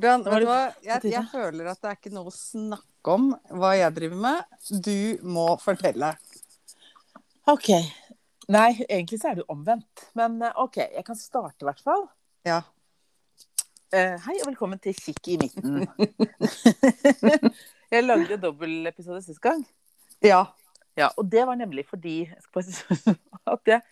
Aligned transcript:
Hvordan, 0.00 0.22
vet 0.24 0.40
du 0.40 0.46
hva? 0.48 0.60
Jeg, 0.80 1.10
jeg 1.12 1.28
føler 1.28 1.66
at 1.68 1.80
det 1.82 1.88
er 1.90 1.96
ikke 1.98 2.12
noe 2.14 2.30
å 2.30 2.32
snakke 2.32 3.12
om 3.12 3.26
hva 3.60 3.74
jeg 3.76 3.92
driver 3.98 4.22
med. 4.22 4.54
Du 4.86 5.26
må 5.28 5.44
fortelle. 5.60 6.14
OK. 7.52 7.68
Nei, 8.48 8.70
egentlig 8.86 9.18
så 9.20 9.28
er 9.28 9.36
det 9.36 9.44
jo 9.44 9.52
omvendt. 9.52 10.06
Men 10.16 10.38
eh, 10.40 10.56
OK, 10.62 10.78
jeg 10.86 11.04
kan 11.04 11.18
starte 11.20 11.66
i 11.66 11.68
hvert 11.68 11.84
fall. 11.84 12.06
Ja. 12.48 12.62
Uh, 13.92 14.16
hei 14.24 14.38
og 14.38 14.48
velkommen 14.48 14.80
til 14.80 14.96
Kikk 14.96 15.34
i 15.34 15.36
midten. 15.42 15.84
jeg 17.92 18.06
lagde 18.06 18.40
dobbeltepisode 18.40 19.20
sist 19.26 19.44
gang. 19.44 19.66
Ja. 20.24 20.46
Ja, 20.96 21.12
og 21.20 21.28
det 21.28 21.44
var 21.44 21.60
nemlig 21.60 21.84
fordi 21.90 22.22
at 23.52 23.74
jeg 23.74 23.84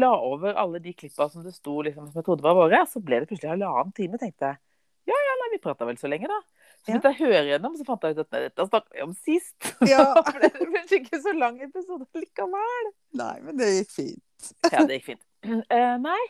la 0.00 0.14
over 0.16 0.56
alle 0.56 0.80
de 0.80 0.96
klippa 0.96 1.28
som 1.28 1.44
det 1.44 1.52
sto 1.58 1.82
liksom, 1.84 2.08
som 2.08 2.22
jeg 2.22 2.30
trodde 2.30 2.48
var 2.48 2.56
våre. 2.56 2.86
Så 2.88 3.04
ble 3.04 3.20
det 3.20 3.28
plutselig 3.28 3.52
halvannen 3.52 3.92
time, 4.00 4.16
tenkte 4.16 4.54
jeg. 4.54 4.64
Ja 5.08 5.18
ja, 5.18 5.34
nei, 5.40 5.48
vi 5.56 5.58
prata 5.62 5.86
vel 5.88 5.98
så 5.98 6.10
lenge, 6.10 6.28
da. 6.30 6.38
Så 6.82 6.90
Ja. 6.90 6.98
jeg 6.98 7.14
å 7.14 7.18
høre 7.18 7.42
gjennom, 7.46 7.74
så 7.78 7.84
fant 7.86 8.02
jeg 8.02 8.16
ut 8.16 8.22
at 8.22 8.30
dette 8.30 8.66
snakka 8.66 8.94
vi 8.94 9.02
om 9.02 9.12
sist. 9.14 9.56
Ja. 9.92 10.04
Ble 10.34 10.50
det 10.50 10.68
kanskje 10.74 10.98
ikke 11.00 11.20
så 11.22 11.34
lang 11.36 11.60
episode 11.62 12.06
likevel. 12.18 12.88
Nei, 13.18 13.36
men 13.42 13.58
det 13.58 13.70
gikk 13.76 13.92
fint. 13.96 14.48
Ja, 14.72 14.82
det 14.86 14.98
gikk 14.98 15.12
fint. 15.12 15.22
Uh, 15.46 15.96
nei, 16.08 16.22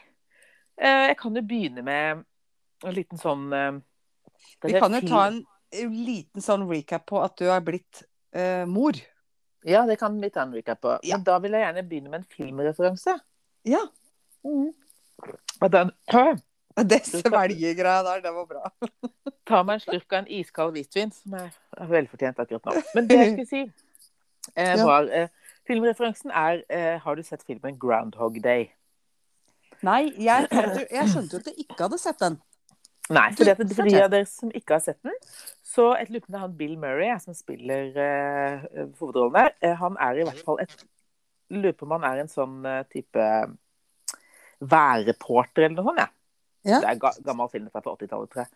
uh, 0.80 1.06
jeg 1.08 1.16
kan 1.20 1.36
jo 1.36 1.44
begynne 1.44 1.84
med 1.84 2.24
en 2.82 2.96
liten 2.96 3.20
sånn 3.20 3.48
uh, 3.52 3.80
Vi 4.64 4.74
kan 4.76 4.96
jo 4.96 5.02
ta 5.08 5.26
en 5.30 5.42
liten 6.04 6.44
sånn 6.44 6.66
recap 6.68 7.06
på 7.08 7.20
at 7.22 7.36
du 7.40 7.46
er 7.48 7.60
blitt 7.64 8.04
mor. 8.68 8.96
Ja, 9.68 9.82
det 9.88 9.98
kan 10.00 10.16
vi 10.20 10.30
ta 10.32 10.42
en 10.42 10.52
recap 10.56 10.80
på. 10.80 10.94
Ja. 11.04 11.16
Men 11.16 11.24
da 11.24 11.36
vil 11.44 11.52
jeg 11.52 11.64
gjerne 11.64 11.84
begynne 11.88 12.12
med 12.12 12.22
en 12.22 12.28
filmreferanse. 12.32 13.14
Ja. 13.68 13.82
Og 14.42 15.68
den 15.72 15.92
Det 16.76 17.00
svelgegreia 17.06 18.02
der, 18.06 18.20
det 18.24 18.34
var 18.34 18.46
bra. 18.48 18.70
Ta 19.48 19.62
meg 19.66 19.78
en 19.78 19.84
slurk 19.84 20.12
av 20.12 20.22
en 20.22 20.30
iskald 20.38 20.76
hvitvin, 20.76 21.12
som 21.14 21.34
er 21.38 21.50
velfortjent 21.90 22.38
akkurat 22.38 22.68
nå. 22.68 22.76
Men 22.96 23.08
det 23.10 23.18
jeg 23.18 23.32
skulle 23.32 23.50
si, 23.50 23.64
eh, 24.56 24.84
var 24.86 25.10
eh, 25.12 25.28
Filmreferansen 25.68 26.32
er 26.34 26.62
eh, 26.68 26.96
Har 27.02 27.14
du 27.14 27.22
sett 27.22 27.44
filmen 27.46 27.76
'Groundhog 27.78 28.40
Day'? 28.42 28.70
Nei, 29.82 30.12
jeg, 30.18 30.46
jeg 30.90 31.08
skjønte 31.10 31.36
jo 31.36 31.42
at 31.42 31.50
du 31.50 31.52
ikke 31.58 31.78
hadde 31.82 31.98
sett 31.98 32.20
den. 32.22 32.38
Nei, 33.10 33.28
for 33.34 33.44
det 33.44 33.52
er 33.52 33.58
for 33.58 33.88
de 33.90 33.98
av 33.98 34.10
dere 34.12 34.28
som 34.30 34.52
ikke 34.54 34.76
har 34.76 34.82
sett 34.84 35.00
den, 35.02 35.16
så 35.66 35.88
et 35.98 36.10
er 36.14 36.38
han 36.38 36.54
Bill 36.56 36.76
Murray 36.78 37.10
som 37.20 37.34
spiller 37.34 37.90
eh, 37.98 38.64
hovedrollen 39.00 39.34
der. 39.34 39.54
Eh, 39.60 39.74
han 39.76 39.98
er 40.00 40.20
i 40.20 40.26
hvert 40.28 40.42
fall 40.46 40.62
et 40.62 40.76
Lurer 41.52 41.74
på 41.76 41.84
om 41.84 41.90
han 41.98 42.06
er 42.08 42.22
en 42.22 42.30
sånn 42.32 42.62
eh, 42.64 42.84
type 42.88 43.24
værreporter 44.62 45.66
eller 45.66 45.74
noe 45.76 45.90
sånt. 45.90 46.00
Ja. 46.00 46.06
Ja. 46.62 46.78
Det 46.78 46.88
er 46.92 47.00
ga 47.02 47.10
gammel 47.26 47.50
film 47.50 47.66
fra 47.72 47.82
80-tallet, 47.82 48.30
tror 48.30 48.44
jeg. 48.44 48.50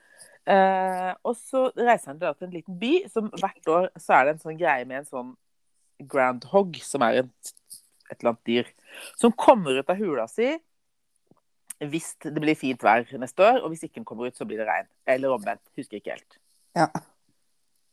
Eh, 0.54 1.12
og 1.26 1.34
så 1.40 1.64
reiser 1.74 2.12
han 2.12 2.20
til 2.22 2.46
en 2.46 2.54
liten 2.54 2.78
by 2.78 2.92
som 3.10 3.32
hvert 3.34 3.72
år 3.72 3.88
så 3.98 4.14
er 4.14 4.28
det 4.28 4.36
en 4.36 4.44
sånn 4.44 4.60
greie 4.60 4.86
med 4.86 5.00
en 5.00 5.08
sånn 5.08 5.32
groundhog, 6.06 6.78
som 6.86 7.02
er 7.02 7.24
en, 7.24 7.32
et 8.06 8.18
eller 8.20 8.34
annet 8.34 8.46
dyr, 8.46 8.70
som 9.18 9.34
kommer 9.34 9.80
ut 9.80 9.90
av 9.90 9.98
hula 9.98 10.28
si 10.30 10.52
hvis 11.84 12.14
det 12.24 12.40
blir 12.40 12.56
fint 12.56 12.80
vær 12.80 13.04
neste 13.20 13.44
år, 13.44 13.58
og 13.60 13.72
hvis 13.72 13.82
ikke 13.84 13.98
den 13.98 14.06
kommer 14.08 14.30
ut, 14.30 14.36
så 14.36 14.46
blir 14.48 14.62
det 14.62 14.68
regn. 14.68 14.86
Eller 15.12 15.34
omvendt. 15.34 15.60
Husker 15.76 15.98
ikke 15.98 16.14
helt. 16.14 16.38
Ja. 16.76 16.86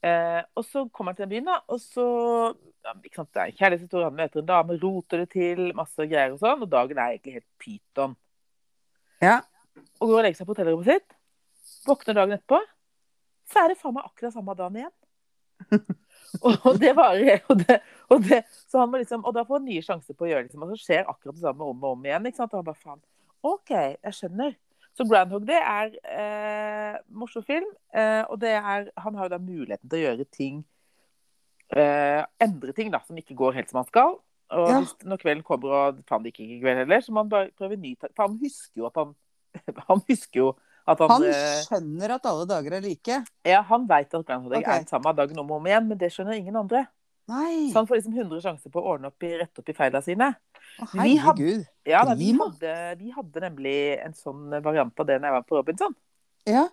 Eh, 0.03 0.41
og 0.55 0.63
så 0.67 0.85
kommer 0.87 1.11
han 1.11 1.17
til 1.17 1.25
den 1.25 1.33
byen, 1.33 1.49
da, 1.49 1.57
og 1.67 1.79
så 1.79 2.05
ja, 2.83 2.93
ikke 2.99 3.15
sant, 3.15 3.29
Det 3.33 3.41
er 3.41 3.51
en 3.51 3.57
kjærlighetshistorie, 3.59 4.07
han 4.09 4.17
møter 4.17 4.41
en 4.41 4.47
dame, 4.49 4.77
roter 4.81 5.23
det 5.23 5.29
til, 5.31 5.61
masse 5.75 6.07
greier 6.11 6.35
og 6.35 6.41
sånn, 6.41 6.65
og 6.65 6.71
dagen 6.71 6.99
er 6.99 7.13
egentlig 7.13 7.37
helt 7.37 7.49
pyton. 7.63 8.15
Ja. 9.23 9.37
Og 10.01 10.07
går 10.07 10.17
og 10.17 10.23
legger 10.25 10.39
seg 10.39 10.47
på 10.47 10.55
hotellrommet 10.55 10.89
sitt. 10.89 11.15
Våkner 11.87 12.17
dagen 12.17 12.35
etterpå, 12.35 12.59
så 13.51 13.63
er 13.63 13.71
det 13.71 13.79
faen 13.79 13.95
meg 13.95 14.07
akkurat 14.07 14.35
samme 14.35 14.55
dagen 14.59 14.79
igjen. 14.79 14.95
og 16.65 16.77
det 16.81 16.91
varer. 16.97 17.41
Og, 17.51 17.63
det, 17.63 17.79
og, 18.09 18.23
det, 18.27 18.41
så 18.71 18.83
han 18.83 18.91
må 18.91 19.01
liksom, 19.01 19.23
og 19.27 19.35
da 19.35 19.45
får 19.47 19.59
han 19.59 19.67
nye 19.67 19.83
sjanser 19.85 20.17
på 20.17 20.27
å 20.27 20.29
gjøre 20.31 20.43
det. 20.45 20.51
Liksom, 20.51 20.65
og 20.65 20.73
så 20.73 20.79
skjer 20.83 21.09
akkurat 21.09 21.37
det 21.39 21.45
samme 21.45 21.69
om 21.71 21.83
og 21.83 21.97
om 21.97 22.05
igjen. 22.07 22.29
ikke 22.29 22.41
sant? 22.41 22.53
Og 22.53 22.61
han 22.61 22.69
bare 22.69 22.83
faen. 22.83 23.01
OK, 23.43 23.73
jeg 23.73 24.17
skjønner. 24.19 24.55
Så 24.93 25.07
Groundhog 25.09 25.47
Day 25.47 25.57
er 25.57 25.95
eh, 26.05 26.99
morsom 27.09 27.45
film. 27.47 27.69
Eh, 27.95 28.21
og 28.29 28.37
det 28.43 28.53
er, 28.59 28.91
han 29.03 29.17
har 29.17 29.27
jo 29.27 29.33
da 29.33 29.41
muligheten 29.41 29.89
til 29.89 29.99
å 29.99 30.03
gjøre 30.03 30.27
ting 30.29 30.61
eh, 31.73 32.21
Endre 32.43 32.75
ting 32.77 32.93
da, 32.93 33.01
som 33.07 33.17
ikke 33.17 33.37
går 33.37 33.57
helt 33.57 33.73
som 33.73 33.81
han 33.81 33.89
skal. 33.89 34.19
Og 34.53 34.69
Ja. 34.69 34.79
hvis, 34.83 34.93
når 35.01 35.17
kvelden 35.17 35.43
kommer, 35.47 35.73
og 35.73 36.01
faen 36.09 36.23
det 36.23 36.33
gikk 36.33 36.43
ikke 36.45 36.57
i 36.59 36.61
kveld 36.61 36.83
heller, 36.83 37.01
så 37.01 37.13
må 37.13 37.23
han 37.23 37.31
bare 37.31 37.49
prøve 37.57 37.79
ny. 37.79 37.95
For 38.03 38.27
han 38.27 38.37
husker 38.41 38.83
jo 38.83 38.89
at 38.89 38.99
han 39.01 39.15
Han 39.89 40.03
husker 40.07 40.39
jo 40.39 40.51
at 40.83 40.99
han, 40.99 41.11
Han 41.13 41.25
eh, 41.29 41.61
skjønner 41.63 42.17
at 42.17 42.25
alle 42.27 42.43
dager 42.49 42.73
er 42.75 42.83
like. 42.83 43.21
Ja, 43.47 43.61
han 43.63 43.85
veit 43.87 44.11
at 44.11 44.25
Groundhog 44.27 44.51
Day 44.51 44.59
okay. 44.59 44.73
er 44.73 44.81
den 44.83 44.89
samme 44.89 45.13
dagen 45.15 45.39
om 45.39 45.53
og 45.53 45.61
om 45.61 45.69
igjen, 45.69 45.85
men 45.87 45.99
det 46.01 46.09
skjønner 46.11 46.35
ingen 46.35 46.57
andre. 46.59 46.81
Nei, 47.31 47.69
Så 47.71 47.79
han 47.79 47.87
får 47.87 48.01
liksom 48.01 48.17
100 48.17 48.41
sjanser 48.43 48.71
på 48.73 48.81
å 48.81 48.95
ordne 48.95 49.07
opp 49.07 49.23
i, 49.23 49.29
rette 49.39 49.63
opp 49.63 49.69
i 49.71 49.75
feila 49.77 50.01
sine. 50.03 50.33
Å, 50.83 50.87
vi 50.91 51.13
hadde. 51.23 51.53
Ja, 51.87 52.01
da, 52.03 52.17
vi, 52.19 52.33
hadde, 52.35 52.73
vi 52.99 53.13
hadde 53.15 53.43
nemlig 53.45 53.75
en 54.03 54.15
sånn 54.17 54.57
variant 54.57 54.99
av 54.99 55.07
det 55.07 55.21
når 55.21 55.29
jeg 55.29 55.35
var 55.37 55.45
på 55.47 55.59
Robinson. 55.59 55.95
Ja. 56.49 56.65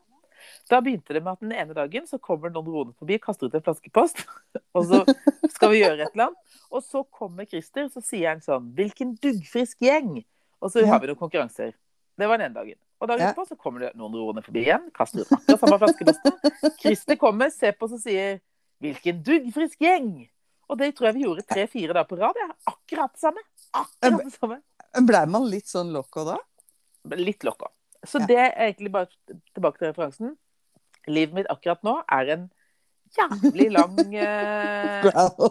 Da 0.72 0.80
begynte 0.82 1.14
det 1.14 1.22
med 1.22 1.36
at 1.36 1.44
den 1.44 1.54
ene 1.54 1.76
dagen 1.76 2.08
så 2.08 2.18
kommer 2.18 2.50
noen 2.50 2.66
roende 2.66 2.96
forbi, 2.98 3.20
kaster 3.22 3.46
ut 3.46 3.54
en 3.54 3.62
flaskepost, 3.62 4.24
og 4.76 4.88
så 4.90 5.04
skal 5.52 5.70
vi 5.70 5.84
gjøre 5.84 6.08
et 6.08 6.16
eller 6.16 6.30
annet. 6.30 6.58
Og 6.72 6.82
så 6.82 7.04
kommer 7.14 7.46
Christer, 7.46 7.86
så 7.92 8.02
sier 8.02 8.32
han 8.32 8.42
sånn 8.42 8.72
'Hvilken 8.74 9.14
duggfrisk 9.22 9.86
gjeng!' 9.86 10.24
Og 10.60 10.72
så 10.72 10.82
har 10.84 10.98
vi 11.00 11.08
noen 11.08 11.20
konkurranser. 11.20 11.76
Det 12.20 12.28
var 12.28 12.38
den 12.42 12.52
dagen. 12.56 12.76
Og 13.00 13.08
dagen 13.08 13.22
Ja. 13.24 13.30
etterpå 13.32 13.46
så 13.48 13.56
kommer 13.56 13.80
det 13.86 13.94
noen 13.96 14.12
roende 14.20 14.42
forbi 14.44 14.60
igjen, 14.66 14.90
kaster 14.96 15.22
ut 15.24 15.32
akkurat 15.32 15.60
samme 15.62 15.78
flaskeposten. 15.80 16.76
Christer 16.82 17.16
kommer, 17.16 17.48
ser 17.54 17.72
på 17.72 17.86
oss 17.88 17.96
og 17.96 18.02
sier 18.04 18.40
'Hvilken 18.80 19.22
duggfrisk 19.24 19.78
gjeng!' 19.80 20.28
Og 20.70 20.78
det 20.78 20.94
tror 20.96 21.06
jeg 21.10 21.14
vi 21.14 21.24
gjorde 21.24 21.42
tre-fire 21.48 21.92
dager 21.96 22.06
på 22.08 22.18
rad. 22.20 22.36
Ja. 22.38 22.48
Akkurat 22.70 23.16
samme. 23.18 23.40
Akkurat 23.74 24.20
det 24.24 24.32
samme. 24.38 24.60
Blei 25.06 25.24
man 25.26 25.48
litt 25.50 25.66
sånn 25.66 25.90
loco 25.92 26.24
da? 26.24 26.36
Litt 27.16 27.42
lokka. 27.42 27.66
Så 28.06 28.20
Ja. 28.20 28.26
det 28.26 28.36
er 28.38 28.52
egentlig 28.72 28.92
bare 28.92 29.08
tilbake 29.54 29.78
til 29.78 29.88
referansen. 29.92 30.36
Livet 31.08 31.34
mitt 31.34 31.46
akkurat 31.50 31.82
nå 31.82 32.02
er 32.08 32.30
en 32.36 32.50
jævlig 33.16 33.70
lang 33.72 33.96
eh, 34.14 35.02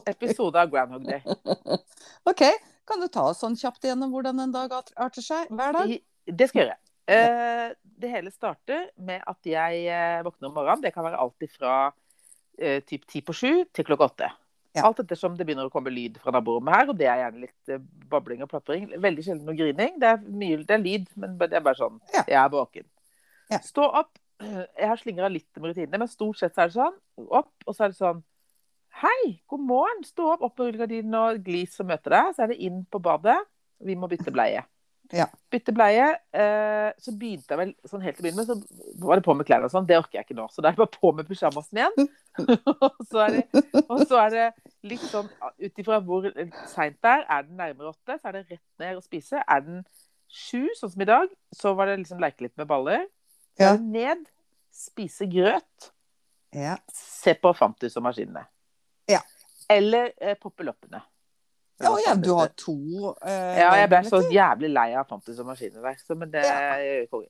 episode 0.07 0.55
av 0.55 0.69
Groundhog 0.71 1.03
Day. 1.05 1.21
OK, 2.29 2.43
kan 2.87 2.99
du 3.01 3.07
ta 3.07 3.27
oss 3.29 3.41
sånn 3.43 3.57
kjapt 3.59 3.83
igjennom 3.83 4.11
hvordan 4.13 4.39
en 4.39 4.51
dag 4.55 4.71
arter 4.95 5.21
seg 5.21 5.49
hver 5.49 5.73
dag? 5.73 5.89
I- 5.89 6.03
Det 6.31 6.49
skal 6.49 6.63
jeg 6.63 6.69
gjøre. 6.69 6.79
Uh, 7.09 7.71
det 7.99 8.11
hele 8.13 8.31
starter 8.31 8.85
med 9.01 9.23
at 9.27 9.47
jeg 9.49 9.79
eh, 9.89 10.19
våkner 10.23 10.51
om 10.51 10.53
morgenen. 10.55 10.83
Det 10.83 10.93
kan 10.95 11.03
være 11.03 11.19
alt 11.19 11.47
fra 11.51 11.73
uh, 11.89 12.79
typ 12.87 13.07
ti 13.09 13.21
på 13.25 13.35
sju 13.35 13.51
til 13.73 13.87
klokka 13.87 14.07
åtte. 14.07 14.29
Ja. 14.77 14.85
Alt 14.85 15.01
ettersom 15.01 15.33
det 15.35 15.47
begynner 15.47 15.67
å 15.67 15.73
komme 15.73 15.91
lyd 15.91 16.19
fra 16.21 16.31
naborommet 16.31 16.75
her, 16.75 16.91
og 16.91 16.99
det 16.99 17.09
er 17.09 17.23
gjerne 17.23 17.43
litt 17.43 17.73
uh, 17.73 17.81
babling 18.11 18.45
og 18.45 18.51
plapring. 18.53 18.87
Veldig 19.01 19.25
sjelden 19.25 19.49
noe 19.49 19.57
grining. 19.57 19.97
Det 19.99 20.13
er, 20.13 20.23
mye, 20.23 20.61
det 20.63 20.77
er 20.77 20.85
lyd, 20.85 21.11
men 21.19 21.35
det 21.41 21.51
er 21.59 21.65
bare 21.65 21.81
sånn. 21.81 21.99
Ja. 22.13 22.23
Jeg 22.23 22.39
er 22.43 22.55
våken. 22.55 22.87
Ja. 23.49 23.61
Stå 23.65 23.89
opp. 23.89 24.13
Jeg 24.39 24.87
har 24.87 24.99
slingra 25.01 25.27
litt 25.27 25.49
med 25.59 25.73
rutinene, 25.73 25.99
men 25.99 26.07
stort 26.07 26.39
sett 26.39 26.55
så 26.55 26.63
er 26.63 26.69
det 26.69 26.77
sånn. 26.77 26.99
Opp, 27.27 27.51
og 27.65 27.75
så 27.75 27.87
er 27.87 27.91
det 27.91 27.99
sånn 27.99 28.21
Hei, 28.99 29.39
god 29.47 29.61
morgen. 29.63 30.01
Stå 30.03 30.25
opp, 30.33 30.41
opp 30.43 30.57
med 30.59 30.71
rullegardinen 30.71 31.13
og 31.15 31.43
glis 31.45 31.77
og 31.79 31.87
møte 31.91 32.11
deg. 32.11 32.33
Så 32.35 32.43
er 32.43 32.51
det 32.51 32.57
inn 32.65 32.81
på 32.89 32.99
badet. 33.03 33.37
Vi 33.85 33.95
må 33.95 34.09
bytte 34.11 34.33
bleie. 34.33 34.63
Ja. 35.11 35.25
Bytte 35.49 35.73
bleie. 35.73 36.07
Eh, 36.37 36.89
så 37.01 37.11
begynte 37.17 37.49
jeg 37.55 37.57
vel 37.57 37.71
sånn 37.89 38.03
helt 38.05 38.17
til 38.19 38.21
å 38.21 38.27
begynne 38.27 38.43
med, 38.43 38.49
så 38.49 39.05
var 39.07 39.17
det 39.17 39.25
på 39.25 39.33
med 39.37 39.47
klær 39.47 39.63
og 39.65 39.71
sånn. 39.73 39.87
Det 39.89 39.97
orker 39.97 40.19
jeg 40.19 40.27
ikke 40.27 40.37
nå. 40.37 40.45
Så 40.53 40.61
da 40.61 40.69
er 40.69 40.75
det 40.77 40.83
bare 40.83 40.99
på 40.99 41.11
med 41.17 41.27
pysjamasen 41.29 41.79
igjen. 41.81 42.09
og, 42.85 42.99
så 43.09 43.23
er 43.25 43.37
det, 43.39 43.63
og 43.89 44.03
så 44.05 44.19
er 44.21 44.35
det 44.35 44.45
litt 44.91 45.05
sånn 45.09 45.29
ut 45.57 45.81
ifra 45.81 45.97
hvor 46.05 46.29
seint 46.69 46.99
det 47.01 47.13
er. 47.15 47.25
Er 47.25 47.47
den 47.47 47.57
nærmere 47.57 47.93
åtte, 47.95 48.19
så 48.19 48.29
er 48.29 48.37
det 48.37 48.43
rett 48.51 48.65
ned 48.83 48.99
og 49.01 49.05
spise. 49.07 49.41
Er 49.47 49.65
den 49.65 49.81
sju, 50.29 50.67
sånn 50.77 50.93
som 50.93 51.01
i 51.01 51.09
dag, 51.09 51.33
så 51.57 51.73
var 51.73 51.89
det 51.89 51.97
liksom 52.03 52.21
leke 52.21 52.45
litt 52.45 52.57
med 52.61 52.69
baller. 52.69 53.07
Så 53.57 53.65
Ja. 53.65 53.73
er 53.73 53.81
det 53.81 53.89
ned, 53.97 54.27
spise 54.71 55.25
grøt, 55.31 55.89
Ja. 56.53 56.77
se 56.93 57.33
på 57.33 57.51
Fantus 57.57 57.97
og 57.97 58.05
maskinene. 58.05 58.45
Ja. 59.09 59.19
Eller 59.69 60.13
eh, 60.21 60.35
poppe 60.37 60.63
loppene. 60.63 61.01
Ja, 61.79 61.91
ja, 62.05 62.15
du 62.19 62.33
har 62.35 62.49
to 62.59 62.75
Uh, 62.75 63.29
Ja, 63.59 63.69
jeg 63.79 63.89
ble 63.91 64.01
så 64.07 64.19
jævlig 64.31 64.69
lei 64.73 64.87
av 64.99 65.07
Fantus 65.07 65.39
og. 65.39 65.51
Så, 65.55 66.15
men 66.19 66.31
det 66.31 66.43
konge. 67.11 67.29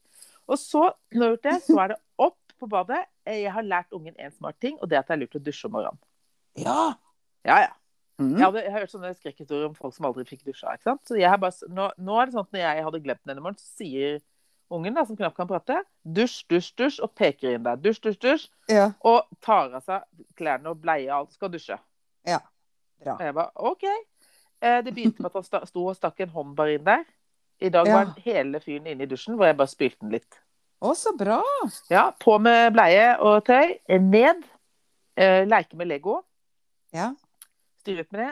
Og 0.50 0.58
så, 0.58 0.88
når 1.14 1.36
jeg 1.36 1.42
det, 1.44 1.58
så 1.68 1.78
er 1.84 1.88
det 1.94 2.00
opp 2.18 2.38
på 2.60 2.68
badet. 2.68 3.04
Eh, 3.26 3.44
Jeg 3.44 3.52
har 3.54 3.62
lært 3.64 3.92
ungen 3.94 4.16
en 4.18 4.32
smart 4.32 4.58
ting, 4.60 4.78
og 4.82 4.90
det 4.90 4.98
er 4.98 5.04
at 5.04 5.08
det 5.08 5.14
er 5.18 5.22
lurt 5.22 5.38
å 5.38 5.44
dusje 5.46 5.70
om 5.70 5.76
morgenen. 5.78 6.00
Ja. 6.58 6.94
Ja, 7.46 7.60
ja. 7.68 7.76
Mm. 8.20 8.34
Jeg, 8.36 8.44
hadde, 8.44 8.64
jeg 8.66 8.72
har 8.74 8.82
hørt 8.84 8.92
sånne 8.92 9.14
skrekkhistorier 9.16 9.70
om 9.70 9.76
folk 9.78 9.94
som 9.96 10.06
aldri 10.10 10.26
fikk 10.28 10.42
dusja. 10.50 10.74
ikke 10.74 10.90
sant? 10.90 11.06
Så 11.08 11.16
jeg 11.16 11.30
har 11.32 11.38
bare, 11.40 11.56
nå, 11.72 11.86
nå 12.04 12.18
er 12.20 12.26
det 12.28 12.34
sånn 12.36 12.44
at 12.50 12.52
når 12.58 12.66
jeg 12.66 12.84
hadde 12.90 13.00
glemt 13.06 13.22
den 13.24 13.32
denne 13.32 13.44
morgenen, 13.46 13.62
så 13.62 13.80
sier 13.80 14.18
ungen, 14.70 14.94
da, 14.98 15.06
som 15.08 15.16
knapt 15.16 15.38
kan 15.38 15.48
prate, 15.48 15.78
dusj, 16.04 16.42
dusj, 16.52 16.74
dusj, 16.82 17.00
og 17.06 17.14
peker 17.16 17.56
inn 17.56 17.64
der. 17.64 17.80
Dusj, 17.80 18.02
dusj, 18.04 18.20
dusj. 18.26 18.50
ja. 18.74 18.90
Og 19.08 19.24
tar 19.46 19.72
av 19.80 19.86
seg 19.86 20.04
klærne 20.38 20.74
og 20.74 20.82
bleie 20.84 21.08
og 21.14 21.16
alt. 21.22 21.38
Skal 21.38 21.54
dusje. 21.54 21.78
Ja. 22.28 22.42
Bra. 23.00 23.16
Og 23.16 23.24
jeg 23.24 23.38
bare 23.38 23.70
OK. 23.72 23.86
Eh, 24.62 24.82
det 24.86 24.94
begynte 24.94 25.24
med 25.24 25.32
at 25.32 25.40
han 25.40 25.68
sto 25.68 25.86
og 25.88 25.96
stakk 25.98 26.20
en 26.24 26.36
hånd 26.36 26.56
bare 26.58 26.76
inn 26.78 26.86
der. 26.88 27.08
I 27.60 27.72
dag 27.74 27.88
var 27.88 28.06
ja. 28.08 28.14
hele 28.24 28.60
fyren 28.64 28.88
inne 28.88 29.04
i 29.04 29.10
dusjen, 29.10 29.36
hvor 29.36 29.50
jeg 29.50 29.58
bare 29.60 29.72
spylte 29.72 30.00
den 30.06 30.14
litt. 30.16 30.40
Å, 30.80 30.94
så 30.96 31.12
bra. 31.20 31.42
Ja, 31.92 32.10
På 32.16 32.38
med 32.40 32.72
bleie 32.76 33.18
og 33.20 33.42
tøy. 33.50 33.76
eh, 33.88 34.02
Ned. 34.02 34.46
Eh, 35.20 35.44
leke 35.48 35.76
med 35.76 35.90
Lego. 35.92 36.22
Ja. 36.96 37.12
Styre 37.82 38.06
ut 38.06 38.12
med 38.16 38.22
det. 38.24 38.30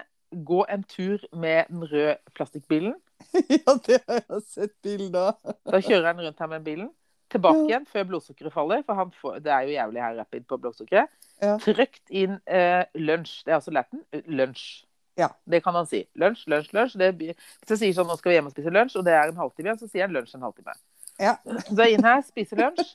Gå 0.48 0.62
en 0.70 0.84
tur 0.84 1.20
med 1.36 1.68
den 1.70 1.84
røde 1.88 2.18
plastikkbilen. 2.36 2.96
ja, 3.34 3.76
det 3.88 4.00
har 4.08 4.22
jeg 4.22 4.42
sett 4.48 4.74
bilde 4.84 5.20
av. 5.20 5.58
Da 5.68 5.82
kjører 5.84 6.14
han 6.14 6.24
rundt 6.24 6.40
her 6.40 6.52
med 6.52 6.64
bilen. 6.64 6.90
Tilbake 7.32 7.66
igjen 7.68 7.88
før 7.92 8.06
blodsukkeret 8.08 8.54
faller, 8.56 8.84
for 8.88 8.96
han 8.96 9.10
får, 9.12 9.40
det 9.44 9.52
er 9.52 9.66
jo 9.68 9.74
jævlig 9.76 10.04
her 10.04 10.14
rapid 10.22 10.46
på 10.48 10.58
blodsukkeret. 10.64 11.12
Ja. 11.44 11.58
Trykt 11.60 12.14
inn 12.16 12.38
eh, 12.48 12.86
lunsj. 12.96 13.42
Det 13.44 13.52
er 13.52 13.58
altså 13.60 13.74
latin. 13.76 14.06
Lunsj. 14.32 14.87
Ja. 15.18 15.32
Det 15.50 15.64
kan 15.66 15.76
han 15.76 15.88
si. 15.90 16.04
Lunsj, 16.20 16.46
lunsj, 16.52 16.72
lunsj. 16.78 16.98
Det, 17.02 17.12
hvis 17.18 17.74
jeg 17.74 17.80
sier 17.82 17.96
sånn 17.98 18.10
nå 18.10 18.18
skal 18.20 18.32
vi 18.32 18.38
hjem 18.38 18.50
og 18.52 18.54
spise 18.54 18.74
lunsj, 18.74 18.98
og 19.00 19.06
det 19.08 19.16
er 19.18 19.32
en 19.32 19.40
halvtime 19.42 19.72
igjen, 19.72 19.80
så 19.82 19.90
sier 19.90 20.06
han 20.06 20.14
lunsj 20.16 20.36
en 20.38 20.46
halvtime. 20.46 20.76
Ja. 21.18 21.36
Så 21.66 21.78
er 21.82 21.94
inn 21.96 22.06
her, 22.06 22.22
spiser 22.28 22.62
lunsj, 22.62 22.94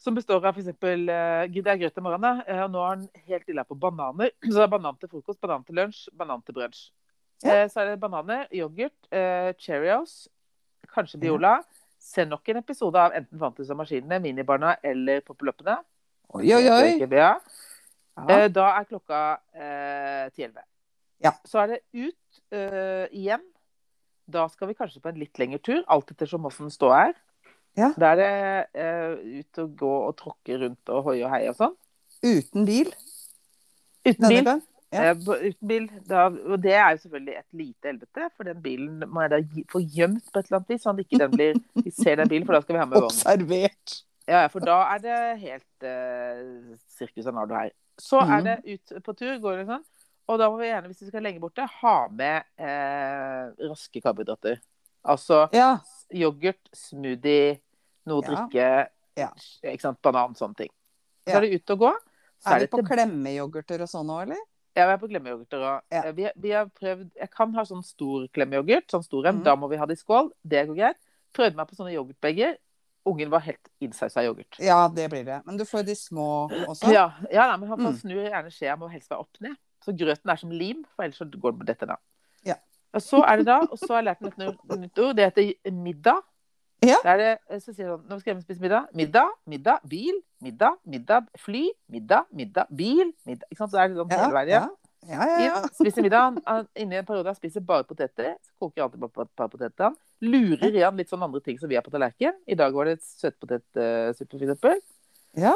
som 0.00 0.16
består 0.16 0.40
av 0.40 0.56
f.eks. 0.56 0.72
Uh, 0.80 1.44
det 1.52 1.64
er 1.68 1.80
grøt 1.82 2.00
om 2.00 2.06
morgenen, 2.08 2.42
eh, 2.48 2.62
og 2.64 2.72
nå 2.72 2.80
er 2.80 2.90
han 2.94 3.06
helt 3.28 3.52
ille 3.52 3.64
på 3.68 3.76
bananer. 3.80 4.32
Så 4.48 4.56
det 4.56 4.66
er 4.66 4.72
banan 4.72 5.00
til 5.00 5.12
frokost, 5.12 5.40
banan 5.44 5.64
til 5.68 5.80
lunsj, 5.80 6.06
banan 6.16 6.44
til 6.44 6.56
brunsj. 6.56 6.84
Ja. 7.44 7.60
Eh, 7.64 7.68
så 7.68 7.82
er 7.82 7.90
det 7.90 8.00
bananer, 8.00 8.46
yoghurt, 8.54 8.94
eh, 9.12 9.50
Cheerios, 9.60 10.28
kanskje 10.94 11.18
Biola. 11.20 11.58
Se 12.00 12.24
nok 12.28 12.48
en 12.52 12.60
episode 12.60 13.00
av 13.00 13.16
enten 13.16 13.40
Fantes 13.40 13.72
og 13.72 13.80
Maskinene, 13.80 14.20
Minibarna 14.22 14.76
eller 14.84 15.20
Poppeloppene. 15.24 15.76
Oi, 16.36 16.46
oi, 16.56 16.62
oi. 16.68 16.88
Ja. 17.10 17.34
Eh, 18.28 18.46
Da 18.52 18.68
er 18.78 18.86
klokka 18.88 19.20
eh, 19.52 20.30
10-11. 20.30 20.62
Ja. 21.22 21.32
Så 21.46 21.58
er 21.62 21.66
det 21.74 21.80
ut 21.92 22.40
uh, 22.54 23.06
igjen. 23.14 23.42
Da 24.26 24.46
skal 24.48 24.68
vi 24.70 24.74
kanskje 24.74 25.00
på 25.04 25.08
en 25.12 25.18
litt 25.20 25.38
lengre 25.38 25.60
tur, 25.60 25.82
alt 25.86 26.10
ettersom 26.10 26.46
åssen 26.48 26.70
ståa 26.72 27.10
er. 27.10 27.16
Ja. 27.76 27.90
Da 27.98 28.12
er 28.14 28.20
det 28.20 28.30
uh, 28.78 29.40
ut 29.40 29.58
og 29.64 29.74
gå 29.80 29.94
og 30.08 30.14
tråkke 30.16 30.58
rundt 30.62 30.88
og 30.94 31.08
hoie 31.10 31.24
og 31.26 31.32
heie 31.34 31.50
og 31.50 31.58
sånn. 31.58 31.74
Uten 32.24 32.64
bil 32.68 32.92
Uten 34.04 34.28
bil. 34.28 34.48
Ja. 34.94 35.12
Uh, 35.14 35.30
uten 35.48 35.68
bil. 35.68 35.86
Da, 36.08 36.26
og 36.28 36.58
det 36.62 36.74
er 36.76 36.90
jo 36.94 37.00
selvfølgelig 37.04 37.36
et 37.40 37.58
lite 37.58 37.88
helvete, 37.90 38.28
for 38.36 38.46
den 38.48 38.60
bilen 38.62 39.04
må 39.10 39.24
jeg 39.24 39.32
da 39.32 39.40
få 39.72 39.80
gjemt 39.82 40.28
på 40.30 40.38
et 40.42 40.48
eller 40.50 40.58
annet 40.60 40.74
vis, 40.74 40.82
sånn 40.84 40.98
at 41.00 41.04
ikke 41.06 41.20
den 41.24 41.32
blir 41.34 41.62
Vi 41.86 41.92
ser 41.94 42.20
den 42.20 42.30
bilen, 42.30 42.46
for 42.46 42.56
da 42.58 42.60
skal 42.64 42.76
vi 42.76 42.82
ha 42.82 42.86
med 42.90 43.00
vogn. 43.00 43.10
Observert. 43.10 43.96
Ja, 44.28 44.44
for 44.52 44.64
da 44.64 44.76
er 44.94 45.00
det 45.04 45.16
helt 45.42 45.84
uh, 45.88 46.76
sirkus 46.94 47.26
av 47.28 47.34
nardo 47.36 47.56
her. 47.58 47.72
Så 48.00 48.20
er 48.22 48.38
Mhm. 48.38 48.44
det 48.46 48.76
ut 48.78 49.04
på 49.04 49.12
tur, 49.18 49.34
går 49.42 49.58
det 49.60 49.66
sånn. 49.72 49.82
Og 50.28 50.38
da 50.40 50.48
må 50.50 50.56
vi 50.60 50.70
gjerne, 50.70 50.88
hvis 50.88 51.02
vi 51.04 51.10
skal 51.10 51.22
lenge 51.26 51.40
borte, 51.42 51.66
ha 51.82 51.96
med 52.08 52.44
eh, 52.56 53.50
raske 53.68 54.00
karbohydrater. 54.00 54.60
Altså 55.04 55.48
Ja. 55.52 55.78
yoghurt, 56.14 56.70
smoothie, 56.72 57.58
noe 58.06 58.22
å 58.22 58.24
drikke, 58.24 58.88
Ja. 59.16 59.28
ikke 59.62 59.80
sant, 59.80 60.00
banan, 60.02 60.34
sånne 60.34 60.56
ting. 60.56 60.70
Så 61.26 61.36
er 61.36 61.40
det 61.42 61.54
ut 61.60 61.70
og 61.70 61.78
gå. 61.78 61.92
Så 62.40 62.50
Er 62.56 62.58
vi 62.60 62.66
på 62.66 62.80
til 62.80 62.88
klemmeyoghurter 62.96 63.80
og 63.84 63.88
sånn 63.88 64.08
òg, 64.12 64.22
eller? 64.22 64.40
Ja, 64.76 64.86
vi 64.88 64.92
er 64.92 64.98
på 64.98 65.08
klemmeyoghurter 65.08 65.60
òg. 65.60 65.82
Ja. 65.92 66.02
eh, 66.04 66.12
vi, 66.12 66.30
vi 66.36 66.50
har 66.50 66.66
prøvd 66.66 67.10
Jeg 67.20 67.30
kan 67.30 67.52
ha 67.54 67.62
sånn 67.64 67.84
stor 67.84 68.26
klemmeyoghurt, 68.34 68.88
sånn 68.90 69.04
stor 69.04 69.26
en. 69.26 69.38
Mm. 69.40 69.44
Da 69.44 69.54
må 69.56 69.68
vi 69.70 69.76
ha 69.76 69.86
det 69.86 69.98
i 69.98 70.02
skål. 70.02 70.30
Det 70.44 70.66
går 70.68 70.76
greit. 70.76 70.96
Prøvde 71.32 71.56
meg 71.56 71.68
på 71.68 71.76
sånne 71.76 71.92
yoghurtbeger. 71.94 72.56
Ungen 73.06 73.28
var 73.30 73.40
helt 73.40 73.68
innsausa 73.80 74.24
yoghurt. 74.24 74.58
Ja, 74.58 74.88
det 74.88 75.10
blir 75.10 75.24
det. 75.24 75.42
Men 75.46 75.56
du 75.58 75.64
får 75.64 75.84
de 75.84 75.94
små 75.94 76.48
også? 76.66 76.90
Ja, 76.92 77.12
ja 77.30 77.46
nei, 77.50 77.58
men 77.58 77.68
han 77.68 77.78
får 77.78 77.92
Mm. 77.92 78.00
snur 78.00 78.30
gjerne 78.30 78.50
skjea 78.50 78.76
må 78.78 78.88
helst 78.90 79.10
være 79.10 79.20
opp 79.20 79.40
ned. 79.40 79.56
Så 79.84 79.92
grøten 79.96 80.30
er 80.32 80.40
som 80.40 80.52
lim, 80.52 80.84
for 80.96 81.04
ellers 81.04 81.18
så 81.20 81.26
går 81.28 81.52
det 81.54 81.60
på 81.60 81.66
dette 81.72 81.88
da. 81.90 81.96
Ja. 82.48 82.56
Og 82.94 83.02
så 83.04 83.20
er 83.26 83.40
det 83.42 83.46
da, 83.48 83.58
og 83.66 83.76
så 83.78 83.88
har 83.92 84.00
jeg 84.02 84.06
lært 84.10 84.22
meg 84.24 84.32
et 84.38 84.78
nytt- 84.84 85.02
ord. 85.04 85.16
Det 85.18 85.24
heter 85.28 85.72
middag. 85.72 86.22
Ja. 86.84 86.96
Der 87.02 87.10
er 87.14 87.16
det, 87.48 87.62
så 87.64 87.72
sier 87.72 87.88
sånn, 87.94 88.02
Nå 88.10 88.18
skal 88.20 88.34
jeg 88.34 88.42
spise 88.44 88.60
middag. 88.60 88.88
Middag, 88.94 89.30
middag, 89.48 89.84
bil, 89.88 90.18
middag, 90.44 90.74
middag, 90.84 91.28
fly, 91.40 91.70
middag, 91.88 92.26
middag, 92.32 92.66
bil, 92.70 93.12
middag. 93.24 93.46
Ikke 93.50 93.62
sant? 93.62 93.72
Så 93.72 93.78
er 93.80 93.88
det 93.88 93.96
sånn 93.96 94.10
Ja, 94.12 94.18
hele 94.24 94.34
veien 94.36 94.48
ja. 94.52 94.64
Ja, 95.04 95.24
ja, 95.28 95.38
ja. 95.44 95.56
Spiser 95.76 96.02
middag. 96.04 96.38
Inni 96.80 96.96
en 96.96 97.04
periode 97.08 97.28
han 97.28 97.36
spiser 97.36 97.60
bare 97.60 97.84
poteter. 97.84 98.36
Så 98.40 98.52
koker 98.60 98.80
jeg 98.80 98.84
alltid 98.86 99.00
bare 99.04 99.26
et 99.26 99.36
bare 99.36 99.52
poteter. 99.52 99.84
Han 99.90 99.96
lurer 100.32 100.76
i 100.76 100.80
han 100.84 100.96
litt 100.96 101.10
sånn 101.12 101.24
andre 101.26 101.40
ting 101.44 101.58
som 101.60 101.68
vi 101.68 101.76
har 101.76 101.84
på 101.84 101.92
tallerken. 101.92 102.36
I 102.48 102.54
dag 102.56 102.72
var 102.72 102.84
det 102.88 103.00
søtpotetsuppe, 103.04 104.30
for 104.30 104.44
eksempel. 104.44 104.80
Ja. 105.36 105.52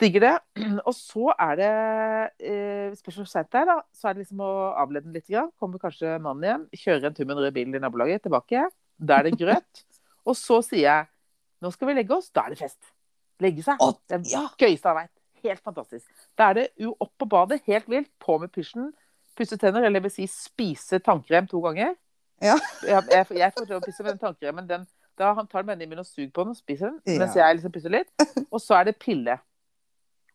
Digger 0.00 0.24
det. 0.26 0.34
Og 0.88 0.94
så 0.96 1.32
er 1.34 1.54
det 1.58 1.70
eh, 2.44 2.96
special 2.98 3.24
hvor 3.24 3.46
der, 3.48 3.60
er, 3.62 3.70
da. 3.72 3.78
Så 3.96 4.08
er 4.08 4.16
det 4.16 4.26
liksom 4.26 4.42
å 4.44 4.50
avlede 4.78 5.08
den 5.08 5.16
litt. 5.16 5.28
Grann. 5.28 5.52
Kommer 5.60 5.80
kanskje 5.82 6.18
mannen 6.22 6.48
hjem, 6.48 6.66
kjører 6.76 7.08
en 7.08 7.16
tur 7.16 7.24
med 7.24 7.36
den 7.36 7.44
røde 7.44 7.56
bilen 7.56 7.78
i 7.78 7.82
nabolaget, 7.82 8.26
tilbake. 8.26 8.66
Da 8.98 9.20
er 9.20 9.28
det 9.28 9.38
grøt. 9.40 9.84
Og 10.28 10.36
så 10.36 10.60
sier 10.66 10.84
jeg 10.84 11.08
nå 11.64 11.70
skal 11.74 11.90
vi 11.90 11.96
legge 11.98 12.14
oss. 12.14 12.30
Da 12.34 12.46
er 12.46 12.54
det 12.54 12.60
fest. 12.60 12.92
Legge 13.42 13.64
seg. 13.66 13.80
Å, 13.82 13.94
Det 14.06 14.18
er 14.18 14.28
ja. 14.30 14.44
gøyeste 14.58 14.90
jeg 14.90 14.98
veit. 15.00 15.14
Helt 15.46 15.62
fantastisk. 15.62 16.06
Da 16.38 16.50
er 16.50 16.58
det 16.58 16.66
jo 16.82 16.94
opp 17.02 17.14
på 17.18 17.28
badet, 17.30 17.60
helt 17.66 17.88
vilt. 17.90 18.10
På 18.22 18.38
med 18.42 18.52
pysjen. 18.54 18.92
Pusse 19.38 19.58
tenner, 19.58 19.86
eller 19.86 20.00
jeg 20.00 20.06
vil 20.08 20.14
si 20.14 20.28
spise 20.30 20.98
tannkrem 21.02 21.46
to 21.50 21.62
ganger. 21.62 21.96
Ja. 22.42 22.54
Jeg, 22.86 23.02
jeg, 23.10 23.26
jeg 23.34 23.50
får 23.56 23.64
til 23.66 23.74
å 23.74 23.82
pusse 23.82 24.04
med 24.04 24.12
den 24.12 24.20
tannkremen. 24.22 24.66
Den, 24.68 24.84
da 25.18 25.32
han 25.34 25.48
tar 25.50 25.64
den 25.64 25.72
med 25.72 25.80
inn 25.80 25.88
i 25.88 25.90
munnen 25.90 26.04
og 26.04 26.06
suger 26.06 26.30
på 26.30 26.44
den 26.46 26.54
og 26.54 26.58
spiser 26.60 26.92
den. 26.92 27.00
Ja. 27.02 27.16
Mens 27.24 27.34
jeg 27.34 27.56
liksom 27.56 27.72
pusser 27.74 27.90
litt. 27.90 28.12
Og 28.54 28.62
så 28.62 28.76
er 28.78 28.86
det 28.86 28.92
pille. 29.02 29.34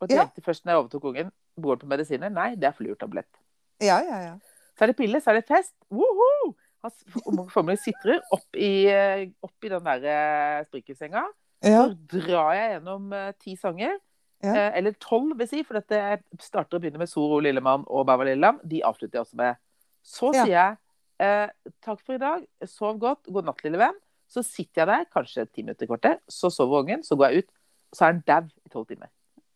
Og 0.04 0.10
Ja. 0.12 0.24
tenkte 0.26 0.44
først 0.44 0.66
når 0.66 0.74
jeg 0.74 0.82
overtok 0.84 1.04
ungen, 1.12 1.32
går 1.60 1.76
det 1.80 1.84
på 1.86 1.92
medisiner? 1.94 2.30
Nei, 2.34 2.50
det 2.60 2.68
er 2.70 2.76
fluortablett. 2.76 3.40
Ja, 3.82 4.02
ja, 4.04 4.20
ja. 4.28 4.34
Så 4.78 4.84
er 4.84 4.88
det 4.92 4.98
pille, 4.98 5.20
så 5.22 5.32
er 5.32 5.40
det 5.40 5.48
fest. 5.48 5.74
Woho! 5.92 6.56
Han 6.84 7.46
formelig 7.54 7.80
sitrer 7.80 8.20
opp 8.36 8.58
i, 8.60 8.88
eh, 8.92 9.30
opp 9.46 9.64
i 9.64 9.70
den 9.72 9.84
der 9.86 10.66
sprikkelsenga. 10.68 11.24
ja. 11.64 11.84
Så 11.88 11.96
drar 12.12 12.52
jeg 12.58 12.74
gjennom 12.82 13.14
eh, 13.14 13.32
ti 13.40 13.56
sanger. 13.56 13.96
Ja. 14.44 14.54
Eh, 14.54 14.72
eller 14.78 14.92
tolv, 15.00 15.38
vil 15.38 15.48
jeg 15.48 15.50
si. 15.50 15.64
For 15.64 15.80
dette 15.80 16.22
starter 16.42 16.76
og 16.76 16.82
begynner 16.84 17.00
med 17.00 17.08
Soro 17.08 17.40
Lillemann 17.40 17.86
og 17.88 18.06
Bava 18.06 18.26
Lilleland. 18.28 18.60
De 18.68 18.82
avslutter 18.84 19.14
jeg 19.22 19.26
også 19.26 19.36
med. 19.40 19.56
Så 20.04 20.34
Ja. 20.36 20.44
sier 20.44 20.52
jeg 20.58 20.78
eh, 21.24 21.50
takk 21.82 22.02
for 22.04 22.14
i 22.16 22.18
dag, 22.20 22.46
sov 22.68 23.00
godt, 23.00 23.24
god 23.32 23.46
natt, 23.46 23.64
lille 23.64 23.78
venn. 23.80 23.96
Så 24.28 24.44
sitter 24.44 24.82
jeg 24.84 24.88
der, 24.88 25.06
kanskje 25.14 25.46
ti 25.54 25.62
minutter 25.64 25.88
kvarter, 25.88 26.18
så 26.28 26.50
sover 26.52 26.82
ungen, 26.84 27.04
så 27.06 27.16
går 27.16 27.30
jeg 27.32 27.44
ut, 27.46 27.50
og 27.94 27.96
så 27.96 28.02
er 28.02 28.12
han 28.12 28.24
dau 28.28 28.42
i 28.66 28.70
tolv 28.74 28.88
timer. 28.90 29.08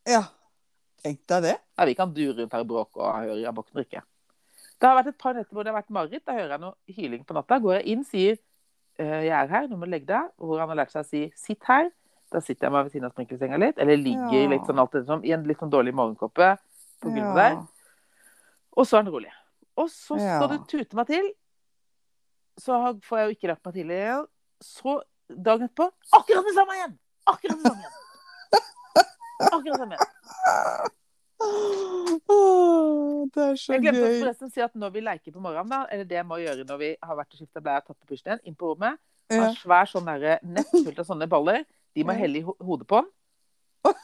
ja. 0.07 0.21
Tenk 1.03 1.19
deg 1.29 1.43
det. 1.43 1.55
Ja, 1.77 1.85
vi 1.85 1.93
kan 1.95 2.13
dure 2.13 2.35
rundt 2.41 2.53
her 2.53 2.63
og 2.65 2.67
bråke, 2.71 2.97
og 2.99 3.13
høre 3.21 3.39
jeg 3.41 3.53
våkner 3.55 3.85
ikke. 3.85 4.01
Det 4.79 4.87
har 4.89 4.95
vært 4.99 5.07
et 5.13 5.17
par 5.17 5.33
netter 5.37 5.53
hvor 5.53 5.63
det 5.65 5.71
har 5.73 5.81
vært 5.81 5.93
mareritt. 5.93 6.25
Da 6.25 6.33
hører 6.37 6.55
jeg 6.55 6.61
noe 6.61 6.75
hyling 6.97 7.23
på 7.25 7.33
natta. 7.37 7.57
Går 7.63 7.79
jeg 7.79 7.85
inn, 7.93 8.03
sier 8.05 8.37
«Eh, 8.99 9.23
jeg 9.27 9.33
er 9.37 9.47
her, 9.51 9.67
nå 9.69 9.77
må 9.77 9.85
du 9.85 9.91
legge 9.93 10.07
deg. 10.09 10.29
Hvor 10.41 10.57
han 10.59 10.69
har 10.69 10.79
lært 10.79 10.91
seg 10.93 11.03
å 11.03 11.07
si 11.07 11.21
sitt 11.37 11.63
her. 11.69 11.89
Da 12.33 12.41
sitter 12.41 12.65
jeg 12.67 12.73
meg 12.73 12.83
ved 12.87 12.91
siden 12.95 13.05
av 13.07 13.13
sprinkelsenga 13.13 13.57
litt, 13.61 13.77
eller 13.79 13.97
ligger 13.97 14.41
Ja. 14.41 14.49
litt 14.49 14.65
sånn 14.67 14.79
alt 14.81 14.91
ettersom, 14.97 15.21
i 15.23 15.31
en 15.31 15.43
litt 15.47 15.59
sånn 15.61 15.69
dårlig 15.71 15.93
morgenkåpe 15.95 16.57
på 17.01 17.11
gulvet 17.13 17.37
Ja. 17.37 17.49
der. 17.55 17.59
Og 18.75 18.85
så 18.85 18.97
er 18.97 19.03
han 19.03 19.11
rolig. 19.13 19.31
Og 19.77 19.87
så 19.89 20.17
Ja. 20.19 20.39
skal 20.39 20.49
det 20.57 20.67
tute 20.67 20.95
meg 20.95 21.07
til. 21.07 21.31
Så 22.59 22.73
får 23.05 23.17
jeg 23.17 23.25
jo 23.29 23.35
ikke 23.37 23.47
lagt 23.53 23.65
meg 23.65 23.73
tidlig 23.75 23.97
igjen. 24.01 24.27
Så 24.61 25.01
dagen 25.29 25.69
etterpå 25.69 25.91
akkurat 26.13 26.43
det 26.45 26.53
samme 26.57 26.73
igjen! 26.73 26.97
Akkurat 27.27 27.57
det 27.57 27.65
samme 27.65 27.81
igjen. 27.81 27.95
Akkurat 29.53 29.63
det 29.63 29.77
samme 29.79 29.93
igjen. 29.95 30.16
Det 33.35 33.43
er 33.43 33.55
så 33.59 33.71
gøy. 33.71 33.75
Jeg 33.75 33.81
glemte 33.83 34.03
å 34.05 34.09
gøy. 34.11 34.19
forresten 34.23 34.51
si 34.53 34.61
at 34.63 34.73
når 34.79 34.93
vi 34.95 35.01
leker 35.05 35.33
på 35.35 35.41
morgenen, 35.43 35.69
da, 35.73 35.81
eller 35.91 36.07
det 36.07 36.17
jeg 36.17 36.25
må 36.27 36.37
gjøre 36.41 36.65
når 36.67 36.77
vi 36.81 36.89
har 37.03 37.15
vært 37.19 37.33
og 37.35 37.41
skifta 37.41 37.61
bleie 37.63 37.81
og 37.81 37.87
tatt 37.89 37.99
på 38.01 38.09
pysjen 38.13 38.39
inn 38.47 38.55
på 38.57 38.71
rommet, 38.73 38.97
Ja. 39.29 39.41
har 39.43 39.55
svær 39.59 39.85
sånn 39.91 40.05
derre 40.07 40.37
nett 40.43 40.69
fullt 40.71 40.99
av 40.99 41.05
sånne 41.05 41.27
baller. 41.27 41.65
De 41.95 42.03
må 42.07 42.13
helle 42.15 42.37
i 42.39 42.41
ho 42.47 42.53
hodet 42.63 42.87
på 42.87 43.01
den. 43.01 43.11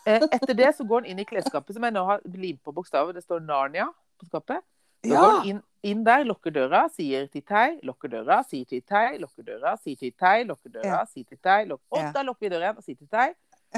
Eh, 0.05 0.19
etter 0.31 0.53
det 0.53 0.75
så 0.75 0.83
går 0.87 1.01
den 1.03 1.11
inn 1.11 1.19
i 1.19 1.25
klesskapet, 1.25 1.73
som 1.73 1.83
jeg 1.83 1.93
nå 1.93 2.03
har 2.05 2.19
limt 2.25 2.61
på 2.63 2.73
bokstaver. 2.75 3.13
Det 3.13 3.23
står 3.23 3.39
Narnia 3.45 3.87
på 4.19 4.25
skapet. 4.27 4.59
Så 5.03 5.09
Ja. 5.11 5.19
går 5.21 5.31
den 5.41 5.47
inn, 5.49 5.63
inn 5.83 6.03
der, 6.03 6.23
lukker 6.25 6.51
døra, 6.51 6.89
sier 6.89 7.27
tittei, 7.27 7.79
lukker 7.83 8.09
døra, 8.09 8.43
sier 8.43 8.65
tittei, 8.65 9.17
lukker 9.19 9.43
døra, 9.43 9.77
sier 9.79 9.95
tittei, 9.95 10.43
lukker 10.47 10.69
døra, 10.71 11.05
sier 11.07 11.23
tittei, 11.25 11.65
lukker 11.67 11.83
Og 11.91 11.99
Ja. 11.99 12.11
da 12.11 12.21
lukker 12.23 12.39
vi 12.41 12.49
døra 12.49 12.63
igjen 12.73 12.77
og 12.77 12.83
sier 12.83 12.95
tittei. 12.95 13.33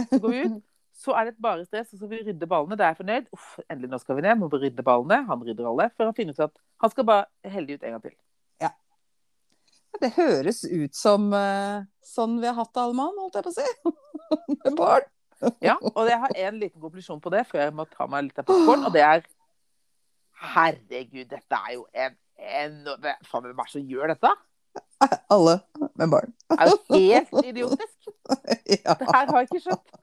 Så 0.10 0.20
går 0.22 0.30
vi 0.30 0.44
ut. 0.46 0.64
Så 0.96 1.12
er 1.12 1.28
det 1.28 1.34
et 1.34 1.42
bare 1.44 1.66
stress, 1.68 1.90
og 1.92 1.98
så 1.98 2.06
skal 2.06 2.12
vi 2.14 2.22
rydde 2.30 2.48
ballene. 2.48 2.78
Da 2.80 2.86
er 2.86 2.94
jeg 2.94 3.02
fornøyd. 3.02 3.26
Uff, 3.36 3.50
endelig, 3.68 3.90
nå 3.92 4.00
skal 4.00 4.16
vi 4.18 4.24
ned. 4.24 4.38
Må 4.40 4.48
vi 4.54 4.62
rydde 4.64 4.86
ballene. 4.86 5.18
Han 5.28 5.44
rydder 5.44 5.68
alle. 5.68 5.90
Før 5.98 6.10
han 6.10 6.16
finner 6.18 6.38
ut 6.38 6.46
at 6.48 6.56
han 6.84 6.94
skal 6.94 7.08
bare 7.10 7.52
helle 7.52 7.76
ut 7.76 7.84
en 7.84 7.98
gang 7.98 8.06
til. 8.06 8.16
Ja. 8.64 8.72
Det 10.00 10.14
høres 10.16 10.64
ut 10.64 10.96
som 10.96 11.28
uh, 11.36 11.84
sånn 12.06 12.40
vi 12.40 12.48
har 12.48 12.56
hatt 12.62 12.72
det, 12.72 12.86
alle 12.86 12.98
mann, 13.02 13.20
holdt 13.20 13.40
jeg 13.40 13.48
på 13.48 13.52
å 13.52 13.58
si. 13.58 13.68
Med 14.64 14.80
barn. 14.80 15.12
Ja, 15.62 15.76
og 15.92 16.08
jeg 16.08 16.20
har 16.22 16.36
en 16.48 16.60
liten 16.62 16.82
konklusjon 16.82 17.20
på 17.22 17.32
det 17.34 17.44
før 17.50 17.66
jeg 17.66 17.74
må 17.76 17.86
ta 17.92 18.08
meg 18.10 18.30
litt 18.30 18.40
av 18.40 18.48
popkorn, 18.48 18.86
og 18.88 18.94
det 18.96 19.04
er 19.04 19.26
Herregud, 20.56 21.28
dette 21.32 21.60
er 21.60 21.76
jo 21.76 21.86
en, 21.92 22.16
en 22.40 22.80
Faen, 23.28 23.44
hvem 23.44 23.52
er 23.52 23.68
det 23.68 23.74
som 23.74 23.92
gjør 23.92 24.12
dette? 24.14 24.32
Alle 25.32 25.60
med 26.00 26.10
barn. 26.12 26.34
Det 26.50 26.58
er 26.60 26.72
jo 26.72 26.80
helt 26.96 27.52
idiotisk. 27.52 28.10
Ja, 28.86 28.96
Det 28.98 29.06
her 29.12 29.28
har 29.30 29.44
jeg 29.44 29.50
ikke 29.52 29.64
skjønt. 29.68 29.96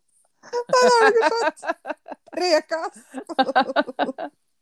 Det 0.42 0.82
har 0.82 1.00
du 1.02 1.16
ikke 1.22 1.36
skjønt. 1.40 1.62
Rekas! 2.42 2.96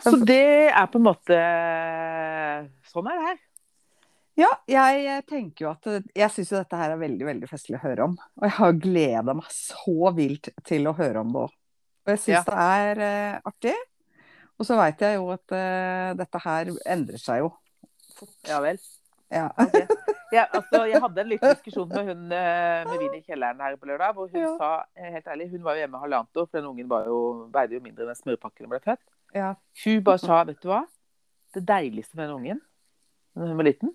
Så 0.00 0.16
det 0.24 0.70
er 0.70 0.86
på 0.90 1.00
en 1.00 1.06
måte 1.06 1.38
Sånn 2.90 3.08
er 3.10 3.16
det 3.18 3.24
her. 3.26 3.38
Ja, 4.40 4.50
jeg 4.70 5.24
tenker 5.28 5.66
jo 5.66 5.70
at 5.74 5.88
Jeg 6.16 6.32
syns 6.32 6.52
jo 6.54 6.60
dette 6.60 6.78
her 6.78 6.94
er 6.94 7.00
veldig 7.00 7.26
veldig 7.28 7.48
festlig 7.50 7.76
å 7.80 7.84
høre 7.84 8.06
om. 8.08 8.14
Og 8.38 8.46
jeg 8.46 8.56
har 8.56 8.78
gleda 8.86 9.34
meg 9.36 9.50
så 9.52 10.12
vilt 10.16 10.52
til 10.66 10.88
å 10.88 10.96
høre 10.96 11.24
om 11.24 11.34
det 11.34 11.42
òg. 11.44 11.56
Og 12.06 12.12
jeg 12.14 12.22
syns 12.22 12.36
Ja. 12.38 12.44
det 12.46 12.56
er 12.64 13.02
uh, 13.02 13.50
artig. 13.50 13.76
Og 14.60 14.68
så 14.68 14.76
veit 14.78 15.00
jeg 15.04 15.18
jo 15.18 15.28
at 15.34 15.56
uh, 15.56 16.16
dette 16.16 16.42
her 16.46 16.72
endrer 16.94 17.20
seg 17.20 17.44
jo. 17.44 17.52
Ja 18.48 18.60
vel. 18.64 18.80
Ja. 19.30 19.48
Okay. 19.60 19.86
Ja, 20.32 20.44
altså, 20.54 20.84
jeg 20.86 21.00
hadde 21.04 21.20
en 21.24 21.28
liten 21.32 21.50
diskusjon 21.56 21.88
med 21.90 22.06
hun 22.06 22.20
eh, 22.34 22.84
med 22.86 23.00
vin 23.02 23.14
i 23.18 23.22
kjelleren 23.26 23.58
her 23.64 23.74
på 23.80 23.88
lørdag, 23.90 24.12
hvor 24.14 24.28
hun 24.30 24.38
Ja. 24.40 24.50
sa 24.60 24.68
eh, 24.94 25.08
helt 25.16 25.26
ærlig, 25.26 25.48
hun 25.50 25.64
var 25.66 25.74
jo 25.74 25.82
hjemme 25.82 25.98
halvannet 26.02 26.36
år, 26.38 26.46
for 26.46 26.58
den 26.60 26.68
ungen 26.70 26.88
var 26.90 27.08
jo, 27.10 27.16
veide 27.54 27.74
jo 27.74 27.80
mindre 27.82 28.06
enn 28.06 28.18
smørpakken 28.18 28.68
ble 28.70 28.78
født. 28.84 29.02
ja. 29.34 29.48
Hun 29.84 30.04
bare 30.06 30.22
sa, 30.22 30.44
vet 30.46 30.60
du 30.62 30.68
hva, 30.70 30.84
det 31.54 31.64
deiligste 31.66 32.14
med 32.14 32.28
den 32.28 32.36
ungen, 32.36 32.60
da 33.34 33.48
hun 33.50 33.58
var 33.58 33.66
liten, 33.66 33.90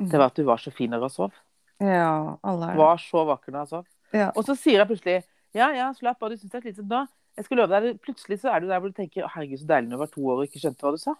det 0.00 0.16
var 0.22 0.30
at 0.32 0.40
hun 0.40 0.46
var 0.48 0.56
så 0.64 0.72
fin 0.72 0.90
når 0.94 1.04
hun 1.04 1.10
sov. 1.18 1.36
ja 1.84 2.36
alle 2.42 2.64
er 2.64 2.72
det. 2.72 2.80
Var 2.80 2.96
så 3.04 3.24
vakker 3.28 3.52
når 3.52 3.66
hun 3.66 3.72
sov. 3.76 3.86
Ja. 4.16 4.30
Og 4.36 4.44
så 4.48 4.56
sier 4.56 4.80
jeg 4.80 4.88
plutselig, 4.88 5.18
ja, 5.52 5.68
ja, 5.76 5.92
slapp 5.96 6.22
av, 6.24 6.32
du 6.32 6.36
synes 6.40 6.52
det 6.52 6.62
er 6.62 6.66
slitsomt 6.70 6.88
nå. 6.96 7.04
Jeg 7.36 7.44
skal 7.44 7.60
love 7.60 7.76
deg, 7.76 8.00
plutselig 8.00 8.40
så 8.40 8.54
er 8.56 8.60
du 8.64 8.68
der 8.72 8.80
hvor 8.80 8.88
du 8.88 8.96
tenker, 8.96 9.28
herregud, 9.36 9.60
så 9.60 9.68
deilig 9.68 9.92
når 9.92 10.00
du 10.00 10.04
var 10.06 10.14
to 10.16 10.24
år 10.32 10.40
og 10.40 10.48
ikke 10.48 10.64
skjønte 10.64 10.80
hva 10.88 10.96
du 10.96 11.02
sa. 11.04 11.12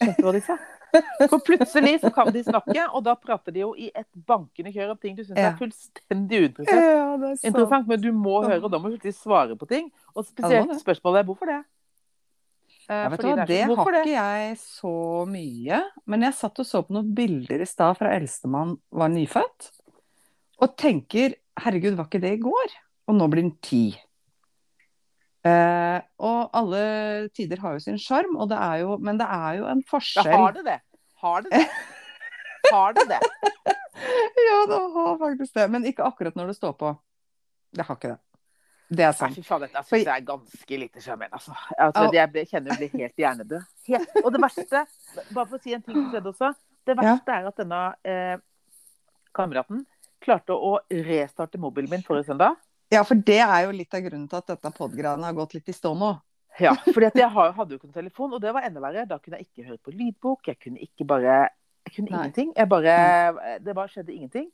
Skjønte 0.00 0.22
hva 0.28 0.32
de 0.38 0.40
sa. 0.46 0.56
For 1.28 1.38
plutselig 1.44 2.00
så 2.00 2.10
kan 2.14 2.30
de 2.32 2.42
snakke, 2.46 2.86
og 2.94 3.02
da 3.04 3.14
prater 3.18 3.52
de 3.52 3.60
jo 3.64 3.72
i 3.76 3.90
et 3.94 4.06
bankende 4.26 4.72
kjør 4.72 4.94
om 4.94 4.98
ting 5.02 5.16
du 5.16 5.22
synes 5.24 5.36
Ja. 5.38 5.50
er 5.50 5.56
fullstendig 5.58 6.40
uinteressant. 6.46 6.84
Ja, 6.86 7.16
det 7.20 7.30
er. 7.32 7.40
Interessant, 7.50 7.88
men 7.88 8.00
du 8.00 8.12
må 8.16 8.38
høre, 8.46 8.62
og 8.64 8.70
da 8.72 8.78
må 8.78 8.88
du 8.90 8.96
plutselig 8.96 9.16
svare 9.18 9.56
på 9.58 9.68
ting. 9.68 9.90
Og 10.14 10.24
spesielt 10.24 10.70
spørsmålet 10.80 11.20
er 11.20 11.28
hvorfor 11.28 11.46
det? 11.52 11.58
Eh, 12.88 12.94
Ja, 13.02 13.08
vet 13.10 13.20
du 13.20 13.26
hva, 13.26 13.46
det 13.46 13.60
har 13.66 13.76
ikke 13.76 14.12
jeg 14.14 14.56
så 14.62 15.26
mye. 15.26 15.82
Men 16.06 16.22
jeg 16.22 16.34
satt 16.38 16.58
og 16.62 16.66
så 16.66 16.82
på 16.86 16.94
noen 16.94 17.12
bilder 17.18 17.60
i 17.60 17.66
stad 17.66 17.96
fra 17.98 18.12
eldstemann 18.14 18.76
var 18.92 19.08
nyfødt. 19.10 19.70
Og 20.62 20.76
tenker 20.78 21.34
herregud, 21.58 21.96
var 21.98 22.06
ikke 22.06 22.20
det 22.22 22.32
i 22.38 22.42
går? 22.42 22.76
Og 23.08 23.14
nå 23.18 23.26
blir 23.28 23.42
den 23.42 23.56
ti. 23.60 23.98
Eh, 25.46 25.98
og 26.26 26.56
alle 26.56 26.82
tider 27.36 27.60
har 27.62 27.76
jo 27.76 27.84
sin 27.84 27.98
sjarm, 28.00 28.34
men 28.34 29.18
det 29.20 29.26
er 29.26 29.58
jo 29.60 29.66
en 29.70 29.82
Ja, 29.82 29.88
forskjell. 29.90 30.32
har 30.32 30.52
det 30.56 30.64
det? 30.66 30.78
Har 31.22 31.42
det 31.42 31.50
det? 31.54 31.66
Har 32.72 32.96
det 32.98 33.08
det? 33.14 33.22
Ja, 34.36 34.56
det 34.68 34.76
har 34.92 35.14
faktisk 35.18 35.54
det. 35.56 35.64
Men 35.72 35.84
ikke 35.88 36.04
akkurat 36.04 36.34
når 36.36 36.50
det 36.50 36.56
står 36.58 36.74
på. 36.76 36.90
Det 37.72 37.86
har 37.88 37.96
ikke 37.96 38.10
det. 38.12 38.18
Det 38.88 39.02
er 39.02 39.14
sant. 39.16 39.34
fy 39.34 39.42
faen, 39.42 39.64
dette 39.64 39.80
syns 39.82 40.04
jeg 40.04 40.12
er 40.12 40.26
ganske 40.28 40.76
lite 40.78 41.00
sjarmerende, 41.02 41.40
altså. 41.40 41.54
altså 41.74 42.04
jeg 42.14 42.46
kjenner 42.50 42.70
jeg 42.70 42.78
blir 42.78 43.00
helt 43.00 43.22
hjernedød. 43.22 43.64
Helt. 43.88 44.12
Og 44.22 44.28
det 44.34 44.42
verste, 44.44 44.82
bare 45.32 45.46
for 45.46 45.56
å 45.56 45.62
si 45.64 45.74
en 45.74 45.82
ting 45.82 45.96
som 45.96 46.12
skjedde 46.12 46.30
også, 46.30 46.52
det 46.86 46.96
verste 47.00 47.34
er 47.34 47.48
at 47.50 47.58
denne 47.58 47.80
eh, 48.06 48.36
kameraten 49.34 49.82
klarte 50.22 50.54
å 50.54 50.76
restarte 51.08 51.58
mobilen 51.58 51.90
min 51.90 52.06
forrige 52.06 52.28
søndag. 52.30 52.54
Ja, 52.92 53.02
for 53.02 53.14
det 53.18 53.40
er 53.42 53.64
jo 53.66 53.72
litt 53.74 53.94
av 53.94 54.00
grunnen 54.04 54.28
til 54.30 54.38
at 54.38 54.46
dette 54.46 54.70
podgreiene 54.76 55.24
har 55.26 55.34
gått 55.34 55.54
litt 55.56 55.68
i 55.68 55.74
stå 55.74 55.94
nå. 55.98 56.12
Ja, 56.60 56.72
for 56.74 57.02
jeg 57.04 57.12
hadde 57.12 57.74
jo 57.74 57.76
ikke 57.76 57.88
noen 57.90 57.92
telefon, 57.98 58.32
og 58.32 58.40
det 58.40 58.52
var 58.54 58.62
enda 58.64 58.80
verre. 58.80 59.02
Da 59.10 59.18
kunne 59.18 59.36
jeg 59.40 59.48
ikke 59.50 59.66
høre 59.68 59.78
på 59.84 59.92
lydbok, 59.92 60.46
jeg 60.48 60.58
kunne 60.62 60.78
ikke 60.80 61.04
bare 61.06 61.48
Jeg 61.86 61.94
kunne 61.96 62.10
Nei. 62.10 62.18
ingenting. 62.24 62.52
Jeg 62.56 62.68
bare 62.68 63.58
Det 63.62 63.74
bare 63.74 63.88
skjedde 63.88 64.12
ingenting. 64.14 64.48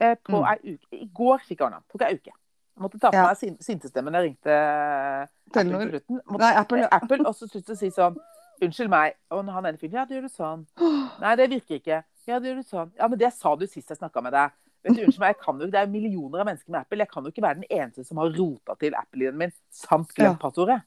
Eh, 0.00 0.14
på 0.24 0.38
Mm. 0.38 0.44
ei 0.50 0.74
uke. 0.74 0.86
I 0.92 1.06
går 1.14 1.38
fikk 1.46 1.58
jeg 1.58 1.66
ordna. 1.66 1.80
Tok 1.90 2.02
ei 2.02 2.14
uke. 2.14 2.30
Jeg 2.30 2.82
måtte 2.82 2.98
ta 3.00 3.10
på 3.10 3.16
Ja. 3.16 3.26
meg 3.26 3.36
sin, 3.36 3.56
sintestemmen 3.58 4.12
jeg 4.14 4.22
ringte 4.24 4.50
Apple 4.50 5.52
Telenor. 5.52 6.00
på. 6.00 6.20
Måtte, 6.30 6.38
Nei, 6.38 6.54
Apple, 6.56 6.78
ja. 6.78 6.88
Apple, 6.92 7.18
og 7.26 7.34
så 7.34 7.48
sluttet 7.48 7.70
å 7.74 7.76
si 7.76 7.90
sånn 7.90 8.16
Unnskyld 8.62 8.90
meg. 8.90 9.14
Og 9.30 9.46
han 9.48 9.64
ene 9.66 9.78
fyren 9.78 9.92
Ja, 9.94 10.04
det 10.04 10.16
gjør 10.18 10.22
du 10.22 10.28
sånn. 10.28 10.66
Nei, 11.20 11.34
det 11.36 11.48
virker 11.50 11.80
ikke. 11.80 12.04
Ja, 12.26 12.38
det 12.38 12.50
gjør 12.50 12.56
du 12.56 12.62
sånn. 12.68 12.90
Ja, 12.98 13.08
men 13.08 13.18
det 13.18 13.32
sa 13.32 13.54
du 13.56 13.66
sist 13.66 13.88
jeg 13.88 13.96
snakka 13.98 14.22
med 14.22 14.32
deg. 14.32 14.50
Vet 14.84 14.96
du, 14.96 15.02
unnskyld 15.04 15.20
meg, 15.20 15.34
jeg 15.34 15.40
kan 15.44 15.58
jo, 15.60 15.66
Det 15.70 15.80
er 15.80 15.90
millioner 15.92 16.40
av 16.40 16.46
mennesker 16.48 16.72
med 16.72 16.80
Apple. 16.80 16.98
Jeg 17.02 17.10
kan 17.10 17.24
jo 17.26 17.32
ikke 17.34 17.42
være 17.44 17.58
den 17.60 17.66
eneste 17.70 18.04
som 18.06 18.20
har 18.22 18.30
rota 18.38 18.76
til 18.80 18.94
Apple-lyden 18.96 19.36
min 19.42 19.52
samt 19.70 20.14
glemt 20.16 20.36
Ja. 20.38 20.38
passordet. 20.40 20.80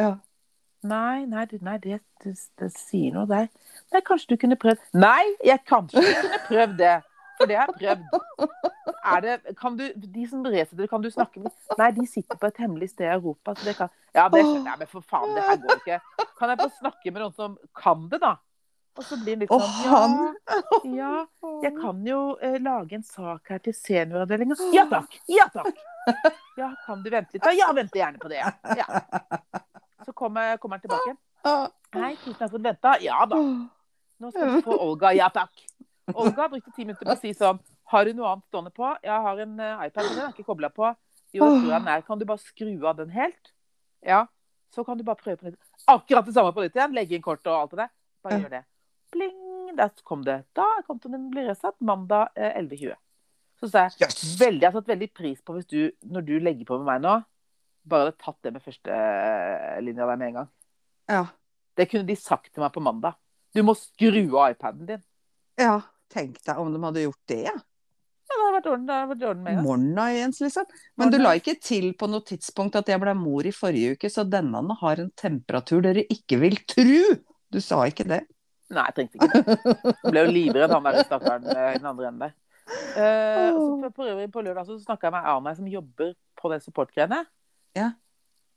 Ja. 0.00 0.10
Nei, 0.82 1.24
nei, 1.28 1.44
nei 1.60 1.76
det, 1.78 2.00
det, 2.24 2.34
det 2.60 2.70
sier 2.72 3.12
noe 3.12 3.26
der. 3.28 3.48
Nei, 3.92 4.00
kanskje 4.00 4.32
du 4.32 4.36
kunne 4.40 4.56
prøvd 4.56 4.80
Nei, 4.96 5.24
jeg 5.44 5.60
kanskje 5.68 6.00
kunne 6.00 6.38
prøvd 6.48 6.76
det. 6.80 6.94
For 7.40 7.48
det 7.48 7.56
har 7.56 7.72
jeg 7.80 7.96
prøvd. 7.96 8.54
Er 9.10 9.20
det, 9.24 9.34
kan 9.56 9.76
du, 9.76 9.86
de 9.96 10.24
som 10.28 10.44
resetter, 10.44 10.86
kan 10.88 11.00
du 11.04 11.08
snakke 11.12 11.40
med 11.40 11.52
Nei, 11.80 11.90
de 11.96 12.04
sitter 12.08 12.36
på 12.40 12.48
et 12.48 12.60
hemmelig 12.60 12.90
sted 12.92 13.06
i 13.08 13.12
Europa. 13.14 13.54
Så 13.56 13.64
det 13.68 13.76
kan 13.78 13.88
Ja, 14.14 14.26
det 14.28 14.40
jeg, 14.44 14.76
men 14.78 14.88
for 14.90 15.00
faen, 15.00 15.32
det 15.36 15.44
her 15.46 15.56
går 15.62 15.80
ikke. 15.80 16.00
Kan 16.38 16.52
jeg 16.52 16.58
få 16.60 16.68
snakke 16.80 17.12
med 17.12 17.22
noen 17.22 17.36
som 17.36 17.58
kan 17.76 18.08
det, 18.12 18.20
da? 18.20 18.34
Og 18.98 19.06
så 19.06 19.16
blir 19.20 19.36
han 19.36 19.42
litt 19.44 19.52
Og 19.54 19.62
sånn 19.62 20.16
Ja, 20.96 21.10
ja 21.30 21.52
jeg 21.64 21.74
kan 21.78 22.02
jo 22.06 22.20
eh, 22.42 22.58
lage 22.62 22.98
en 22.98 23.04
sak 23.06 23.52
her 23.52 23.62
til 23.64 23.76
senioravdelinga. 23.76 24.56
Ja 24.76 24.86
takk! 24.90 25.16
Ja 25.30 25.48
takk! 25.54 25.74
Ja, 26.60 26.72
kan 26.84 27.02
du 27.04 27.10
vente 27.12 27.36
litt? 27.36 27.44
Ja, 27.46 27.52
Ja, 27.56 27.72
venter 27.76 28.00
gjerne 28.00 28.18
på 28.20 28.28
det. 28.28 28.40
Ja. 28.40 28.50
ja. 28.76 29.02
Så 30.04 30.12
kommer, 30.16 30.56
kommer 30.60 30.80
han 30.80 30.82
tilbake. 30.84 31.14
Nei, 32.00 32.14
tusen 32.20 32.36
takk 32.36 32.50
for 32.50 32.58
at 32.58 32.64
du 32.64 32.68
venta. 32.68 32.94
Ja 33.04 33.20
da. 33.30 33.38
Nå 34.20 34.32
skal 34.34 34.56
vi 34.56 34.64
få 34.66 34.76
Olga. 34.88 35.12
Ja 35.16 35.30
takk. 35.32 35.62
Olga 36.10 36.48
brukte 36.50 36.74
ti 36.74 36.84
minutter 36.84 37.06
på 37.06 37.14
å 37.14 37.20
si 37.20 37.30
sånn 37.38 37.60
Har 37.92 38.08
du 38.08 38.12
noe 38.18 38.32
annet 38.32 38.48
stående 38.50 38.72
på? 38.74 38.88
Jeg 39.04 39.22
har 39.26 39.40
en 39.44 39.54
uh, 39.60 39.84
iPad, 39.86 40.08
men 40.08 40.16
den 40.16 40.24
er 40.26 40.34
ikke 40.34 40.48
kobla 40.50 40.72
på. 40.74 40.90
Jo, 41.30 41.46
det 41.46 41.62
tror 41.62 41.70
jeg 41.70 41.78
den 41.78 41.92
er. 41.94 42.04
Kan 42.06 42.20
du 42.20 42.26
bare 42.26 42.42
skru 42.42 42.72
av 42.90 42.98
den 42.98 43.14
helt? 43.14 43.54
Ja. 44.06 44.24
Så 44.74 44.84
kan 44.86 44.98
du 44.98 45.06
bare 45.06 45.18
prøve 45.18 45.38
på 45.38 45.48
nytt. 45.48 45.58
Akkurat 45.90 46.26
det 46.26 46.34
samme 46.36 46.52
på 46.54 46.66
nytt 46.66 46.76
igjen. 46.76 46.94
Legge 46.94 47.16
inn 47.16 47.24
kort 47.24 47.46
og 47.46 47.56
alt 47.56 47.74
det 47.74 47.82
der. 47.84 47.92
Bare 48.26 48.38
gjør 48.42 48.54
det. 48.58 48.62
Pling! 49.14 49.36
Der 49.78 49.90
kom 50.04 50.22
det. 50.26 50.40
Da 50.56 50.64
er 50.78 50.82
kontoen 50.86 51.14
din 51.16 51.28
blir 51.32 51.48
resatt 51.50 51.76
mandag 51.84 52.32
eh, 52.36 52.56
11.20. 52.60 52.96
Så 53.60 53.68
sa 53.70 53.84
jeg 53.86 54.06
Yes. 54.08 54.22
veldig, 54.40 54.62
jeg 54.64 54.70
har 54.72 54.78
satt 54.80 54.88
veldig 54.90 55.10
pris 55.14 55.40
på 55.44 55.54
hvis 55.56 55.68
du, 55.68 55.90
når 56.10 56.24
du 56.26 56.32
legger 56.40 56.64
på 56.68 56.78
med 56.80 56.88
meg 56.88 57.02
nå, 57.04 57.14
bare 57.90 58.08
hadde 58.08 58.18
tatt 58.24 58.38
det 58.46 58.52
med 58.54 58.64
førstelinja 58.64 60.06
der 60.08 60.16
med 60.20 60.28
en 60.30 60.38
gang. 60.40 60.50
Ja. 61.10 61.22
Det 61.76 61.86
kunne 61.90 62.08
de 62.08 62.16
sagt 62.18 62.50
til 62.54 62.62
meg 62.64 62.72
på 62.74 62.82
mandag. 62.84 63.16
Du 63.54 63.62
må 63.66 63.74
skru 63.78 64.22
av 64.40 64.52
iPaden 64.56 64.86
din. 64.94 65.02
ja. 65.60 65.80
Tenk 66.10 66.40
deg 66.42 66.58
om 66.58 66.72
de 66.74 66.78
hadde 66.82 67.02
gjort 67.04 67.20
det. 67.30 67.36
Ja. 67.46 67.52
Ja, 67.54 68.32
det 68.34 68.40
hadde 68.40 68.54
vært 68.56 68.64
orden, 68.72 68.86
det 68.88 68.94
hadde 68.96 69.10
vært 69.12 69.24
orden 69.28 69.42
med 69.44 69.52
en. 69.52 69.62
Morna, 69.62 70.06
Jens, 70.10 70.40
liksom. 70.42 70.66
Men 70.98 71.12
du 71.14 71.18
la 71.20 71.36
ikke 71.38 71.54
til 71.62 71.92
på 71.98 72.08
noe 72.10 72.24
tidspunkt 72.26 72.74
at 72.80 72.90
jeg 72.90 72.98
ble 73.02 73.14
mor 73.14 73.46
i 73.46 73.52
forrige 73.54 73.92
uke, 73.94 74.10
så 74.10 74.24
denne 74.26 74.74
har 74.80 75.02
en 75.04 75.12
temperatur 75.14 75.84
dere 75.86 76.02
ikke 76.10 76.40
vil 76.42 76.58
tru! 76.66 77.22
Du 77.54 77.60
sa 77.62 77.78
ikke 77.86 78.08
det. 78.10 78.20
Nei, 78.70 78.84
jeg 78.86 78.94
trengte 78.94 79.18
ikke 79.18 79.28
det. 79.34 79.40
Jeg 80.04 80.12
ble 80.12 80.22
jo 80.22 80.30
livredd, 80.30 80.70
han 80.70 80.86
der 80.86 81.02
stakkaren 81.02 81.48
eh, 81.50 81.72
i 81.74 81.80
den 81.80 81.88
andre 81.90 82.06
enden 82.10 82.22
der. 82.28 82.36
Uh, 82.94 83.50
så 83.82 83.90
på, 83.96 84.04
øvrig 84.06 84.28
på 84.30 84.42
lørdag 84.46 84.66
så 84.68 84.76
snakka 84.78 85.08
jeg 85.08 85.14
med 85.16 85.26
Arne 85.26 85.56
som 85.56 85.66
jobber 85.66 86.12
på 86.38 86.52
det 86.52 86.60
support-greiene. 86.62 87.24
Ja. 87.74 87.88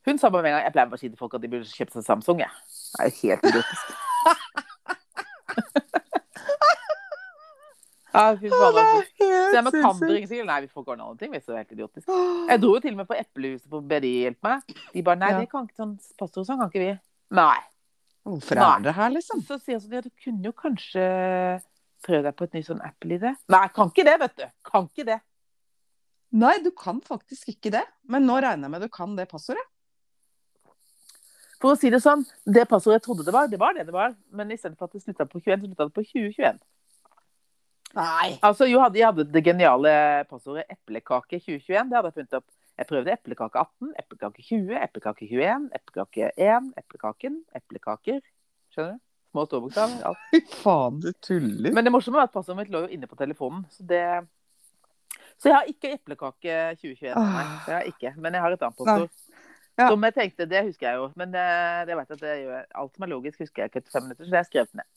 Hun 0.06 0.20
sa 0.22 0.30
bare 0.30 0.44
med 0.44 0.52
en 0.52 0.56
gang 0.58 0.66
Jeg 0.68 0.74
pleier 0.76 0.90
bare 0.92 1.00
å 1.00 1.02
si 1.02 1.10
til 1.10 1.18
folk 1.18 1.34
at 1.38 1.42
de 1.42 1.50
burde 1.50 1.70
kjøpe 1.70 1.96
seg 1.96 2.06
Samsung. 2.06 2.44
Jeg. 2.44 2.52
Det 2.94 3.06
er 3.08 3.14
helt 3.24 3.44
idiotisk. 3.50 3.86
ja, 8.14 8.24
fy 8.38 8.52
faen, 8.54 8.78
Det 8.78 8.84
Så 9.18 9.28
jeg, 9.56 9.64
men 9.64 9.72
kan 9.80 10.02
dere 10.04 10.20
ikke 10.22 10.46
Nei, 10.50 10.60
vi 10.62 10.70
får 10.70 10.84
ikke 10.84 10.94
ordne 10.94 11.06
noen 11.08 11.20
ting. 11.22 11.32
hvis 11.34 11.46
Det 11.48 11.54
er 11.56 11.62
helt 11.64 11.76
idiotisk. 11.78 12.06
Jeg 12.52 12.62
dro 12.62 12.74
jo 12.76 12.84
til 12.84 12.94
og 12.94 13.00
med 13.02 13.10
på 13.10 13.18
Eplehuset 13.18 13.70
på 13.72 13.82
BDI 13.82 14.16
hjelpe 14.28 14.50
meg. 14.50 14.58
De 14.94 15.06
bare 15.10 15.22
Nei, 15.24 15.32
Ja. 15.34 15.40
det 15.42 15.50
kan 15.50 15.66
ikke 15.70 15.80
sånn 15.82 15.96
pastor 16.20 16.46
sånn 16.46 16.60
kan 16.62 16.70
ikke 16.70 16.84
vi. 16.84 16.92
Nei. 17.34 17.62
Hvorfor 18.24 18.56
Nei. 18.56 18.70
er 18.72 18.84
det 18.86 18.96
her, 18.96 19.12
liksom? 19.12 19.44
Så 19.44 19.58
sier 19.60 19.78
han 19.78 19.84
sånn 19.84 19.98
Ja, 19.98 20.02
du 20.06 20.12
kunne 20.24 20.48
jo 20.48 20.54
kanskje 20.56 21.04
prøve 22.04 22.24
deg 22.28 22.36
på 22.40 22.48
et 22.48 22.58
nytt 22.58 22.70
sånn 22.70 22.84
Apple-idé. 22.84 23.34
Nei, 23.52 23.68
kan 23.76 23.92
ikke 23.92 24.08
det, 24.08 24.16
vet 24.22 24.36
du. 24.40 24.46
Kan 24.68 24.88
ikke 24.90 25.08
det. 25.08 25.20
Nei, 26.34 26.56
du 26.64 26.72
kan 26.76 27.00
faktisk 27.04 27.52
ikke 27.54 27.72
det. 27.76 27.84
Men 28.10 28.26
nå 28.28 28.40
regner 28.42 28.68
jeg 28.68 28.74
med 28.74 28.86
du 28.86 28.92
kan 28.92 29.16
det 29.20 29.28
passordet. 29.32 29.64
For 31.64 31.76
å 31.76 31.80
si 31.80 31.92
det 31.94 32.02
sånn, 32.04 32.26
det 32.44 32.66
passordet 32.68 32.98
jeg 33.00 33.06
trodde 33.06 33.24
det 33.28 33.36
var, 33.36 33.48
det 33.48 33.60
var 33.60 33.76
det 33.76 33.86
det 33.88 33.96
var. 33.96 34.16
Men 34.36 34.52
istedenfor 34.52 34.90
at 34.90 34.98
det 34.98 35.04
slutta 35.04 35.28
på 35.30 35.40
21, 35.40 35.62
så 35.62 35.70
slutta 35.70 35.88
det 35.88 35.96
på 35.96 36.04
2021. 36.10 36.60
Nei. 37.94 38.34
Altså, 38.42 38.66
jo, 38.68 38.82
hadde, 38.82 39.00
jeg 39.00 39.08
hadde 39.12 39.28
det 39.32 39.44
geniale 39.46 39.94
passordet 40.28 40.66
eplekake 40.74 41.40
2021. 41.40 41.92
Det 41.92 42.00
hadde 42.00 42.10
jeg 42.10 42.18
funnet 42.18 42.40
opp. 42.40 42.50
Jeg 42.78 42.88
prøvde 42.90 43.14
eplekake 43.14 43.60
18, 43.62 43.90
eplekake 44.02 44.44
20, 44.44 44.78
eplekake 44.82 45.28
21, 45.30 45.68
eplekake 45.78 46.30
1, 46.42 46.70
eplekaken, 46.82 47.36
eplekaker. 47.60 48.22
Skjønner 48.74 48.96
du? 48.96 49.02
Små 49.34 49.44
storbokstaver. 49.50 50.00
Alt. 50.10 50.24
Fy 50.32 50.40
faen, 50.62 50.98
du 51.02 51.12
tuller. 51.26 51.74
Men 51.74 51.86
det 51.86 51.94
morsomme 51.94 52.20
var 52.22 52.30
at 52.30 52.34
passordet 52.34 52.64
mitt 52.64 52.74
lå 52.74 52.84
jo 52.86 52.90
inne 52.94 53.10
på 53.10 53.18
telefonen. 53.18 53.64
Så 53.74 53.86
det 53.90 54.02
Så 55.42 55.50
jeg 55.50 55.56
har 55.58 55.70
ikke 55.70 55.92
eplekake 55.98 56.58
2021. 56.82 57.14
Nei, 57.18 57.46
det 57.66 57.74
har 57.74 57.82
jeg 57.82 57.94
ikke. 57.96 58.12
Men 58.22 58.38
jeg 58.38 58.42
har 58.46 58.56
et 58.58 58.66
annet 58.66 58.78
passord. 58.78 59.10
Ja. 59.74 59.88
Som 59.90 60.04
jeg 60.06 60.14
tenkte, 60.14 60.46
det 60.50 60.60
husker 60.68 60.86
jeg 60.90 61.00
jo. 61.02 61.08
Men 61.18 61.34
eh, 61.34 61.80
det 61.90 61.96
vet 61.98 62.10
jeg 62.14 62.18
at 62.20 62.26
det 62.26 62.34
gjør, 62.44 62.66
alt 62.82 62.94
som 62.98 63.06
er 63.06 63.10
logisk, 63.10 63.40
husker 63.42 63.64
jeg 63.64 63.72
ikke 63.72 63.82
etter 63.82 63.96
fem 63.96 64.06
minutter. 64.06 64.26
Så 64.28 64.32
det 64.36 64.42
jeg 64.44 64.50
skrevet 64.52 64.74
ned. 64.78 64.90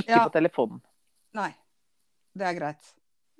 Ikke 0.00 0.12
Ja. 0.14 0.22
på 0.24 0.32
telefonen. 0.38 0.80
Nei. 1.36 1.50
Det 2.38 2.46
er 2.48 2.56
greit. 2.56 2.94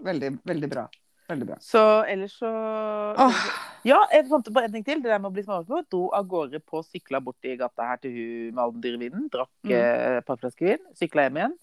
Veldig, 0.04 0.30
veldig 0.44 0.68
bra. 0.70 0.84
Veldig 1.28 1.46
bra. 1.50 1.56
Så 1.60 1.80
ellers 2.08 2.38
så 2.40 2.48
Åh, 2.48 3.40
Ja, 3.84 3.98
jeg 4.12 4.26
fant 4.30 4.46
på 4.54 4.62
en 4.64 4.72
ting 4.72 4.84
til. 4.86 5.02
Det 5.02 5.10
der 5.12 5.18
med 5.20 5.30
å 5.30 5.34
bli 5.34 5.42
småbarnsmor. 5.44 5.84
Dro 5.92 6.08
av 6.16 6.26
gårde 6.28 6.60
på 6.64 6.80
sykla 6.86 7.20
bort 7.24 7.44
i 7.44 7.56
gata 7.60 7.84
her 7.90 7.96
til 8.02 8.14
hun 8.16 8.54
med 8.54 8.62
all 8.64 8.72
den 8.72 8.80
dyre 8.84 8.98
vinen. 9.02 9.28
Drakk 9.32 9.50
Mm. 9.64 9.72
eh, 9.72 10.18
et 10.18 10.26
par 10.26 10.36
flasker 10.40 10.66
vin. 10.66 10.86
Sykla 10.96 11.26
hjem 11.28 11.36
igjen. 11.36 11.56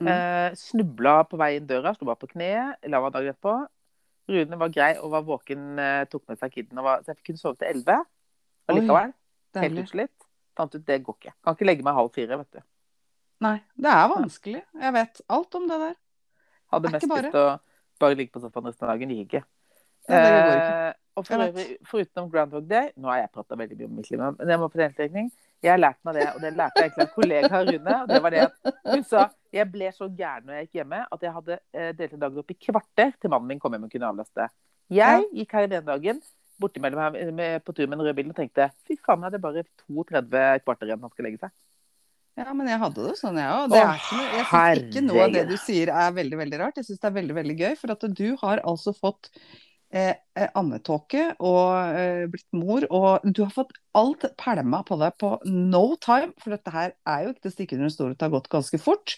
Mm. 0.00 0.08
Eh, 0.12 0.54
snubla 0.54 1.24
på 1.28 1.36
vei 1.38 1.56
inn 1.56 1.66
døra. 1.66 1.94
slo 1.96 2.06
bare 2.06 2.16
på 2.22 2.28
kne. 2.30 2.76
La 2.88 3.00
meg 3.00 3.12
dagen 3.12 3.34
etterpå. 3.34 3.66
Rune 4.28 4.58
var 4.58 4.68
grei 4.68 4.96
og 4.98 5.10
var 5.10 5.22
våken, 5.22 5.78
eh, 5.78 6.04
tok 6.06 6.22
med 6.28 6.38
seg 6.38 6.52
kiden. 6.52 6.78
Og 6.78 6.84
var, 6.84 7.02
så 7.02 7.06
jeg 7.14 7.22
kunne 7.24 7.38
sove 7.38 7.56
til 7.58 7.68
elleve. 7.68 8.04
Allikevel. 8.68 9.12
Helt 9.54 9.78
utslitt. 9.84 10.12
Fant 10.56 10.74
ut 10.74 10.84
det 10.86 11.02
går 11.04 11.14
ikke. 11.20 11.32
Kan 11.44 11.54
ikke 11.54 11.66
legge 11.66 11.82
meg 11.84 11.94
halv 11.94 12.12
fire, 12.12 12.36
vet 12.38 12.50
du. 12.52 12.60
Nei, 13.40 13.60
det 13.76 13.90
er 13.92 14.08
vanskelig. 14.08 14.62
Jeg 14.80 14.92
vet 14.92 15.20
alt 15.28 15.54
om 15.54 15.68
det 15.68 15.78
der. 15.80 15.94
Hadde 16.72 16.82
Det 16.82 16.88
er 16.88 16.92
mest 16.96 17.04
ikke 17.04 17.14
bare- 17.14 17.22
lyst 17.22 17.32
til 17.32 17.40
å 17.40 17.60
bare 18.02 18.18
ligge 18.18 18.34
på 18.34 18.42
sofaen 18.42 18.68
resten 18.70 18.86
av 18.86 18.94
dagen. 18.94 19.14
Gikk 19.16 19.26
ikke. 19.26 19.42
Nei, 20.06 20.20
det 20.22 20.30
går 20.36 20.54
ikke. 20.54 20.76
Eh, 20.86 20.94
og 21.16 21.24
for 21.24 21.42
øvrig, 21.46 21.66
foruten 21.88 22.26
Groundhog 22.30 22.66
Day 22.68 22.90
Nå 23.00 23.08
har 23.08 23.22
jeg 23.22 23.30
prata 23.32 23.56
veldig 23.56 23.76
mye 23.78 23.86
om 23.88 23.94
mitt 23.96 24.10
liv, 24.12 24.20
men 24.20 24.50
jeg 24.52 24.60
må 24.60 24.68
på 24.68 24.80
deltrekning. 24.82 25.30
Jeg 25.64 25.72
har 25.72 25.80
lært 25.80 25.98
meg 26.04 26.18
det, 26.18 26.26
og 26.34 26.42
det 26.44 26.50
lærte 26.52 26.82
jeg 26.82 26.90
egentlig 26.90 27.06
av 27.06 27.14
kollega 27.14 27.60
Rune. 27.70 27.94
og 28.02 28.10
det 28.10 28.20
var 28.22 28.34
det 28.34 28.42
at 28.44 28.74
Hun 28.92 29.04
sa 29.08 29.26
jeg 29.56 29.70
ble 29.72 29.88
så 29.96 30.10
gæren 30.12 30.44
når 30.44 30.58
jeg 30.58 30.66
gikk 30.66 30.80
hjemme 30.82 31.02
at 31.16 31.22
jeg 31.24 31.32
hadde 31.32 31.58
eh, 31.72 31.92
en 32.06 32.24
dagen 32.26 32.42
opp 32.42 32.52
i 32.52 32.58
kvarter 32.68 33.14
til 33.16 33.32
mannen 33.32 33.48
min 33.48 33.62
kom 33.62 33.72
hjem 33.72 33.86
og 33.88 33.94
kunne 33.94 34.10
avlaste. 34.12 34.48
Jeg 34.92 35.24
gikk 35.32 35.56
her 35.56 35.70
den 35.72 35.86
dagen 35.86 36.20
bortimellom 36.60 37.16
her 37.16 37.58
på 37.64 37.72
tur 37.72 37.86
med 37.86 37.98
en 37.98 38.04
rød 38.06 38.14
bil 38.16 38.28
og 38.32 38.36
tenkte 38.36 38.68
fy 38.86 38.96
faen, 39.00 39.24
er 39.24 39.32
det 39.34 39.42
bare 39.42 39.64
32 39.88 40.44
kvarter 40.64 40.88
igjen 40.88 41.02
han 41.04 41.12
skal 41.12 41.28
legge 41.28 41.40
seg. 41.42 41.52
Ja, 42.36 42.52
men 42.52 42.68
jeg 42.68 42.80
hadde 42.82 43.04
det 43.06 43.14
sånn, 43.16 43.38
jeg 43.40 43.48
òg. 43.48 43.72
Jeg 43.72 44.00
syns 44.50 44.82
ikke 44.82 45.02
noe 45.06 45.22
av 45.24 45.36
det 45.36 45.46
du 45.48 45.54
sier 45.60 45.88
er 45.88 46.16
veldig, 46.18 46.36
veldig 46.42 46.58
rart. 46.60 46.80
Jeg 46.80 46.90
syns 46.90 47.00
det 47.00 47.08
er 47.08 47.14
veldig, 47.14 47.36
veldig 47.38 47.56
gøy. 47.62 47.70
For 47.80 47.94
at 47.94 48.04
du 48.18 48.26
har 48.42 48.60
altså 48.68 48.92
fått 48.92 49.30
eh, 49.88 50.12
eh, 50.36 50.50
ammetåke 50.58 51.30
og 51.40 51.96
eh, 51.96 52.26
blitt 52.32 52.48
mor, 52.52 52.84
og 52.92 53.24
du 53.24 53.40
har 53.46 53.54
fått 53.54 53.72
alt 53.96 54.28
pælma 54.36 54.82
på 54.84 54.98
deg 55.00 55.16
på 55.22 55.32
no 55.48 55.86
time. 55.96 56.34
For 56.42 56.52
dette 56.52 56.74
her 56.74 56.92
er 57.08 57.24
jo 57.24 57.32
ikke 57.32 57.46
til 57.46 57.54
å 57.54 57.56
stikke 57.56 57.78
under 57.78 57.88
en 57.88 57.96
stol, 57.96 58.12
det 58.12 58.28
har 58.28 58.36
gått 58.36 58.52
ganske 58.52 58.82
fort. 58.84 59.16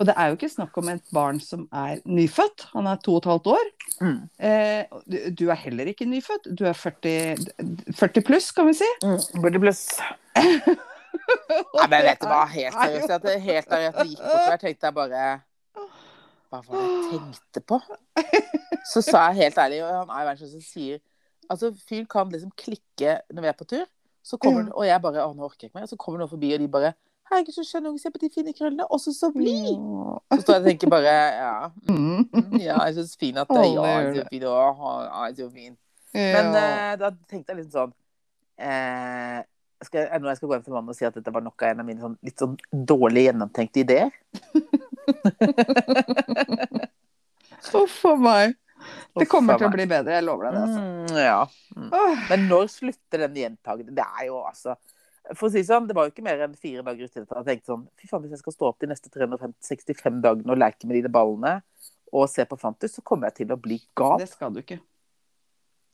Og 0.00 0.08
det 0.08 0.16
er 0.18 0.30
jo 0.30 0.38
ikke 0.38 0.50
snakk 0.50 0.80
om 0.80 0.88
et 0.90 1.04
barn 1.14 1.36
som 1.44 1.68
er 1.68 2.00
nyfødt. 2.08 2.64
Han 2.72 2.88
er 2.90 2.96
to 3.04 3.18
og 3.18 3.20
et 3.20 3.28
halvt 3.30 3.52
år. 3.52 3.68
Mm. 4.00 4.16
Eh, 4.48 5.28
du, 5.36 5.44
er 5.52 5.60
heller 5.68 5.92
ikke 5.92 6.08
nyfødt. 6.08 6.48
Du 6.56 6.64
er 6.66 6.74
40, 6.74 7.44
40 7.92 8.26
pluss, 8.26 8.50
kan 8.56 8.72
vi 8.72 8.74
si. 8.80 8.90
Burde 9.36 9.62
pluss. 9.62 9.86
Nei, 11.14 11.88
men 11.88 12.04
vet 12.08 12.20
du 12.22 12.26
hva, 12.30 12.42
helt 12.50 12.76
seriøst. 12.76 13.10
At 13.16 13.22
det 13.26 13.34
helt 13.44 13.68
seriøst, 13.70 13.98
det 13.98 14.06
gikk 14.10 14.22
bortover, 14.24 14.60
tenkte 14.62 14.88
jeg 14.90 14.94
bare 14.98 15.24
Hva 16.50 16.60
var 16.66 16.78
det 16.78 16.84
jeg 16.84 17.10
tenkte 17.10 17.64
på? 17.72 17.80
Så 18.92 19.00
sa 19.02 19.28
jeg 19.30 19.42
helt 19.46 19.58
ærlig, 19.58 19.80
og 19.84 19.90
han 20.02 20.10
er 20.12 20.20
jo 20.24 20.28
verdens 20.32 20.54
som 20.58 20.64
sier 20.64 21.00
Altså, 21.50 21.70
fyren 21.88 22.06
kan 22.08 22.30
liksom 22.32 22.52
klikke 22.56 23.18
når 23.32 23.44
vi 23.44 23.48
er 23.50 23.56
på 23.58 23.66
tur, 23.68 23.84
så 24.24 24.38
kommer 24.40 24.70
og 24.72 24.86
jeg 24.88 25.00
bare 25.04 25.24
Å, 25.26 25.32
nå 25.36 25.44
orker 25.44 25.66
jeg 25.66 25.70
ikke 25.72 25.80
mer. 25.80 25.88
Så 25.90 25.98
kommer 26.00 26.22
noen 26.22 26.30
forbi, 26.30 26.54
og 26.56 26.62
de 26.62 26.68
bare 26.72 26.94
Herregud, 27.30 27.54
så 27.56 27.64
skjønn 27.64 27.86
unge, 27.88 28.00
se 28.02 28.10
på 28.12 28.20
de 28.20 28.28
fine 28.32 28.52
krøllene. 28.52 28.84
Også 28.92 29.12
så 29.16 29.30
blid! 29.32 29.70
Så 30.34 30.40
står 30.42 30.58
jeg 30.58 30.62
og 30.62 30.66
tenker 30.68 30.90
bare 30.92 31.12
Ja, 31.12 31.54
Mm. 31.88 32.26
ja 32.60 32.76
jeg 32.84 32.98
syns 32.98 33.14
så 33.14 33.20
fin 33.22 33.38
at 33.40 33.48
det 33.48 33.62
Ja, 33.72 33.94
så 34.12 34.26
fin, 34.28 34.44
å, 34.44 35.30
så 35.38 35.48
fin. 35.54 35.76
Men 36.14 36.50
eh, 36.60 36.92
da 37.00 37.10
tenkte 37.30 37.52
jeg 37.54 37.62
liksom 37.62 37.72
sånn 37.78 37.94
eh, 38.60 39.40
skal 39.88 40.04
jeg, 40.04 40.20
Når 40.20 40.30
jeg 40.30 40.38
skal 40.40 40.48
gå 40.48 40.56
hjem 40.56 40.66
til 40.66 40.74
mannen 40.76 40.92
og 40.92 40.98
si 40.98 41.06
at 41.08 41.16
dette 41.18 41.34
var 41.34 41.44
nok 41.44 41.62
av 41.62 41.68
en 41.70 41.82
av 41.82 41.88
mine 41.88 42.02
sånn, 42.02 42.16
litt 42.24 42.38
sånn 42.40 42.56
dårlig 42.72 43.22
gjennomtenkte 43.28 43.82
ideer 43.84 44.10
Huff 47.74 48.04
a 48.06 48.14
meg. 48.20 48.54
Det 49.18 49.26
kommer 49.30 49.58
til 49.58 49.66
å 49.68 49.72
bli 49.72 49.86
bedre, 49.88 50.16
jeg 50.18 50.24
lover 50.26 50.48
deg 50.48 50.56
det. 50.56 50.62
Altså. 50.64 50.80
Mm, 50.84 51.18
ja. 51.24 51.40
Mm. 51.76 51.90
Men 52.30 52.44
når 52.50 52.68
slutter 52.72 53.24
den 53.24 53.38
gjentagende? 53.40 53.94
Det 53.96 54.04
er 54.04 54.26
jo 54.28 54.40
altså 54.44 54.76
For 55.32 55.48
å 55.48 55.52
si 55.54 55.64
sånn, 55.66 55.86
det 55.88 55.96
var 55.96 56.06
jo 56.06 56.12
ikke 56.12 56.26
mer 56.26 56.44
enn 56.44 56.56
fire 56.60 56.84
dager 56.86 57.08
uti 57.08 57.22
dette. 57.22 57.34
Jeg 57.40 57.48
tenkte 57.48 57.72
sånn 57.72 57.84
Fy 58.00 58.10
faen, 58.10 58.24
hvis 58.24 58.34
jeg 58.36 58.42
skal 58.44 58.56
stå 58.56 58.70
opp 58.70 58.80
de 58.84 58.90
neste 58.90 59.12
365 59.14 60.18
dagene 60.24 60.54
og 60.54 60.60
leke 60.60 60.90
med 60.90 61.00
de 61.00 61.12
ballene 61.12 61.54
og 62.14 62.28
se 62.30 62.44
på 62.46 62.58
Fantus, 62.60 62.92
så 62.94 63.02
kommer 63.02 63.30
jeg 63.30 63.40
til 63.40 63.54
å 63.54 63.58
bli 63.58 63.80
gal. 63.96 64.20
det 64.20 64.28
skal 64.30 64.52
du 64.54 64.60
ikke. 64.60 64.78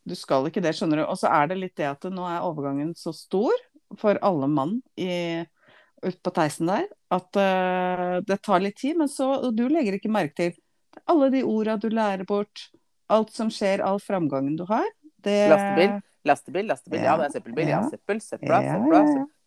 Du 0.04 0.16
skal 0.18 0.48
ikke 0.48 0.62
det, 0.64 0.74
skjønner 0.76 1.00
du. 1.00 1.04
Og 1.06 1.16
så 1.20 1.30
er 1.32 1.48
det 1.48 1.60
litt 1.60 1.76
det 1.78 1.86
at 1.88 2.04
nå 2.12 2.26
er 2.28 2.44
overgangen 2.44 2.92
så 2.98 3.12
stor 3.16 3.54
for 3.98 4.18
alle 4.22 4.48
mann 4.50 4.76
i, 5.00 5.42
ut 6.06 6.18
på 6.22 6.32
Theisen 6.36 6.70
der, 6.70 6.86
at 7.10 7.38
uh, 7.38 8.18
det 8.26 8.40
tar 8.46 8.62
litt 8.62 8.78
tid. 8.80 8.98
Men 9.00 9.10
så 9.10 9.50
du 9.54 9.66
legger 9.68 9.98
ikke 9.98 10.12
merke 10.12 10.36
til 10.38 10.58
alle 11.10 11.30
de 11.32 11.42
orda 11.46 11.76
du 11.80 11.88
lærer 11.92 12.26
bort, 12.28 12.68
alt 13.10 13.32
som 13.34 13.50
skjer, 13.52 13.82
all 13.84 14.00
framgangen 14.02 14.56
du 14.58 14.66
har. 14.68 14.86
Det, 15.20 15.36
Lastebil, 15.50 15.96
lastebil, 16.24 16.68
lastebil. 16.70 17.00
Ja, 17.00 17.06
Ja, 17.10 17.16
det 17.18 17.26
er 17.28 17.34
søppelbil. 17.38 17.68
Ja, 17.68 17.80
ja. 17.80 17.88
søppel, 17.90 18.20
søpla, 18.24 18.60
Ja, 18.62 18.76
søpla, 18.76 19.00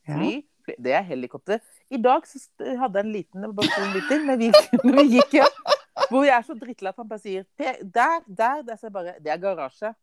ja. 0.08 0.18
Fly, 0.18 0.34
fly. 0.68 0.76
Det 0.86 0.94
er 1.00 1.06
helikopter. 1.08 1.64
I 1.90 2.00
dag 2.02 2.28
så 2.30 2.42
hadde 2.80 3.00
jeg 3.00 3.06
en 3.08 3.14
liten 3.14 3.48
minutter 3.48 4.26
når 4.28 4.42
vi, 4.42 4.52
når 4.86 5.00
vi 5.00 5.06
gikk 5.18 5.38
hjem, 5.40 5.62
hvor 6.10 6.28
jeg 6.28 6.36
er 6.36 6.46
så 6.48 6.58
drittlei 6.60 6.92
at 6.94 7.02
han 7.02 7.10
bare 7.10 7.24
sier 7.24 7.46
Der, 7.60 7.80
der, 8.28 8.62
der. 8.66 8.76
Så 8.78 8.90
jeg 8.90 8.96
bare 8.96 9.16
Det 9.24 9.34
er 9.34 9.42
garasje. 9.42 9.94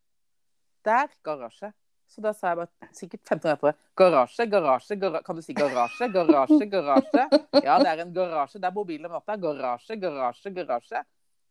Der, 0.85 1.07
garasje. 1.23 1.71
Så 2.11 2.19
da 2.23 2.33
sa 2.35 2.49
jeg 2.51 2.57
bare 2.59 2.89
sikkert 2.91 3.21
15 3.23 3.39
ganger 3.45 3.55
etterpå 3.55 3.71
Garasje, 4.01 4.45
garasje, 4.51 4.95
garasje. 4.99 5.23
Kan 5.27 5.37
du 5.37 5.41
si 5.45 5.53
garasje? 5.55 6.09
Garasje, 6.11 6.65
garasje. 6.73 7.23
Ja, 7.63 7.77
det 7.79 7.87
er 7.93 8.01
en 8.03 8.11
garasje. 8.15 8.59
Det 8.59 8.67
er 8.67 8.73
mobilen 8.75 9.07
om 9.07 9.15
natta. 9.15 9.37
Garasje, 9.39 9.95
garasje, 10.01 10.51
garasje. 10.57 11.03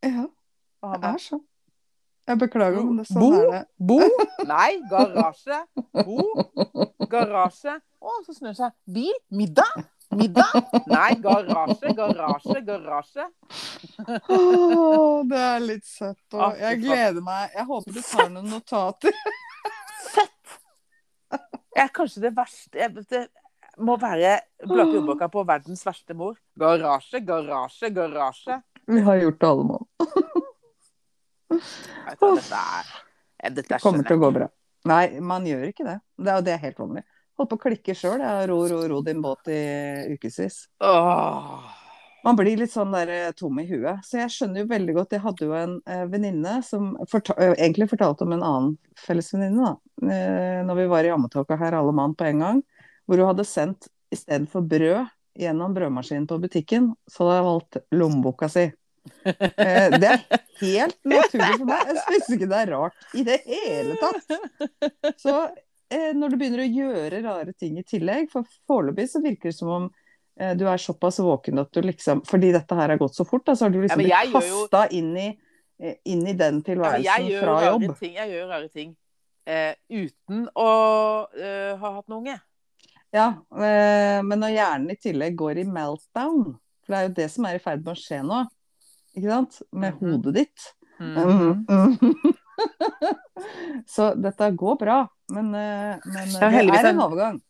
Ja, 0.04 0.26
det 1.00 1.14
er 1.14 1.22
sånn. 1.24 1.40
Jeg 2.28 2.38
beklager, 2.38 2.84
men 2.84 3.00
det 3.00 3.06
er 3.06 3.14
sånn 3.14 3.38
det. 3.54 3.62
Bo? 3.90 3.96
Nei, 4.46 4.68
garasje. 4.92 5.62
Bo? 6.04 6.28
Garasje. 7.10 7.78
Å, 8.00 8.12
så 8.26 8.36
snur 8.36 8.52
det 8.52 8.58
seg. 8.60 8.76
Bil? 8.84 9.16
Middag? 9.40 9.80
Middag? 10.16 10.52
Nei, 10.90 11.14
garasje, 11.24 11.92
garasje, 11.96 12.60
garasje. 12.68 13.26
Å, 14.28 14.38
det 15.30 15.40
er 15.48 15.60
litt 15.64 15.86
søtt. 15.88 16.20
Og 16.34 16.40
Ah, 16.50 16.54
jeg 16.68 16.80
gleder 16.84 17.24
meg. 17.24 17.50
Jeg 17.56 17.66
håper 17.68 17.96
du 17.96 18.00
tar 18.04 18.30
noen 18.32 18.48
notater. 18.52 19.16
Jeg 21.76 21.84
er 21.84 21.92
kanskje 21.94 22.24
det 22.24 22.32
verste 22.36 22.80
jeg, 22.80 23.04
Det 23.08 23.26
må 23.80 23.94
være 24.00 24.40
Blake 24.66 24.96
Jordboka 24.96 25.28
på 25.32 25.44
verdens 25.48 25.84
verste 25.86 26.16
mor. 26.18 26.34
Garasje, 26.58 27.20
garasje, 27.24 27.90
garasje. 27.94 28.58
Vi 28.90 29.00
har 29.06 29.20
gjort 29.22 29.40
det 29.40 29.48
alle 29.48 29.68
mann. 29.68 29.86
Dette 31.50 32.64
er 33.40 33.54
Dette 33.54 33.76
er 33.76 33.82
kommer 33.82 34.06
til 34.06 34.18
å 34.18 34.24
gå 34.24 34.32
bra. 34.34 34.50
Nei, 34.90 35.04
man 35.20 35.46
gjør 35.48 35.68
ikke 35.70 35.86
det. 35.86 35.98
Det 36.20 36.32
er, 36.32 36.44
det 36.44 36.54
er 36.54 36.62
helt 36.64 36.80
vanlig. 36.80 37.04
Holdt 37.40 37.52
på 37.52 37.58
å 37.58 37.62
klikke 37.62 37.94
sjøl. 37.96 38.20
Jeg 38.20 38.48
ro, 38.50 38.58
ro, 38.68 38.80
ro 38.90 39.00
din 39.04 39.22
båt 39.24 39.48
i 39.52 39.60
ukevis. 40.12 40.64
Man 42.24 42.36
blir 42.36 42.58
litt 42.60 42.72
sånn 42.72 42.92
der 42.92 43.12
eh, 43.14 43.30
tom 43.36 43.60
i 43.62 43.66
huet. 43.68 44.02
Så 44.04 44.18
jeg 44.20 44.32
skjønner 44.34 44.62
jo 44.62 44.70
veldig 44.70 44.96
godt 44.96 45.14
Jeg 45.16 45.24
hadde 45.24 45.46
jo 45.46 45.54
en 45.56 45.78
eh, 45.88 46.02
venninne 46.10 46.58
som 46.66 46.90
forta 47.10 47.36
eh, 47.40 47.54
egentlig 47.56 47.88
fortalte 47.92 48.26
om 48.26 48.34
en 48.36 48.44
annen 48.44 48.74
fellesvenninne, 49.00 49.70
da. 49.70 50.10
Eh, 50.10 50.58
når 50.68 50.82
vi 50.82 50.90
var 50.92 51.06
i 51.06 51.14
ammetåka 51.14 51.56
her, 51.60 51.78
alle 51.78 51.94
mann 51.96 52.16
på 52.18 52.28
en 52.28 52.44
gang. 52.44 52.60
Hvor 53.08 53.22
hun 53.22 53.32
hadde 53.32 53.48
sendt 53.48 53.88
istedenfor 54.12 54.66
brød 54.68 55.08
gjennom 55.40 55.74
brødmaskinen 55.74 56.28
på 56.28 56.38
butikken, 56.42 56.92
så 57.08 57.24
hadde 57.24 57.40
hun 57.40 57.50
valgt 57.50 57.80
lommeboka 57.94 58.50
si. 58.52 58.68
Eh, 59.24 59.88
det 59.96 60.08
er 60.10 60.22
helt 60.60 60.98
naturlig 61.08 61.56
for 61.56 61.68
meg. 61.68 61.88
Jeg 61.88 62.04
syns 62.04 62.30
ikke 62.36 62.48
det 62.50 62.60
er 62.60 62.72
rart 62.74 63.16
i 63.16 63.24
det 63.26 63.40
hele 63.46 63.96
tatt. 64.00 65.14
Så 65.20 65.34
eh, 65.92 66.10
når 66.16 66.32
du 66.32 66.38
begynner 66.40 66.64
å 66.64 66.68
gjøre 66.68 67.22
rare 67.24 67.54
ting 67.56 67.78
i 67.80 67.86
tillegg, 67.86 68.28
for 68.32 68.48
foreløpig 68.68 69.08
så 69.12 69.22
virker 69.24 69.50
det 69.50 69.56
som 69.56 69.72
om 69.76 69.88
du 70.56 70.64
er 70.68 70.76
såpass 70.80 71.18
våken 71.20 71.58
at 71.60 71.70
du 71.72 71.80
liksom 71.84 72.22
Fordi 72.26 72.52
dette 72.54 72.74
her 72.78 72.88
har 72.88 72.98
gått 73.00 73.14
så 73.18 73.24
fort, 73.28 73.44
da, 73.46 73.54
så 73.54 73.64
har 73.66 73.70
du 73.74 73.80
liksom 73.82 74.00
ja, 74.06 74.22
blitt 74.24 74.32
kasta 74.38 74.84
jo- 74.88 74.98
inn, 74.98 75.10
i, 75.16 75.26
eh, 75.82 75.94
inn 76.04 76.26
i 76.26 76.32
den 76.32 76.62
tilværelsen 76.62 77.04
ja, 77.28 77.40
fra 77.42 77.56
jobb. 77.66 77.98
ting, 78.00 78.14
jeg 78.16 78.30
gjør 78.32 78.48
rare 78.48 78.68
ting 78.72 78.94
uh, 79.50 79.74
uten 79.90 80.46
å 80.54 80.70
uh, 81.28 81.76
ha 81.80 81.92
hatt 81.98 82.08
noen 82.08 82.20
unge. 82.22 82.38
Ja, 83.12 83.28
uh, 83.50 84.18
men 84.22 84.38
når 84.38 84.52
hjernen 84.54 84.90
i 84.94 84.96
tillegg 85.02 85.34
går 85.36 85.58
i 85.58 85.64
meltdown, 85.66 86.54
for 86.86 86.94
det 86.94 86.98
er 87.00 87.08
jo 87.08 87.14
det 87.20 87.30
som 87.32 87.44
er 87.50 87.54
i 87.58 87.62
ferd 87.64 87.84
med 87.84 87.92
å 87.96 87.98
skje 87.98 88.20
nå, 88.24 88.44
ikke 89.16 89.28
sant? 89.32 89.62
Med 89.72 89.94
Mhm. 89.94 90.12
hodet 90.14 90.34
ditt. 90.34 90.74
mm 91.00 91.16
-hmm. 91.16 92.36
Så 93.86 94.14
dette 94.14 94.50
går 94.50 94.76
bra, 94.78 94.98
men, 95.32 95.54
eh, 95.54 95.96
men 96.04 96.28
eh, 96.28 96.50
det 96.66 96.78
er- 96.78 96.88
en 96.90 97.00
overgang. 97.00 97.40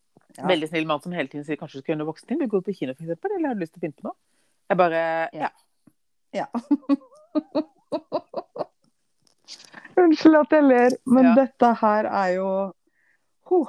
Ja. 0.41 0.47
Veldig 0.49 0.69
snill 0.71 0.87
mann 0.89 1.01
som 1.05 1.13
hele 1.13 1.29
tiden 1.29 1.45
sier 1.45 1.59
kanskje 1.61 1.79
du 1.81 1.83
skal 1.85 1.93
gjøre 1.95 2.01
noe 2.03 2.11
voksenting. 2.13 2.39
Vil 2.41 2.49
du 2.49 2.55
gå 2.57 2.61
på 2.65 2.75
kino, 2.77 2.95
eksempel? 2.97 3.35
Eller 3.37 3.49
har 3.53 3.59
du 3.59 3.61
lyst 3.65 3.75
til 3.77 3.81
å 3.83 3.85
pynte 3.87 4.07
noe? 4.07 4.17
Jeg 4.71 4.79
bare 4.81 5.03
Ja. 5.37 5.51
Ja. 6.33 6.47
Unnskyld 10.01 10.39
at 10.41 10.55
jeg 10.55 10.65
ler, 10.65 10.95
men 11.07 11.25
Ja. 11.31 11.35
dette 11.45 11.75
her 11.81 12.07
er 12.07 12.29
jo 12.37 12.51
Huh. 13.51 13.67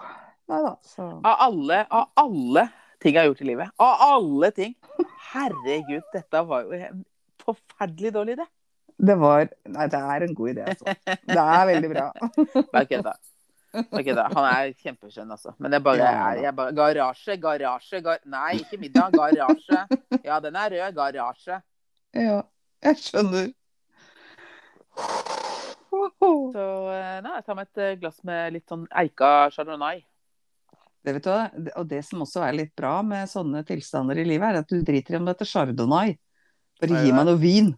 Nei 0.47 0.62
da, 0.62 0.75
så 0.84 1.03
Av 1.25 1.36
alle, 1.47 1.86
av 1.89 2.10
alle 2.15 2.67
ting 3.01 3.15
jeg 3.15 3.21
har 3.23 3.29
gjort 3.31 3.41
i 3.41 3.45
livet. 3.49 3.71
Av 3.79 3.95
alle 4.01 4.51
ting! 4.51 4.75
Herregud, 5.31 6.03
dette 6.13 6.41
var 6.45 6.63
jo 6.67 6.71
en 6.77 7.05
forferdelig 7.41 8.12
dårlig 8.13 8.36
idé. 8.38 8.45
Det 9.01 9.15
var 9.17 9.49
Nei, 9.65 9.88
det 9.88 9.99
er 9.99 10.21
en 10.27 10.36
god 10.38 10.49
idé, 10.51 10.65
altså. 10.69 10.86
Det 11.25 11.38
er 11.38 11.65
veldig 11.71 11.89
bra. 11.89 12.12
Bare 12.73 12.86
kødda. 12.86 13.13
Bare 13.71 14.13
da. 14.17 14.27
Han 14.34 14.47
er 14.49 14.73
kjempeskjønn, 14.75 15.31
altså. 15.31 15.53
Men 15.62 15.77
jeg 15.77 15.84
bare, 15.86 16.12
jeg 16.41 16.55
bare 16.57 16.75
Garasje, 16.75 17.38
garasje, 17.39 18.01
gar... 18.03 18.19
Nei, 18.27 18.60
ikke 18.60 18.79
middag. 18.81 19.15
Garasje. 19.15 19.86
Ja, 20.25 20.39
den 20.43 20.60
er 20.60 20.75
rød. 20.75 20.95
Garasje. 20.97 21.62
Ja, 22.17 22.41
jeg 22.84 22.99
skjønner. 22.99 23.51
Så 25.91 26.69
eh, 26.91 27.19
nei, 27.23 27.34
jeg 27.38 27.45
tar 27.47 27.57
meg 27.57 27.67
et 27.67 27.84
eh, 27.84 27.97
glass 27.99 28.19
med 28.27 28.57
litt 28.57 28.71
sånn 28.71 28.84
eika 29.01 29.49
chardonnay. 29.55 30.01
Det 31.01 31.15
vet 31.15 31.25
du, 31.25 31.69
og 31.79 31.88
det 31.89 32.01
som 32.05 32.21
også 32.23 32.43
er 32.45 32.57
litt 32.60 32.73
bra 32.77 32.99
med 33.05 33.29
sånne 33.29 33.63
tilstander 33.67 34.19
i 34.21 34.25
livet, 34.27 34.51
er 34.51 34.62
at 34.62 34.69
du 34.69 34.84
driter 34.86 35.15
i 35.15 35.19
om 35.19 35.25
det 35.25 35.34
heter 35.36 35.49
chardonnay. 35.49 36.13
Bare 36.81 37.01
gi 37.05 37.15
meg 37.15 37.27
noe 37.27 37.39
vin. 37.41 37.71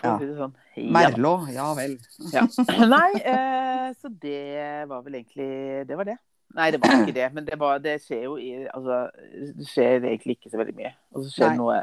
Ja. 0.00 0.16
si 0.18 0.28
sånn. 0.38 0.56
Ja, 0.80 1.10
da. 1.12 1.34
Ja 1.52 1.68
vel. 1.76 1.96
Ja. 2.32 2.46
Nei, 2.94 3.10
eh, 3.20 3.86
så 4.00 4.10
det 4.10 4.88
var 4.88 5.04
vel 5.04 5.20
egentlig 5.20 5.86
Det 5.88 5.98
var 5.98 6.08
det. 6.08 6.18
Nei, 6.56 6.70
det 6.74 6.80
var 6.82 6.96
ikke 7.02 7.14
det. 7.14 7.30
Men 7.36 7.46
det, 7.46 7.58
var, 7.60 7.82
det 7.84 7.98
skjer 8.02 8.24
jo 8.26 8.36
i 8.40 8.52
Altså, 8.66 9.02
det 9.60 9.68
skjer 9.70 9.98
egentlig 10.00 10.38
ikke 10.38 10.52
så 10.52 10.62
veldig 10.62 10.76
mye. 10.78 10.94
Og 11.14 11.26
så 11.26 11.34
skjer 11.34 11.52
Nei. 11.52 11.58
noe 11.60 11.80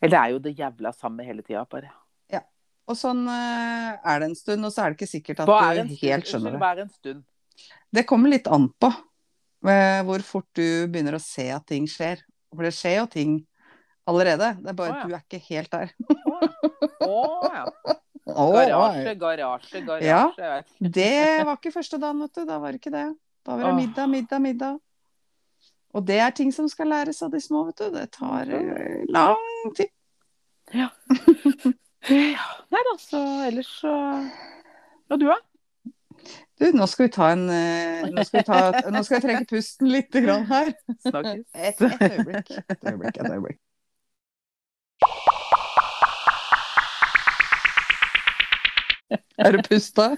Eller 0.00 0.16
det 0.16 0.22
er 0.22 0.34
jo 0.34 0.42
det 0.44 0.56
jævla 0.58 0.92
samme 0.96 1.26
hele 1.26 1.46
tida, 1.46 1.62
bare. 1.70 1.94
Og 2.90 2.98
sånn 2.98 3.24
eh, 3.32 3.94
er 3.96 4.20
det 4.20 4.28
en 4.28 4.36
stund, 4.36 4.66
og 4.66 4.72
så 4.72 4.84
er 4.84 4.92
det 4.92 4.98
ikke 4.98 5.12
sikkert 5.14 5.42
at 5.44 5.48
du 5.48 5.94
helt 6.02 6.28
skjønner 6.28 6.52
det. 6.52 6.60
hva 6.60 6.72
er 6.74 6.82
en 6.84 6.92
stund? 6.92 7.24
Det 7.94 8.04
kommer 8.08 8.32
litt 8.32 8.48
an 8.52 8.66
på 8.82 8.90
eh, 9.70 10.00
hvor 10.04 10.24
fort 10.26 10.48
du 10.58 10.84
begynner 10.92 11.16
å 11.16 11.22
se 11.22 11.46
at 11.54 11.64
ting 11.70 11.88
skjer. 11.88 12.20
For 12.52 12.66
det 12.66 12.74
skjer 12.76 12.98
jo 12.98 13.06
ting 13.14 13.38
allerede. 14.10 14.54
Det 14.60 14.72
er 14.72 14.78
bare 14.78 14.94
Å, 14.94 14.96
ja. 14.98 15.04
du 15.08 15.14
er 15.16 15.22
ikke 15.24 15.42
helt 15.50 15.74
der. 15.74 15.94
Å 17.04 17.20
ja. 17.50 17.64
Ja. 17.64 17.66
Garasje, 18.24 19.12
garasje, 19.20 19.80
garasje. 19.84 20.06
Ja. 20.08 20.62
Det 20.80 21.44
var 21.44 21.58
ikke 21.58 21.74
første 21.74 21.98
dagen, 22.00 22.22
vet 22.24 22.38
du. 22.38 22.46
Da 22.48 22.56
var 22.62 22.72
det 22.72 22.80
ikke 22.80 22.94
det. 22.94 23.08
Da 23.44 23.58
var 23.58 23.68
det 23.68 23.74
middag, 23.82 24.08
middag, 24.08 24.40
middag. 24.40 24.78
Og 25.94 26.06
det 26.08 26.16
er 26.24 26.32
ting 26.34 26.50
som 26.54 26.68
skal 26.70 26.88
læres 26.90 27.20
av 27.22 27.34
de 27.34 27.40
små, 27.42 27.66
vet 27.68 27.82
du. 27.82 27.90
Det 27.94 28.06
tar 28.16 28.48
eh, 28.48 29.04
lang 29.12 29.74
tid. 29.76 29.92
Ja. 30.74 30.88
Nei 32.08 32.80
da, 32.86 32.92
så 32.98 33.18
ellers 33.44 33.68
så 33.82 33.90
Og 35.12 35.20
du, 35.20 35.26
da? 35.28 35.36
Du, 36.56 36.64
nå 36.72 36.88
skal 36.88 37.06
vi 37.06 37.12
ta 37.12 37.28
en 37.34 37.44
eh, 37.52 38.06
Nå 38.08 38.24
skal, 38.24 38.40
vi 38.40 38.46
ta, 38.48 38.88
nå 38.88 39.02
skal 39.04 39.18
jeg 39.18 39.24
trekke 39.26 39.48
pusten 39.52 39.92
litt 39.92 40.16
grann 40.24 40.48
her. 40.48 40.72
Snakkes. 41.04 41.44
Et, 41.52 41.84
et 41.84 42.04
øyeblikk. 42.08 42.50
Et 42.56 42.88
øyeblikk, 42.90 43.20
et 43.20 43.28
øyeblikk. 43.28 43.60
Er 49.44 49.52
du 49.52 49.62
pusta? 49.66 50.16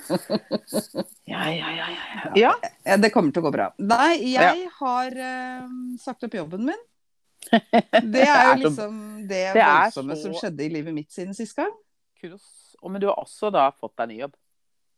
Ja, 1.27 1.47
ja, 1.51 1.71
ja. 1.73 1.87
ja. 1.91 2.33
ja. 2.35 2.53
Ja, 2.85 2.97
det 3.03 3.11
kommer 3.15 3.35
til 3.35 3.43
å 3.43 3.49
gå 3.49 3.53
bra. 3.55 3.71
Nei, 3.83 4.13
jeg 4.33 4.69
har 4.79 5.17
uh, 5.19 5.73
sagt 6.01 6.27
opp 6.27 6.37
jobben 6.39 6.69
min. 6.71 6.85
Det 8.15 8.25
er 8.27 8.49
jo 8.49 8.55
liksom 8.65 8.95
det 9.29 9.43
det 9.55 9.63
voldsomme 9.63 10.17
så- 10.17 10.23
som 10.27 10.35
skjedde 10.35 10.65
i 10.67 10.71
livet 10.73 10.95
mitt 10.95 11.13
siden 11.15 11.35
sist 11.37 11.57
gang. 11.59 11.71
Og, 12.27 12.91
men 12.91 13.01
du 13.03 13.07
har 13.07 13.21
også 13.23 13.53
da 13.55 13.69
fått 13.75 13.95
deg 14.01 14.11
ny 14.11 14.21
jobb? 14.25 14.35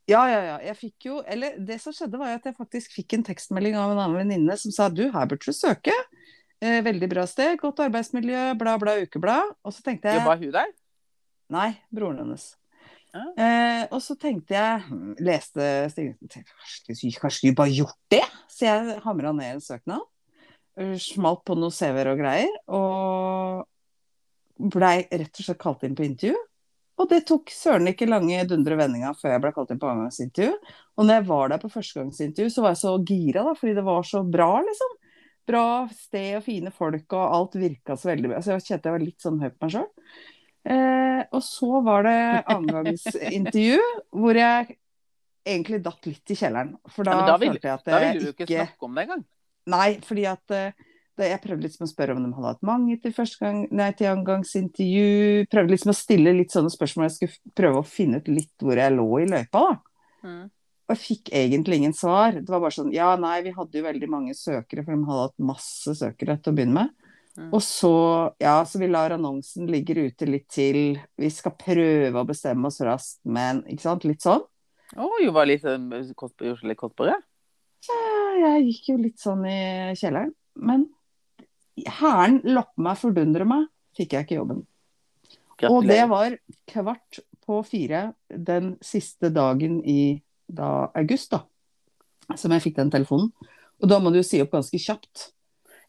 Ja, 0.09 0.22
ja, 0.31 0.38
ja. 0.46 0.57
Jeg 0.70 0.77
fikk 0.79 1.07
jo 1.11 1.18
Eller 1.29 1.59
det 1.61 1.77
som 1.83 1.92
skjedde, 1.92 2.16
var 2.20 2.38
at 2.38 2.46
jeg 2.48 2.57
faktisk 2.57 2.94
fikk 2.96 3.18
en 3.18 3.27
tekstmelding 3.27 3.77
av 3.77 3.92
en 3.92 4.01
annen 4.01 4.16
venninne 4.22 4.57
som 4.61 4.72
sa 4.72 4.88
du, 4.88 5.05
her 5.12 5.29
burde 5.29 5.44
du 5.44 5.57
søke. 5.57 5.92
Eh, 6.59 6.81
veldig 6.83 7.11
bra 7.12 7.27
sted, 7.29 7.59
godt 7.61 7.85
arbeidsmiljø, 7.85 8.55
bla, 8.59 8.79
bla, 8.81 8.96
ukeblad. 9.05 9.53
Og 9.62 9.74
så 9.77 9.85
tenkte 9.85 10.11
jeg 10.11 10.22
Jobba 10.22 10.38
hun 10.40 10.55
der? 10.57 10.72
Nei, 11.53 11.68
broren 11.94 12.24
hennes. 12.24 12.55
Eh, 13.38 13.83
og 13.94 14.00
så 14.04 14.14
tenkte 14.20 14.54
jeg 14.57 14.83
hm, 14.88 15.14
Leste 15.24 15.64
stillingen 15.92 17.16
Kanskje 17.22 17.48
de 17.48 17.54
bare 17.59 17.74
gjort 17.74 17.98
det? 18.12 18.24
Så 18.52 18.66
jeg 18.68 18.98
hamra 19.04 19.33
ned 19.37 19.57
en 19.57 19.64
søknad. 19.64 20.04
eh, 20.78 20.94
Smalt 21.02 21.44
på 21.48 21.57
noen 21.59 21.74
CV-er 21.74 22.12
og 22.12 22.20
greier. 22.22 22.52
Og 22.68 23.66
blei 24.74 25.00
rett 25.11 25.38
og 25.38 25.44
slett 25.46 25.61
kalt 25.62 25.85
inn 25.87 25.96
på 25.98 26.07
intervju. 26.07 26.37
Og 26.98 27.07
det 27.12 27.20
tok 27.28 27.52
søren 27.54 27.87
ikke 27.92 28.09
lange 28.11 28.40
dundre 28.50 28.74
vendinga 28.81 29.12
før 29.14 29.37
jeg 29.37 29.42
ble 29.44 29.52
kalt 29.54 29.70
inn 29.70 29.78
på 29.78 29.87
andregangsintervju. 29.87 30.54
Og 30.98 31.07
når 31.07 31.20
jeg 31.20 31.26
var 31.28 31.52
der 31.52 31.61
på 31.62 31.70
førstegangsintervju, 31.70 32.50
så 32.50 32.64
var 32.64 32.74
jeg 32.74 32.81
så 32.81 32.94
gira, 33.07 33.44
da, 33.46 33.52
fordi 33.54 33.74
det 33.78 33.85
var 33.87 34.09
så 34.09 34.24
bra, 34.26 34.48
liksom. 34.66 34.96
Bra 35.48 35.62
sted 35.94 36.40
og 36.40 36.42
fine 36.44 36.72
folk, 36.74 37.07
og 37.14 37.37
alt 37.37 37.54
virka 37.57 37.94
så 37.96 38.11
veldig 38.11 38.33
bra. 38.33 38.40
Så 38.42 38.57
jeg 38.57 38.66
kjente 38.66 38.90
jeg 38.90 38.96
var 38.96 39.04
litt 39.07 39.22
sånn 39.22 39.38
høy 39.40 39.46
på 39.52 39.62
meg 39.62 39.76
sjøl. 39.76 39.87
Eh, 40.66 41.23
og 41.33 41.42
så 41.44 41.81
var 41.85 42.03
det 42.09 42.18
annengangsintervju, 42.55 43.79
hvor 44.18 44.38
jeg 44.38 44.77
egentlig 45.49 45.81
datt 45.85 46.07
litt 46.11 46.35
i 46.35 46.37
kjelleren. 46.37 46.75
For 46.92 47.05
da, 47.09 47.18
Ja, 47.21 47.27
da 47.33 47.37
vil- 47.40 47.55
følte 47.55 47.68
jeg 47.71 47.75
at 47.79 47.85
Da 47.85 47.99
ville 48.03 48.21
du 48.21 48.33
ikke 48.33 48.47
snakke 48.51 48.83
om 48.88 48.94
det 48.94 49.07
engang. 49.07 49.25
Nei, 49.68 49.88
fordi 50.05 50.27
at 50.29 50.51
eh, 50.57 50.73
det, 51.18 51.31
jeg 51.33 51.40
prøvde 51.42 51.62
liksom 51.66 51.87
å 51.87 51.90
spørre 51.90 52.14
om 52.16 52.23
de 52.25 52.33
hadde 52.37 52.53
hatt 52.53 52.62
mange 52.62 53.01
til 53.03 53.12
første 53.12 53.40
gang, 53.42 53.64
nei, 53.75 53.90
til 53.92 54.07
andregangsintervju. 54.12 55.47
Prøvde 55.51 55.75
liksom 55.75 55.90
å 55.92 55.97
stille 55.99 56.35
litt 56.37 56.55
sånne 56.55 56.71
spørsmål. 56.71 57.09
Jeg 57.09 57.16
skulle 57.16 57.55
prøve 57.59 57.83
å 57.83 57.88
finne 57.88 58.21
ut 58.23 58.29
litt 58.31 58.55
hvor 58.62 58.79
jeg 58.79 58.94
lå 58.94 59.09
i 59.23 59.27
løypa, 59.27 59.64
da. 59.64 59.75
Mm. 60.29 60.44
Og 60.88 60.94
jeg 60.94 61.03
fikk 61.05 61.33
egentlig 61.37 61.77
ingen 61.83 61.92
svar. 61.92 62.33
Det 62.38 62.49
var 62.49 62.62
bare 62.64 62.73
sånn 62.73 62.92
Ja, 62.94 63.11
nei, 63.21 63.42
vi 63.44 63.51
hadde 63.53 63.77
jo 63.77 63.85
veldig 63.85 64.09
mange 64.09 64.33
søkere, 64.35 64.85
for 64.87 64.94
de 64.94 65.05
hadde 65.11 65.27
hatt 65.27 65.38
masse 65.51 65.92
søkere 65.99 66.38
til 66.40 66.53
å 66.53 66.57
begynne 66.57 66.79
med. 66.79 66.94
Mm. 67.38 67.53
Og 67.55 67.62
så, 67.62 67.94
ja, 68.42 68.57
så 68.66 68.81
vi 68.83 68.88
lar 68.90 69.14
annonsen 69.14 69.68
ligge 69.70 69.94
ute 69.94 70.27
litt 70.27 70.48
til. 70.51 70.98
Vi 71.14 71.31
skal 71.31 71.55
prøve 71.55 72.18
å 72.18 72.27
bestemme 72.27 72.66
oss 72.66 72.81
raskt, 72.83 73.20
men 73.31 73.62
ikke 73.70 73.85
sant, 73.85 74.07
litt 74.09 74.24
sånn. 74.27 74.42
Å, 74.98 75.09
jo 75.22 75.35
var 75.37 75.46
litt 75.46 75.62
på 75.62 77.07
det. 77.07 77.14
Ja, 77.87 78.01
jeg 78.42 78.64
gikk 78.72 78.90
jo 78.90 78.96
litt 79.05 79.22
sånn 79.22 79.46
i 79.46 79.61
kjelleren. 80.01 80.35
Men 80.59 80.88
hæren 82.01 82.40
loppe 82.48 82.83
meg, 82.83 82.98
fordundre 82.98 83.46
meg, 83.46 83.68
fikk 83.94 84.16
jeg 84.16 84.27
ikke 84.27 84.40
jobben. 84.40 84.64
Og 85.68 85.87
det 85.87 86.03
var 86.11 86.35
kvart 86.70 87.22
på 87.46 87.62
fire 87.66 88.12
den 88.29 88.74
siste 88.85 89.31
dagen 89.35 89.79
i 89.87 90.18
da, 90.46 90.88
august, 90.98 91.35
da. 91.35 91.44
Som 92.38 92.53
jeg 92.55 92.66
fikk 92.66 92.79
den 92.79 92.92
telefonen. 92.92 93.31
Og 93.79 93.90
da 93.90 94.03
må 94.03 94.11
du 94.11 94.18
jo 94.18 94.27
si 94.27 94.40
opp 94.42 94.53
ganske 94.55 94.79
kjapt. 94.83 95.31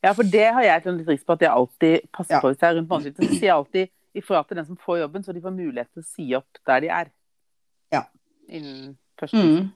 Ja, 0.04 0.14
for 0.16 0.24
det 0.24 0.46
har 0.56 0.64
jeg 0.64 0.76
et 0.80 0.86
litt 0.96 1.08
riks 1.12 1.26
på 1.28 1.36
at 1.36 1.42
jeg 1.44 1.52
alltid 1.52 2.06
passer 2.16 2.36
Ja. 2.38 2.40
på 2.42 2.52
hvis 2.54 2.60
jeg 2.62 2.70
er 2.70 2.78
rundt 2.80 2.90
månedsskiftet. 2.90 3.28
Så 3.30 3.40
sier 3.40 3.50
jeg 3.50 3.58
alltid 3.58 3.90
ifra 4.16 4.44
til 4.48 4.58
den 4.58 4.66
som 4.66 4.78
får 4.78 5.00
jobben, 5.02 5.24
så 5.24 5.34
de 5.36 5.42
får 5.44 5.52
mulighet 5.58 5.90
til 5.94 6.02
å 6.04 6.08
si 6.08 6.28
opp 6.36 6.62
der 6.66 6.80
de 6.82 6.88
er. 6.90 7.12
Ja. 7.92 8.04
Innen 8.50 8.98
første 9.20 9.38
Mm. 9.38 9.72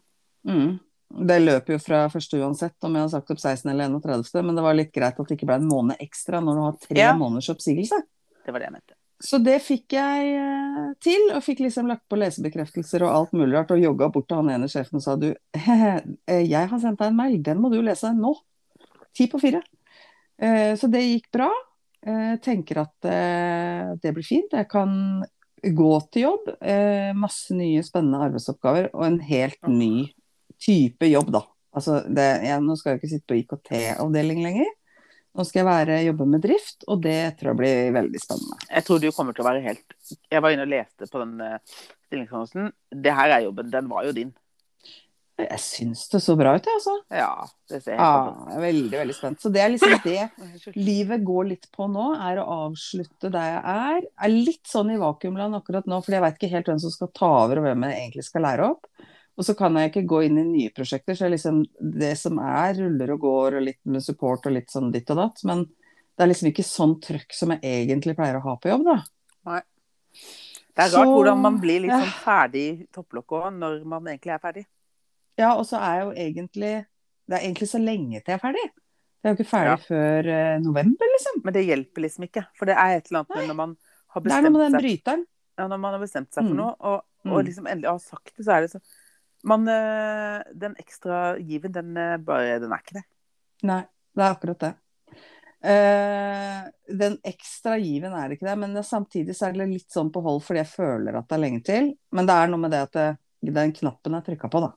Mm. 0.47 0.79
Det 1.27 1.41
løper 1.43 1.73
jo 1.75 1.77
fra 1.79 2.07
første 2.09 2.39
uansett, 2.41 2.73
om 2.81 2.95
jeg 2.95 3.01
har 3.03 3.09
sagt 3.09 3.29
opp 3.31 3.37
16 3.37 3.69
eller 3.69 3.85
31., 3.99 4.41
men 4.43 4.55
det 4.55 4.63
var 4.63 4.73
litt 4.73 4.91
greit 4.91 5.19
at 5.19 5.27
det 5.27 5.37
ikke 5.37 5.45
ble 5.45 5.55
en 5.59 5.67
måned 5.69 5.97
ekstra 6.01 6.39
når 6.41 6.55
du 6.55 6.61
har 6.63 6.77
tre 6.81 6.97
Ja. 6.97 7.13
måneders 7.13 7.49
oppsigelse. 7.53 7.99
Det 8.45 8.51
var 8.51 8.59
det 8.59 8.65
jeg 8.65 8.73
mente. 8.73 8.95
Så 9.21 9.37
det 9.43 9.61
fikk 9.61 9.93
jeg 9.93 10.35
eh, 10.35 10.93
til, 10.99 11.29
og 11.35 11.43
fikk 11.43 11.59
liksom 11.59 11.87
lagt 11.87 12.09
på 12.09 12.17
lesebekreftelser 12.17 13.03
og 13.03 13.13
alt 13.13 13.31
mulig 13.31 13.53
rart, 13.55 13.71
og 13.71 13.79
jogga 13.79 14.09
bort 14.11 14.27
til 14.27 14.37
han 14.37 14.49
ene 14.49 14.67
sjefen 14.67 14.95
og 14.95 15.03
sa 15.03 15.15
du, 15.15 15.29
eh, 15.53 16.01
jeg 16.43 16.67
har 16.67 16.79
sendt 16.79 16.99
deg 16.99 17.07
en 17.07 17.15
mail, 17.15 17.37
den 17.43 17.61
må 17.61 17.69
du 17.71 17.81
lese 17.81 18.11
nå. 18.15 18.33
Ti 19.13 19.27
på 19.27 19.39
fire. 19.39 19.61
Eh, 20.41 20.73
Så 20.79 20.89
det 20.91 21.03
gikk 21.05 21.29
bra. 21.31 21.49
Jeg 22.03 22.41
Tenker 22.43 22.81
at 22.83 23.07
eh, 23.07 23.93
det 24.03 24.11
blir 24.15 24.25
fint. 24.27 24.51
Jeg 24.51 24.67
kan 24.71 25.23
gå 25.63 25.91
til 26.11 26.25
jobb. 26.27 26.49
eh, 26.61 27.13
Masse 27.15 27.55
nye 27.55 27.83
spennende 27.85 28.19
arbeidsoppgaver 28.25 28.89
og 28.93 29.05
en 29.07 29.19
helt 29.23 29.61
ny 29.67 30.09
type 30.59 31.07
jobb, 31.07 31.31
da. 31.31 31.43
Altså, 31.73 32.01
det, 32.07 32.25
jeg, 32.45 32.61
nå 32.61 32.75
skal 32.77 32.93
jeg 32.93 32.99
ikke 33.01 33.11
sitte 33.15 33.29
på 33.31 33.37
IKT-avdeling 33.41 34.43
lenger. 34.43 34.67
Nå 35.33 35.41
skal 35.47 35.63
jeg 35.63 35.65
være, 35.65 35.95
jobbe 36.05 36.27
med 36.29 36.43
drift, 36.43 36.83
og 36.85 36.99
det 37.01 37.37
tror 37.39 37.49
jeg 37.53 37.57
blir 37.57 37.95
veldig 37.95 38.19
spennende. 38.21 38.59
Jeg 38.69 38.85
tror 38.85 38.99
du 39.01 39.07
kommer 39.11 39.33
til 39.33 39.41
å 39.41 39.47
være 39.47 39.63
helt 39.65 39.95
Jeg 40.29 40.43
var 40.45 40.53
inne 40.53 40.67
og 40.67 40.69
leste 40.75 41.07
på 41.09 41.23
den 41.23 41.41
stillingsannonsen. 42.05 42.69
Det 42.93 43.15
her 43.17 43.33
er 43.33 43.45
jobben. 43.47 43.71
Den 43.73 43.89
var 43.89 44.05
jo 44.05 44.13
din. 44.13 44.29
Jeg 45.41 45.59
syns 45.63 46.03
det 46.11 46.19
så 46.21 46.35
bra 46.37 46.51
ut, 46.53 46.67
jeg, 46.69 46.77
altså. 46.77 46.93
Ja, 47.09 47.31
det 47.69 47.79
ser 47.81 47.95
helt 47.95 48.03
Ja, 48.03 48.33
jeg 48.51 48.57
er 48.57 48.63
veldig, 48.67 48.97
veldig 48.99 49.15
spent. 49.17 49.39
Så 49.41 49.49
det 49.53 49.63
er 49.63 49.71
liksom 49.73 49.95
det 50.05 50.75
livet 50.77 51.23
går 51.25 51.47
litt 51.49 51.65
på 51.73 51.87
nå, 51.89 52.11
er 52.21 52.41
å 52.41 52.45
avslutte 52.67 53.31
der 53.33 53.47
jeg 53.55 53.63
er. 53.63 53.97
Jeg 54.03 54.27
er 54.27 54.35
litt 54.35 54.69
sånn 54.69 54.93
i 54.93 54.99
vakuumland 55.01 55.57
akkurat 55.57 55.89
nå, 55.89 55.99
fordi 56.05 56.19
jeg 56.19 56.25
veit 56.27 56.37
ikke 56.37 56.51
helt 56.53 56.69
hvem 56.69 56.83
som 56.85 56.93
skal 56.93 57.09
ta 57.17 57.31
over, 57.47 57.59
og 57.59 57.67
hvem 57.67 57.87
jeg 57.87 58.03
egentlig 58.03 58.27
skal 58.29 58.45
lære 58.45 58.69
opp. 58.75 59.09
Og 59.33 59.47
så 59.47 59.55
kan 59.57 59.73
jeg 59.79 59.89
ikke 59.89 60.05
gå 60.11 60.19
inn 60.27 60.37
i 60.37 60.45
nye 60.45 60.73
prosjekter, 60.75 61.17
så 61.17 61.31
liksom 61.33 61.63
det 61.97 62.13
som 62.21 62.37
er, 62.37 62.77
ruller 62.77 63.15
og 63.15 63.25
går, 63.25 63.57
og 63.57 63.65
litt 63.71 63.81
med 63.89 64.05
support 64.05 64.45
og 64.45 64.53
litt 64.53 64.69
sånn 64.69 64.93
ditt 64.93 65.09
og 65.15 65.17
datt. 65.23 65.41
Men 65.49 65.65
det 65.65 66.27
er 66.27 66.29
liksom 66.29 66.51
ikke 66.51 66.67
sånn 66.67 66.99
trøkk 67.01 67.33
som 67.33 67.55
jeg 67.55 67.65
egentlig 67.65 68.13
pleier 68.19 68.37
å 68.37 68.43
ha 68.45 68.53
på 68.61 68.69
jobb, 68.69 68.85
da. 68.91 68.99
Nei. 69.49 69.63
Det 70.73 70.85
er 70.85 70.93
rart 70.93 71.05
Så- 71.09 71.15
hvordan 71.15 71.41
man 71.41 71.59
blir 71.61 71.81
liksom 71.81 72.05
ja. 72.05 72.05
sånn 72.05 72.21
ferdig 72.21 72.67
i 72.69 72.87
topplokket 72.93 73.39
òg, 73.39 73.57
når 73.57 73.83
man 73.85 74.13
egentlig 74.13 74.33
er 74.33 74.41
ferdig. 74.45 74.65
Ja, 75.39 75.55
og 75.57 75.65
så 75.65 75.79
er 75.81 75.95
jeg 75.97 76.03
jo 76.05 76.11
egentlig 76.27 76.73
Det 77.29 77.35
er 77.37 77.43
egentlig 77.47 77.67
så 77.71 77.79
lenge 77.81 78.19
til 78.21 78.33
jeg 78.33 78.37
er 78.37 78.41
ferdig. 78.43 78.63
Jeg 79.23 79.29
er 79.29 79.33
jo 79.33 79.37
ikke 79.39 79.49
ferdig 79.49 79.71
Ja. 79.71 79.77
før 79.87 80.27
uh, 80.27 80.57
november, 80.61 81.07
liksom. 81.15 81.41
Men 81.45 81.53
det 81.55 81.63
hjelper 81.65 82.01
liksom 82.03 82.25
ikke. 82.27 82.43
For 82.59 82.65
det 82.67 82.75
er 82.75 82.97
et 82.97 83.07
eller 83.07 83.21
annet 83.23 83.35
med 83.37 83.47
når 83.47 83.55
man 83.61 83.77
har 84.13 84.21
Det 84.21 84.31
er 84.31 84.41
noe 84.43 84.51
med 84.51 84.59
bestemt 84.59 84.63
den 84.63 84.73
seg 84.75 84.83
bryteren. 84.83 85.23
ja, 85.57 85.67
når 85.67 85.79
man 85.79 85.93
har 85.93 86.01
bestemt 86.03 86.33
seg 86.33 86.43
for 86.43 86.51
Mm. 86.53 86.57
noe, 86.59 86.75
og, 86.79 87.01
og 87.25 87.37
Mm. 87.39 87.45
liksom 87.47 87.67
endelig 87.71 87.89
har 87.89 87.99
sagt 88.03 88.33
det, 88.35 88.45
så 88.45 88.51
er 88.57 88.61
det 88.61 88.71
så 88.71 88.79
man, 89.45 89.67
eh, 89.67 90.43
Den 90.55 90.75
ekstra 90.75 91.37
given, 91.39 91.71
den 91.71 91.97
eh, 91.97 92.17
bare 92.17 92.59
Den 92.59 92.71
er 92.71 92.79
ikke 92.83 92.93
det. 92.99 93.03
Nei, 93.63 93.81
det 94.15 94.23
er 94.23 94.35
akkurat 94.35 94.59
det. 94.59 94.75
Uh, 95.63 96.67
den 96.91 97.13
ekstra 97.23 97.77
given 97.79 98.11
er 98.11 98.27
det 98.27 98.35
ikke 98.37 98.49
det, 98.49 98.57
men 98.59 98.73
det, 98.75 98.83
samtidig 98.83 99.31
så 99.35 99.47
er 99.47 99.53
det 99.53 99.69
litt 99.69 99.89
sånn 99.95 100.09
på 100.11 100.21
hold 100.21 100.41
fordi 100.43 100.59
jeg 100.59 100.67
føler 100.73 101.15
at 101.15 101.27
det 101.29 101.37
er 101.37 101.43
lenge 101.45 101.63
til. 101.63 101.93
Men 102.11 102.25
det 102.27 102.35
er 102.35 102.47
noe 102.51 102.59
med 102.59 102.71
det 102.75 102.81
at 102.83 102.91
det, 102.91 103.53
den 103.55 103.71
knappen 103.71 104.15
er 104.17 104.25
trykka 104.27 104.49
på, 104.51 104.59
da. 104.65 104.73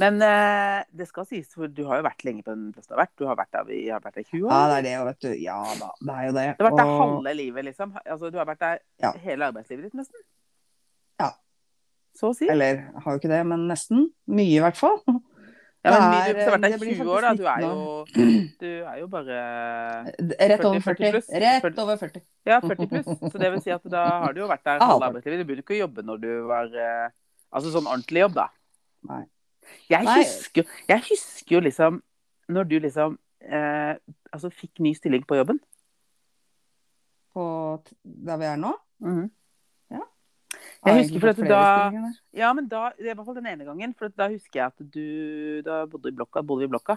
Men 0.00 0.16
eh, 0.24 0.78
det 0.96 1.04
skal 1.10 1.26
sies, 1.28 1.50
for 1.52 1.68
du 1.68 1.82
har 1.84 1.98
jo 2.00 2.04
vært 2.06 2.22
lenge 2.24 2.40
på 2.46 2.54
den 2.54 2.70
plassen 2.72 2.88
du 2.88 2.94
har 2.96 3.02
vært. 3.02 3.12
Du 3.20 3.26
har 3.28 3.36
vært 3.36 3.50
der 3.52 3.72
i, 3.76 3.80
har 3.92 4.00
vært 4.00 4.14
der 4.16 4.24
i 4.24 4.28
20 4.30 4.46
år. 4.46 4.52
Ja, 4.54 4.60
det 4.70 4.76
er 4.78 4.84
det, 4.86 4.92
vet 5.10 5.24
du. 5.26 5.32
Ja 5.44 5.58
da, 5.76 5.88
det 6.00 6.14
er 6.14 6.24
jo 6.28 6.32
det. 6.38 6.44
Du 6.56 6.62
har 6.64 6.70
vært 6.70 6.78
der 6.80 6.92
Og- 6.94 7.00
halve 7.02 7.34
livet, 7.36 7.64
liksom. 7.68 7.92
Altså, 8.06 8.30
du 8.32 8.38
har 8.40 8.46
vært 8.48 8.62
der 8.64 8.78
Ja. 9.04 9.10
hele 9.26 9.50
arbeidslivet 9.50 9.82
ditt, 9.90 9.98
nesten. 10.00 10.22
Ja. 11.20 11.28
Så 12.16 12.30
å 12.30 12.34
si. 12.38 12.48
Eller 12.48 12.80
har 12.96 13.12
jo 13.12 13.20
ikke 13.20 13.28
det, 13.34 13.42
men 13.46 13.66
nesten. 13.68 14.06
Mye, 14.26 14.56
i 14.56 14.62
hvert 14.64 14.76
fall. 14.80 15.02
Ja, 15.84 15.92
men 15.96 16.02
er, 16.16 16.32
du 16.36 16.40
har 16.44 16.56
vært 16.56 16.64
der 16.64 16.74
i 16.88 16.94
20 16.96 17.08
år, 17.08 17.20
da. 17.24 17.34
Du 17.36 17.44
er 17.48 17.60
jo, 17.64 18.04
du 18.60 18.66
er 18.84 18.96
jo 19.00 19.06
bare 19.08 19.36
Rett 20.16 20.64
over 20.64 20.80
40 20.80 20.96
40. 20.96 21.12
pluss. 21.12 21.28
Rett 21.44 21.78
over 21.84 21.96
40. 22.00 22.22
Ja, 22.48 22.58
40 22.60 22.88
pluss. 22.90 23.06
Så 23.32 23.38
det 23.40 23.52
vil 23.52 23.62
si 23.64 23.70
at 23.72 23.84
da 23.88 24.02
har 24.24 24.32
du 24.36 24.40
jo 24.42 24.48
vært 24.48 24.64
der 24.64 24.80
halve 24.90 25.08
arbeidslivet. 25.12 25.40
Du 25.44 25.48
burde 25.52 25.64
ikke 25.64 25.78
jobbe 25.80 26.04
når 26.08 26.20
du 26.24 26.30
var 26.48 26.72
eh, 26.72 27.08
Altså 27.52 27.72
sånn 27.74 27.88
ordentlig 27.88 28.20
jobb, 28.24 28.34
da. 28.36 28.48
Nei. 29.08 29.24
Jeg 29.90 30.04
husker, 30.06 30.64
jeg 30.88 31.00
husker 31.08 31.56
jo 31.56 31.60
liksom 31.60 32.02
når 32.50 32.64
du 32.68 32.78
liksom 32.80 33.18
eh, 33.40 33.94
altså 34.32 34.50
fikk 34.50 34.80
ny 34.80 34.92
stilling 34.94 35.22
på 35.26 35.36
jobben. 35.38 35.60
På 37.34 37.44
der 38.04 38.36
vi 38.40 38.44
er 38.50 38.56
nå. 38.56 38.72
Jeg 39.00 40.94
Har 40.94 40.98
husker 40.98 41.20
for 41.20 41.28
at 41.28 41.36
da- 41.36 42.12
Ja, 42.34 42.52
men 42.52 42.66
da, 42.68 42.90
det 42.98 43.10
i 43.10 43.14
hvert 43.14 43.24
fall 43.26 43.34
den 43.36 43.46
ene 43.46 43.64
gangen. 43.64 43.94
For 43.96 44.08
da 44.08 44.28
husker 44.28 44.60
jeg 44.60 44.66
at 44.66 44.90
du 44.92 45.62
da 45.62 45.84
bodde 45.86 46.08
i 46.08 46.16
blokka. 46.16 46.42
Bodde 46.42 46.64
i 46.64 46.68
blokka. 46.72 46.96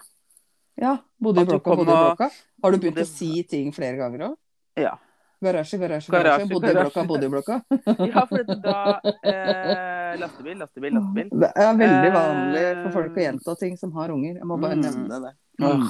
Ja, 0.80 0.98
bodde 1.22 1.42
i 1.44 1.46
blokka, 1.46 1.76
bodde 1.76 1.92
i 1.92 2.00
blokka. 2.02 2.30
Har 2.64 2.72
du 2.72 2.78
begynt 2.78 2.96
bodde- 2.98 3.06
å 3.06 3.12
si 3.14 3.44
ting 3.44 3.72
flere 3.72 3.98
ganger 3.98 4.30
òg? 4.30 4.38
Ja. 4.78 4.98
Garasje, 5.44 5.78
garasje, 5.82 6.12
Garasje, 6.14 6.48
Bodyblokka, 6.50 7.04
Bodde 7.10 7.28
i 7.28 7.30
blokka, 7.30 7.60
bodde 7.62 7.86
i 7.86 7.98
blokka. 7.98 8.10
ja, 8.14 8.26
for 8.32 8.44
da 8.64 8.78
eh, 9.24 10.18
Lastebil, 10.22 10.58
lastebil, 10.62 10.94
lastebil. 10.98 11.30
Det 11.44 11.52
er 11.56 11.78
veldig 11.84 12.10
Eh, 12.10 12.18
vanlig 12.18 12.66
for 12.84 12.92
folk 13.00 13.18
å 13.18 13.24
gjenta 13.28 13.56
ting 13.60 13.78
som 13.78 13.92
har 13.98 14.12
unger. 14.14 14.36
Jeg 14.42 14.46
må 14.50 14.58
bare 14.62 14.76
Mm. 14.78 14.84
nevne 14.88 15.22
det. 15.28 15.34
Mm. 15.62 15.88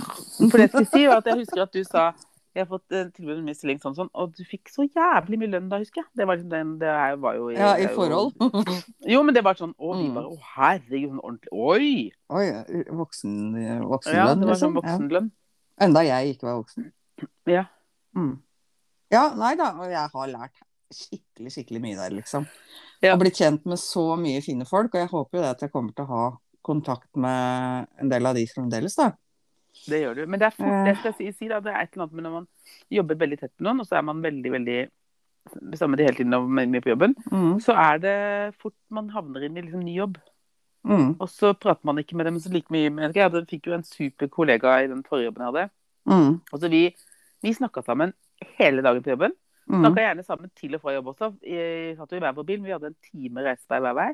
For 0.52 0.58
det 0.58 0.64
jeg 0.68 0.72
skulle 0.74 0.92
si 0.94 1.08
var 1.08 1.18
at 1.22 1.26
jeg 1.32 1.38
husker 1.44 1.62
at 1.64 1.72
du 1.72 1.84
sa 1.84 2.14
jeg 2.54 2.68
har 2.68 2.70
fått 2.70 2.92
eh, 2.94 3.08
tilbud 3.16 3.40
om 3.42 3.48
stilling 3.58 3.80
sånn 3.82 3.96
sånn, 3.98 4.10
og 4.14 4.36
du 4.38 4.44
fikk 4.46 4.70
så 4.70 4.84
jævlig 4.86 5.40
mye 5.42 5.50
lønn 5.56 5.70
da, 5.72 5.80
husker 5.82 6.04
jeg. 6.04 6.10
Det 6.20 6.28
var, 6.30 6.38
liksom 6.38 6.52
den, 6.52 6.74
det 6.78 6.92
var 7.24 7.34
jo 7.40 7.48
Ja, 7.50 7.72
i 7.74 7.86
er 7.86 7.90
jo- 7.90 7.96
forhold. 7.96 8.34
Jo, 9.14 9.24
men 9.26 9.34
det 9.34 9.44
var 9.44 9.56
sånn 9.58 9.74
Å, 9.74 9.94
vi 9.98 10.08
Mm. 10.10 10.14
bare 10.14 10.30
Å, 10.30 10.38
herregud, 10.56 11.10
sånn 11.10 11.24
ordentlig 11.24 11.52
Oi! 11.52 12.12
Oi, 12.30 12.84
voksen, 12.94 13.34
Ja, 13.58 13.80
det 14.36 14.46
var 14.46 14.54
sånn 14.56 14.74
liksom. 14.74 14.76
Ja. 14.76 14.82
voksenlønn. 14.82 15.32
Enda 15.82 16.04
jeg 16.06 16.36
ikke 16.36 16.44
var 16.46 16.62
voksen. 16.62 16.92
Ja. 17.50 17.66
Mm. 18.16 18.38
Ja, 19.14 19.28
nei 19.38 19.54
da. 19.60 19.72
Og 19.80 19.92
jeg 19.94 20.10
har 20.16 20.32
lært 20.32 20.62
skikkelig, 20.94 21.52
skikkelig 21.56 21.82
mye 21.84 21.98
der, 21.98 22.14
liksom. 22.18 22.48
Ja. 23.04 23.14
Og 23.16 23.22
blitt 23.24 23.38
kjent 23.40 23.66
med 23.70 23.80
så 23.82 24.14
mye 24.20 24.42
fine 24.46 24.66
folk. 24.70 24.94
Og 24.94 25.02
jeg 25.04 25.12
håper 25.12 25.38
jo 25.40 25.44
det 25.46 25.52
at 25.56 25.64
jeg 25.66 25.72
kommer 25.74 25.94
til 25.98 26.06
å 26.06 26.12
ha 26.14 26.24
kontakt 26.64 27.10
med 27.20 27.88
en 28.00 28.10
del 28.12 28.26
av 28.30 28.38
de 28.38 28.46
fremdeles, 28.48 28.96
da. 29.00 29.12
Det 29.90 30.00
gjør 30.04 30.16
du. 30.22 30.26
Men 30.30 30.40
det 30.40 30.46
er 30.48 30.56
fort, 30.56 30.70
Eh. 30.70 30.84
det 30.86 30.98
skal 31.00 31.16
jeg 31.20 31.36
si, 31.36 31.48
da, 31.50 31.60
det 31.60 31.74
er 31.74 31.82
et 31.82 31.94
eller 31.96 32.06
annet 32.06 32.14
med 32.20 32.24
når 32.28 32.36
man 32.38 32.48
jobber 32.94 33.16
veldig 33.24 33.40
tett 33.42 33.52
med 33.58 33.68
noen, 33.68 33.82
og 33.82 33.88
så 33.90 33.98
er 33.98 34.06
man 34.08 34.22
veldig, 34.24 34.52
veldig 34.54 34.78
sammen 35.76 36.00
hele 36.00 36.16
tiden 36.16 36.34
og 36.38 36.46
mye 36.48 36.82
på 36.82 36.94
jobben, 36.94 37.16
Mm. 37.32 37.58
så 37.60 37.74
er 37.76 37.98
det 38.00 38.56
fort 38.62 38.76
man 38.90 39.10
havner 39.10 39.44
inn 39.44 39.58
i 39.58 39.62
liksom 39.66 39.84
ny 39.84 39.96
jobb. 39.98 40.18
Mm. 40.88 41.16
Og 41.20 41.28
så 41.28 41.54
prater 41.54 41.84
man 41.84 41.98
ikke 41.98 42.16
med 42.16 42.26
dem 42.28 42.40
så 42.40 42.52
like 42.54 42.70
mye. 42.72 42.90
men 42.92 43.12
jeg 43.12 43.24
hadde, 43.24 43.46
fikk 43.48 43.68
jo 43.68 43.74
en 43.74 43.84
super 43.84 44.28
kollega 44.28 44.84
i 44.84 44.88
den 44.88 45.04
forrige 45.04 45.26
jobben 45.32 45.44
jeg 45.44 45.52
hadde. 45.54 45.70
Mm. 46.08 46.42
Og 46.54 46.60
så 46.60 46.70
vi, 46.70 46.96
vi 47.44 47.54
snakka 47.54 47.84
sammen 47.84 48.14
hele 48.60 48.82
dagen 48.86 49.04
på 49.06 49.14
jobben. 49.14 49.34
Mm. 49.70 49.80
Snakka 49.80 50.02
gjerne 50.04 50.24
sammen 50.28 50.52
til 50.60 50.76
og 50.76 50.82
fra 50.84 50.94
jobb 50.98 51.08
også. 51.14 51.30
Vi 51.42 51.96
satt 51.98 52.12
jo 52.12 52.18
i 52.20 52.24
hver 52.24 52.34
vår 52.36 52.46
bil, 52.50 52.60
men 52.60 52.68
vi 52.68 52.74
hadde 52.76 52.90
en 52.92 52.98
time 53.12 53.44
reisevei 53.46 53.80
hver 53.86 53.96
vei. 53.96 54.10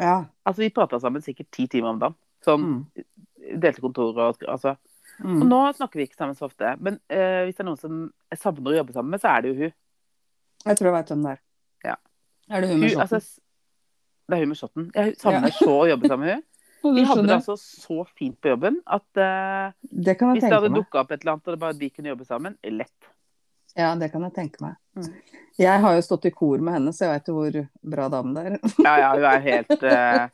Ja. 0.00 0.14
Altså 0.46 0.62
vi 0.64 0.70
prata 0.76 0.98
sammen 1.00 1.22
sikkert 1.24 1.50
ti 1.52 1.66
timer 1.68 1.92
om 1.94 1.98
dagen. 2.00 2.14
Sånn 2.44 2.64
Mm. 2.64 3.60
delte 3.60 3.80
kontor 3.80 4.16
og 4.18 4.42
altså. 4.48 4.76
Og 5.20 5.26
Mm. 5.26 5.48
nå 5.48 5.60
snakker 5.76 5.96
vi 6.00 6.06
ikke 6.06 6.16
sammen 6.18 6.34
så 6.36 6.44
ofte. 6.48 6.74
Men 6.80 6.94
uh, 7.10 7.44
hvis 7.46 7.56
det 7.56 7.60
er 7.60 7.68
noen 7.70 7.78
som 7.80 8.12
savner 8.34 8.72
å 8.72 8.76
jobbe 8.82 8.92
sammen 8.92 9.10
med, 9.10 9.20
så 9.20 9.28
er 9.36 9.40
det 9.42 9.48
jo 9.52 9.62
hun. 9.64 9.72
Jeg 10.66 10.76
tror 10.76 10.86
jeg 10.90 10.92
veit 10.96 11.08
hvem 11.12 11.22
det 11.22 11.30
er. 11.32 11.40
Ja. 11.84 11.94
Er 12.50 12.60
det 12.60 12.68
hun 12.70 12.80
med 12.80 12.90
altså, 12.96 13.16
shotten? 13.16 13.20
s- 13.20 13.40
det 14.28 14.34
er 14.36 14.40
hun 14.40 14.48
med 14.48 14.56
shotten. 14.60 14.90
Jeg 14.94 15.16
savner 15.16 15.50
så 15.56 15.70
å 15.72 15.88
jobbe 15.88 16.08
sammen 16.08 16.26
med 16.26 16.34
hun. 16.34 16.44
Vi 16.96 17.02
hadde 17.04 17.22
det 17.26 17.34
altså 17.34 17.56
så 17.56 18.04
fint 18.16 18.36
på 18.40 18.48
jobben 18.52 18.76
at 18.86 19.02
uh, 19.18 19.72
Det 19.90 20.16
hvis 20.20 20.40
det 20.44 20.52
hadde 20.52 20.70
dukka 20.74 21.00
opp 21.00 21.10
et 21.12 21.20
eller 21.24 21.32
annet 21.32 21.48
og 21.48 21.52
det 21.56 21.60
bare 21.60 21.78
de 21.80 21.90
kunne 21.90 22.12
jobbe 22.12 22.26
sammen, 22.28 22.56
lett. 22.62 23.08
Ja, 23.76 23.94
det 24.00 24.10
kan 24.12 24.22
jeg 24.24 24.34
tenke 24.36 24.62
meg. 24.64 24.76
Mm. 24.96 25.08
Jeg 25.60 25.80
har 25.80 25.94
jo 25.96 26.02
stått 26.04 26.26
i 26.28 26.32
kor 26.32 26.58
med 26.64 26.74
henne, 26.76 26.92
så 26.92 27.04
jeg 27.06 27.12
veit 27.14 27.28
jo 27.30 27.34
hvor 27.36 27.56
bra 27.94 28.08
dame 28.12 28.34
det 28.36 28.44
er. 28.50 28.58
Ja, 28.84 28.94
ja, 29.02 29.08
hun 29.14 29.24
er 29.30 29.40
helt 29.44 29.82
uh... 29.84 30.26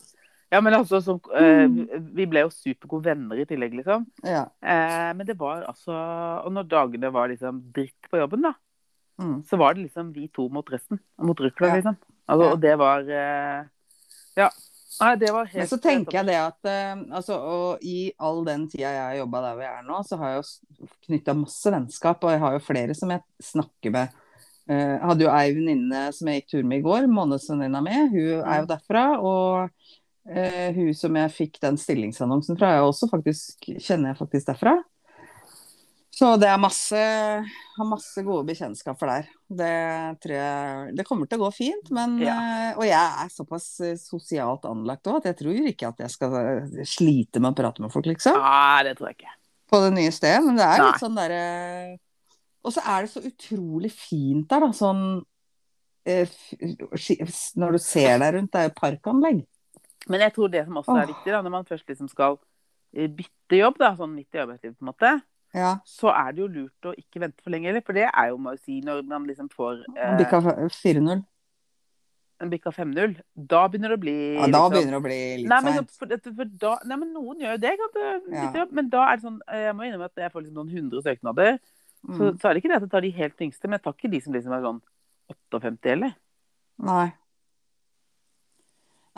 Ja, 0.52 0.60
men 0.60 0.74
altså 0.76 0.98
som, 1.00 1.16
uh, 1.32 2.00
Vi 2.12 2.26
ble 2.28 2.42
jo 2.44 2.50
supergode 2.52 3.06
venner 3.08 3.38
i 3.40 3.46
tillegg, 3.48 3.72
liksom. 3.78 4.02
Ja. 4.26 4.42
Uh, 4.60 5.10
men 5.16 5.24
det 5.24 5.38
var 5.40 5.62
altså 5.64 5.94
Og 6.44 6.50
når 6.52 6.66
dagene 6.68 7.08
var 7.14 7.30
liksom 7.32 7.62
dritt 7.72 8.10
på 8.10 8.20
jobben, 8.22 8.44
da, 8.50 8.54
Mm. 9.20 9.42
så 9.46 9.58
var 9.60 9.74
det 9.76 9.82
liksom 9.84 10.08
vi 10.14 10.24
to 10.32 10.48
mot 10.50 10.66
resten. 10.72 10.98
Mot 11.20 11.38
rukla, 11.38 11.68
Ja. 11.68 11.74
liksom. 11.76 11.96
Altså. 12.26 12.46
Og 12.52 12.60
det 12.60 12.72
var 12.80 13.02
Ja. 14.36 14.48
Nei, 15.00 15.12
det 15.20 15.30
var 15.32 15.48
helt 15.48 15.62
Men 15.62 15.70
så 15.70 15.78
tenker 15.82 16.18
jeg 16.18 16.28
det 16.28 16.38
at 16.40 16.68
uh, 16.68 17.04
altså, 17.18 17.38
og 17.38 17.86
i 17.86 18.10
all 18.20 18.42
den 18.46 18.66
tida 18.70 18.90
jeg 18.90 19.04
har 19.04 19.20
jobba 19.22 19.44
der 19.46 19.56
hvor 19.56 19.66
jeg 19.66 19.78
er 19.78 19.86
nå, 19.86 20.00
så 20.08 20.18
har 20.20 20.34
jeg 20.34 20.42
jo 20.42 20.90
knytta 21.06 21.36
masse 21.38 21.72
vennskap, 21.74 22.26
og 22.26 22.34
jeg 22.34 22.42
har 22.44 22.56
jo 22.56 22.66
flere 22.66 22.98
som 22.98 23.14
jeg 23.14 23.24
snakker 23.52 23.94
med. 23.94 24.20
Jeg 24.70 25.00
hadde 25.02 25.24
jo 25.24 25.32
ei 25.34 25.54
venninne 25.56 26.04
som 26.14 26.28
jeg 26.30 26.42
gikk 26.42 26.52
tur 26.52 26.68
med 26.70 26.80
i 26.80 26.84
går, 26.84 27.08
månedsvenninna 27.10 27.80
mi. 27.82 27.96
Hun 28.12 28.44
er 28.46 28.60
jo 28.62 28.68
derfra. 28.70 29.02
Og 29.18 29.72
uh, 30.30 30.68
hun 30.76 30.92
som 30.96 31.18
jeg 31.18 31.34
fikk 31.34 31.58
den 31.64 31.80
stillingsannonsen 31.80 32.58
fra, 32.60 32.76
jeg 32.76 32.86
også 32.86 33.10
faktisk, 33.10 33.68
kjenner 33.82 34.12
jeg 34.12 34.20
faktisk 34.20 34.52
derfra. 34.52 34.76
Så 36.12 36.34
det 36.36 36.44
er 36.52 36.58
masse, 36.60 36.98
har 37.72 37.86
masse 37.88 38.20
gode 38.26 38.44
bekjentskaper 38.50 39.08
der. 39.08 39.28
Det 39.48 39.68
tror 40.20 40.34
jeg 40.36 40.96
Det 40.98 41.06
kommer 41.08 41.28
til 41.28 41.40
å 41.40 41.46
gå 41.46 41.50
fint, 41.56 41.88
men 41.90 42.18
Ja. 42.20 42.34
eh, 42.36 42.74
Og 42.76 42.84
jeg 42.84 42.92
er 43.24 43.30
såpass 43.32 43.80
eh, 43.80 43.94
sosialt 43.96 44.66
anlagt 44.68 45.08
òg 45.08 45.16
at 45.22 45.30
jeg 45.30 45.38
tror 45.40 45.70
ikke 45.70 45.88
at 45.88 45.98
jeg 46.04 46.10
skal 46.12 46.34
eh, 46.36 46.84
slite 46.84 47.40
med 47.40 47.54
å 47.54 47.56
prate 47.62 47.80
med 47.80 47.90
folk, 47.94 48.04
liksom. 48.06 48.36
Nei, 48.36 48.82
det 48.84 48.98
tror 48.98 49.08
jeg 49.08 49.16
ikke. 49.22 49.32
På 49.72 49.80
det 49.86 49.92
nye 49.96 50.12
stedet. 50.12 50.44
Men 50.44 50.56
det 50.60 50.66
er 50.68 50.78
Nei. 50.78 50.90
litt 50.90 51.00
sånn 51.00 51.16
derre 51.16 51.98
Og 52.62 52.72
så 52.76 52.84
er 52.86 53.00
det 53.02 53.10
så 53.10 53.24
utrolig 53.24 53.90
fint 53.90 54.48
der, 54.52 54.60
da. 54.60 54.68
Sånn 54.76 55.24
Når 57.56 57.72
du 57.72 57.78
ser 57.78 58.18
deg 58.18 58.34
rundt, 58.36 58.52
det 58.52 58.60
er 58.60 58.68
jo 58.68 58.76
parkanlegg. 58.78 59.44
Men 60.10 60.20
jeg 60.20 60.34
tror 60.34 60.50
det 60.50 60.64
som 60.66 60.76
også 60.80 60.96
er 61.00 61.06
viktig, 61.06 61.30
da, 61.32 61.40
når 61.42 61.50
man 61.54 61.64
først 61.64 61.86
liksom 61.88 62.08
skal 62.10 62.36
bytte 62.92 63.56
jobb, 63.56 63.78
da, 63.78 63.94
sånn 63.96 64.12
midt 64.16 64.34
i 64.34 64.40
arbeidslivet, 64.42 64.76
på 64.76 64.82
en 64.84 64.90
måte, 64.92 65.12
Ja. 65.54 65.74
så 65.84 66.08
er 66.08 66.32
det 66.32 66.38
jo 66.40 66.46
lurt 66.48 66.86
å 66.88 66.94
ikke 66.96 67.20
vente 67.20 67.42
for 67.44 67.50
lenge 67.52 67.66
heller. 67.68 67.82
For 67.84 67.92
det 67.92 68.06
er 68.08 68.28
jo, 68.30 68.38
må 68.40 68.54
jeg 68.54 68.60
si, 68.64 68.80
når 68.80 69.02
man 69.04 69.26
liksom 69.28 69.50
får 69.52 69.82
eh, 69.96 70.16
Bikka 70.18 70.40
4-0. 70.40 71.24
en 72.42 72.50
bikka 72.50 72.72
5-0, 72.74 73.12
da 73.36 73.68
begynner 73.68 73.92
det 73.92 73.98
å 73.98 74.02
bli 74.02 74.14
Ja, 74.34 74.46
da 74.46 74.48
liksom- 74.48 74.72
begynner 74.72 74.90
det 74.96 74.98
å 74.98 75.04
bli 75.04 75.18
litt 75.42 75.48
Nei, 75.52 75.60
men, 75.62 75.84
for, 75.86 76.06
for 76.38 76.44
da, 76.64 76.72
nei, 76.84 76.96
men 76.96 77.12
noen 77.14 77.38
gjør 77.38 77.52
jo 77.54 77.60
det, 77.62 77.74
Kan 77.78 77.92
du, 77.94 78.32
Ja. 78.34 78.52
Jobb, 78.56 78.72
Men 78.72 78.88
da 78.88 79.04
er 79.12 79.16
det 79.16 79.22
sånn 79.28 79.38
eh, 79.46 79.60
Jeg 79.68 79.74
må 79.76 79.84
innrømme 79.86 80.08
at 80.10 80.16
jeg 80.16 80.32
får 80.32 80.42
liksom 80.42 80.54
noen 80.58 80.72
hundre 80.74 81.02
søknader. 81.02 81.58
Så, 82.02 82.18
Mm. 82.32 82.38
så 82.40 82.48
er 82.48 82.54
det 82.54 82.64
ikke 82.64 82.68
det 82.72 82.76
at 82.80 82.82
jeg 82.82 82.90
tar 82.90 83.00
de 83.00 83.10
helt 83.14 83.38
yngste, 83.46 83.62
men 83.68 83.78
jeg 83.78 83.82
tar 83.84 83.92
ikke 83.94 84.10
de 84.10 84.20
som 84.20 84.32
liksom 84.34 84.52
er 84.56 84.62
sånn 84.64 84.80
58 85.30 85.88
heller. 85.92 86.14
Nei. 86.82 87.12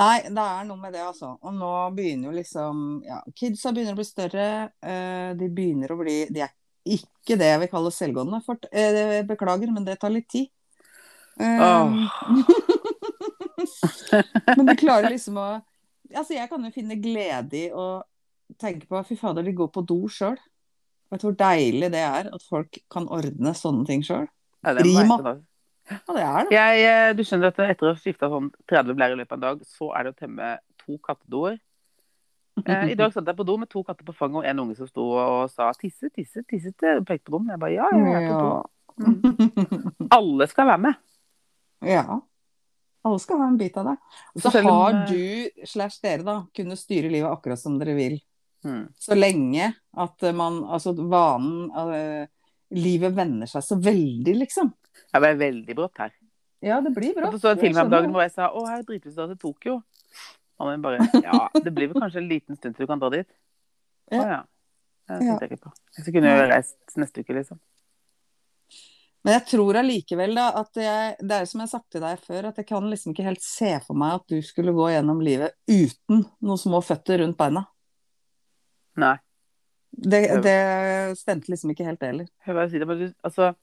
Nei, 0.00 0.24
det 0.26 0.42
er 0.42 0.64
noe 0.66 0.80
med 0.80 0.94
det, 0.96 1.04
altså. 1.06 1.36
Og 1.44 1.54
nå 1.54 1.70
begynner 1.94 2.30
jo 2.30 2.34
liksom 2.34 2.80
Ja, 3.06 3.20
kidsa 3.36 3.70
begynner 3.72 3.94
å 3.94 4.00
bli 4.00 4.06
større. 4.08 4.46
eh, 4.82 5.30
de 5.38 5.48
begynner 5.48 5.94
å 5.94 5.98
bli 6.00 6.16
De 6.34 6.42
er 6.42 6.54
ikke 6.84 7.38
det 7.40 7.52
jeg 7.52 7.60
vil 7.62 7.70
kalle 7.72 7.92
selvgående. 7.94 8.42
Fort, 8.44 8.66
eh, 8.72 9.22
beklager, 9.24 9.70
men 9.72 9.86
det 9.86 10.00
tar 10.00 10.10
litt 10.10 10.28
tid. 10.28 10.50
Oh. 11.34 11.90
men 14.56 14.68
de 14.68 14.74
klarer 14.78 15.10
liksom 15.10 15.38
å 15.42 15.46
Altså, 16.14 16.36
jeg 16.36 16.46
kan 16.46 16.62
jo 16.62 16.70
finne 16.70 16.94
glede 17.02 17.56
i 17.58 17.70
å 17.74 18.04
tenke 18.60 18.86
på 18.86 19.00
Fy 19.08 19.16
fader, 19.18 19.42
de 19.42 19.54
går 19.56 19.70
på 19.72 19.82
do 19.82 19.96
sjøl. 20.06 20.36
Vet 21.10 21.22
du 21.22 21.26
hvor 21.26 21.36
deilig 21.40 21.88
det 21.90 22.02
er 22.04 22.28
at 22.30 22.44
folk 22.46 22.78
kan 22.92 23.08
ordne 23.10 23.54
sånne 23.56 23.88
ting 23.88 24.04
sjøl? 24.04 24.28
Ja, 24.62 24.76
Rima. 24.78 25.34
Ja, 25.90 25.98
det 26.16 26.24
er 26.24 26.48
det. 26.48 26.56
Jeg, 26.56 26.84
eh, 26.88 27.12
du 27.16 27.22
skjønner 27.26 27.52
at 27.52 27.58
etter 27.66 27.90
å 27.90 27.92
ha 27.92 28.00
skifta 28.00 28.30
sånn 28.32 28.50
30 28.70 28.96
blærer 28.96 29.16
i 29.16 29.20
løpet 29.20 29.34
av 29.34 29.38
en 29.38 29.46
dag, 29.46 29.64
så 29.68 29.90
er 29.92 30.06
det 30.06 30.14
å 30.14 30.18
temme 30.24 30.50
to 30.80 30.98
kattedoer. 31.04 31.58
Eh, 32.62 32.92
I 32.92 32.98
dag 32.98 33.10
satt 33.12 33.26
jeg 33.26 33.36
på 33.36 33.46
do 33.46 33.56
med 33.58 33.68
to 33.70 33.82
katter 33.82 34.06
på 34.06 34.14
fanget 34.14 34.38
og 34.40 34.46
en 34.46 34.62
unge 34.62 34.76
som 34.78 34.86
sto 34.86 35.08
og 35.18 35.50
sa 35.50 35.72
'tisse, 35.74 36.08
tisse, 36.14 36.44
tisse' 36.46 36.74
til 36.78 37.02
pekte 37.04 37.32
på 37.32 37.40
dem. 37.40 37.50
Jeg 37.50 37.60
bare 37.60 37.74
ja, 37.74 37.88
jeg 37.90 38.22
er 38.22 38.28
på 38.30 38.38
do. 38.38 38.52
Ja. 38.54 40.06
Alle 40.18 40.46
skal 40.46 40.70
være 40.70 40.84
med. 40.86 40.94
ja. 41.82 42.20
Alle 43.04 43.20
skal 43.20 43.36
ha 43.36 43.46
en 43.50 43.58
bit 43.60 43.74
av 43.76 43.84
det. 43.90 43.96
Så 44.40 44.48
har 44.64 44.94
eh, 44.94 45.10
du 45.10 45.66
slash 45.66 46.00
dere 46.00 46.24
da 46.24 46.36
kunnet 46.56 46.80
styre 46.80 47.10
livet 47.12 47.28
akkurat 47.28 47.60
som 47.60 47.76
dere 47.76 47.92
vil. 47.98 48.16
Mm. 48.64 48.86
Så 48.96 49.12
lenge 49.18 49.74
at 49.92 50.24
man 50.32 50.62
Altså 50.64 50.94
vanen 50.96 51.68
eh, 51.92 52.30
Livet 52.74 53.12
vender 53.14 53.50
seg 53.50 53.64
så 53.66 53.76
veldig, 53.78 54.34
liksom. 54.40 54.72
Det 55.12 55.20
ble 55.20 55.34
veldig 55.38 55.76
brått 55.76 56.00
her. 56.00 56.14
Ja, 56.64 56.80
det 56.80 56.94
blir 56.96 57.12
brått. 57.16 57.34
Og 57.34 57.38
så 57.38 57.50
så 57.50 57.52
jeg 57.52 57.60
film 57.66 57.82
om 57.84 57.92
dagen 57.92 58.14
hvor 58.14 58.24
jeg 58.24 58.32
sa 58.32 58.48
å, 58.48 58.64
her 58.64 58.80
har 58.80 58.86
dritlyst 58.88 59.18
til 59.18 59.34
til 59.34 59.40
Tokyo. 59.42 59.76
Og 60.58 60.70
han 60.70 60.82
bare 60.82 61.04
ja, 61.20 61.44
det 61.60 61.72
blir 61.74 61.90
vel 61.90 62.00
kanskje 62.00 62.22
en 62.22 62.30
liten 62.30 62.56
stund 62.56 62.76
til 62.76 62.86
du 62.86 62.90
kan 62.90 63.02
dra 63.02 63.10
dit. 63.12 63.28
Å 64.14 64.24
Ja. 64.24 64.42
Det 65.04 65.18
tenkte 65.20 65.44
jeg 65.44 65.52
ikke 65.52 65.66
på. 65.66 65.72
Så 65.92 66.12
kunne 66.14 66.30
jeg 66.30 66.48
reist 66.48 66.94
neste 66.96 67.20
uke, 67.20 67.34
liksom. 67.36 67.58
Men 69.24 69.38
jeg 69.38 69.44
tror 69.50 69.78
allikevel 69.80 70.34
da 70.36 70.46
at 70.60 70.80
jeg, 70.80 71.12
det 71.20 71.36
er 71.36 71.46
som 71.48 71.60
jeg 71.60 71.68
har 71.68 71.72
sagt 71.72 71.90
til 71.92 72.02
deg 72.04 72.24
før, 72.24 72.48
at 72.50 72.58
jeg 72.60 72.68
kan 72.68 72.88
liksom 72.88 73.12
ikke 73.12 73.24
helt 73.24 73.44
se 73.44 73.70
for 73.84 73.96
meg 74.00 74.18
at 74.18 74.26
du 74.32 74.38
skulle 74.44 74.72
gå 74.76 74.90
gjennom 74.92 75.20
livet 75.24 75.56
uten 75.68 76.24
noen 76.44 76.60
små 76.60 76.80
føtter 76.84 77.22
rundt 77.22 77.36
beina. 77.40 77.66
Nei. 79.00 79.16
Det, 79.96 80.20
Ja. 80.26 80.40
det 80.40 81.18
stemte 81.18 81.48
liksom 81.52 81.70
ikke 81.70 81.84
helt 81.86 82.02
heller. 82.02 82.26
Hør 82.46 82.54
hva 82.54 82.62
jeg 82.66 82.70
sier. 82.70 82.86
men 82.86 83.14
Altså, 83.24 83.54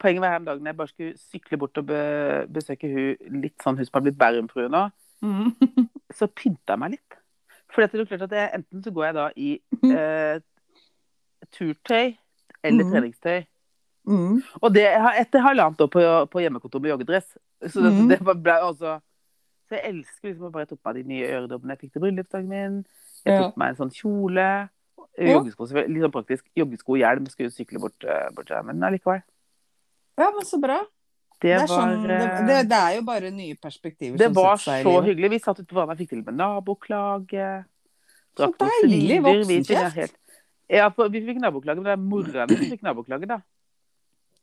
poenget 0.00 0.20
var 0.22 0.30
her 0.30 0.36
om 0.40 0.44
dagen 0.44 0.66
jeg 0.66 0.76
bare 0.76 0.88
skulle 0.88 1.18
sykle 1.18 1.58
bort 1.58 1.76
og 1.78 1.86
be, 1.86 2.46
besøke 2.52 2.88
hun 2.88 3.40
litt 3.42 3.58
sånn 3.62 3.76
hun 3.76 3.84
som 3.84 3.94
har 4.00 4.00
blitt 4.06 4.18
Bærumfrue 4.18 4.68
nå, 4.72 4.90
så 6.18 6.26
pynta 6.26 6.72
jeg 6.74 6.78
meg 6.78 6.90
litt. 6.96 7.18
For 7.72 7.82
det 7.82 7.94
er 8.00 8.04
klart 8.06 8.22
at 8.22 8.36
jeg, 8.38 8.50
enten 8.54 8.82
så 8.84 8.90
går 8.94 9.04
jeg 9.04 9.14
da 9.14 9.28
i 9.36 9.60
eh, 9.90 10.40
turtøy 11.54 12.14
eller 12.64 12.84
mm. 12.84 12.90
treningstøy. 12.92 13.40
Mm. 14.06 14.42
Og 14.62 14.74
det 14.74 14.84
har 15.00 15.16
etter 15.20 15.40
halvannet 15.44 15.80
år 15.80 15.88
på, 15.92 16.02
på 16.30 16.42
hjemmekontor 16.44 16.80
med 16.84 16.90
joggedress. 16.92 17.26
Så 17.66 17.80
det, 17.80 17.92
Mhm. 17.92 18.08
det 18.08 18.20
ble 18.42 18.56
også 18.62 19.00
Så 19.64 19.78
jeg 19.78 19.84
elsker 19.94 20.28
liksom 20.28 20.44
å 20.50 20.52
bare 20.52 20.66
tok 20.68 20.78
meg 20.84 20.94
de 20.98 21.02
nye 21.08 21.24
øredobbene 21.32 21.72
jeg 21.72 21.78
fikk 21.80 21.92
til 21.94 22.02
bryllupsdagen 22.02 22.48
min. 22.48 22.74
Jeg 23.24 23.32
Ja. 23.32 23.42
tok 23.46 23.56
meg 23.56 23.68
en 23.70 23.76
sånn 23.76 23.94
kjole. 23.96 24.68
Ja. 25.14 25.36
Joggesko. 25.36 25.68
Litt 25.78 26.02
sånn 26.02 26.14
praktisk. 26.14 26.44
Joggesko 26.58 26.96
og 26.96 27.00
hjelm. 27.00 27.28
Skulle 27.30 27.50
jo 27.50 27.54
sykle 27.54 27.80
bort, 27.82 27.96
eh, 28.02 28.26
bort 28.34 28.50
der, 28.50 28.64
men 28.66 28.82
allikevel. 28.82 29.22
Ja, 30.18 30.30
men 30.30 30.46
så 30.46 30.58
bra. 30.62 30.80
Det, 31.34 31.50
Det 31.50 31.52
er, 31.52 31.66
var, 31.66 31.68
sånn, 31.68 32.06
det, 32.08 32.18
eh, 32.18 32.64
det, 32.70 32.78
er 32.78 32.96
jo 32.96 33.04
bare 33.04 33.30
nye 33.34 33.56
perspektiver 33.60 34.16
det 34.18 34.30
som 34.30 34.36
var 34.38 34.56
så 34.62 34.76
livet. 34.78 35.08
hyggelig. 35.10 35.30
Vi 35.30 35.38
satt 35.44 35.60
ute 35.60 35.68
på 35.68 35.78
vannet, 35.78 35.94
og 35.94 36.02
fikk 36.02 36.12
til 36.14 36.22
med 36.24 36.38
naboklage. 36.38 37.48
Så 38.38 38.50
deilig 38.58 39.18
voksenkjeft. 39.22 40.16
Ja, 40.70 40.88
vi 40.88 41.20
fikk 41.26 41.42
naboklage, 41.42 41.82
men 41.82 41.90
det 41.90 41.92
er 41.92 42.00
mora 42.00 42.46
mi 42.48 42.56
som 42.56 42.72
fikk 42.72 42.86
naboklage, 42.86 43.28
da. 43.28 43.42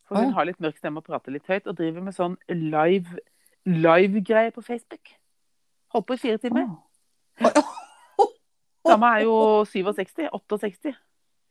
For 0.08 0.20
hun 0.20 0.30
ja. 0.30 0.36
har 0.38 0.46
litt 0.46 0.60
mørk 0.62 0.78
stemme 0.78 1.02
og 1.02 1.08
prater 1.08 1.34
litt 1.34 1.48
høyt, 1.48 1.66
og 1.68 1.76
driver 1.80 2.06
med 2.06 2.16
sånn 2.16 2.38
live 2.52 3.20
live-greier 3.66 4.54
på 4.56 4.62
Facebook. 4.62 5.16
Holdt 5.96 6.08
på 6.08 6.18
i 6.18 6.22
fire 6.22 6.38
timer. 6.38 6.70
Åh. 7.42 7.78
Dama 8.88 9.14
er 9.20 9.26
jo 9.28 9.36
67. 9.70 10.28
68. 10.34 10.94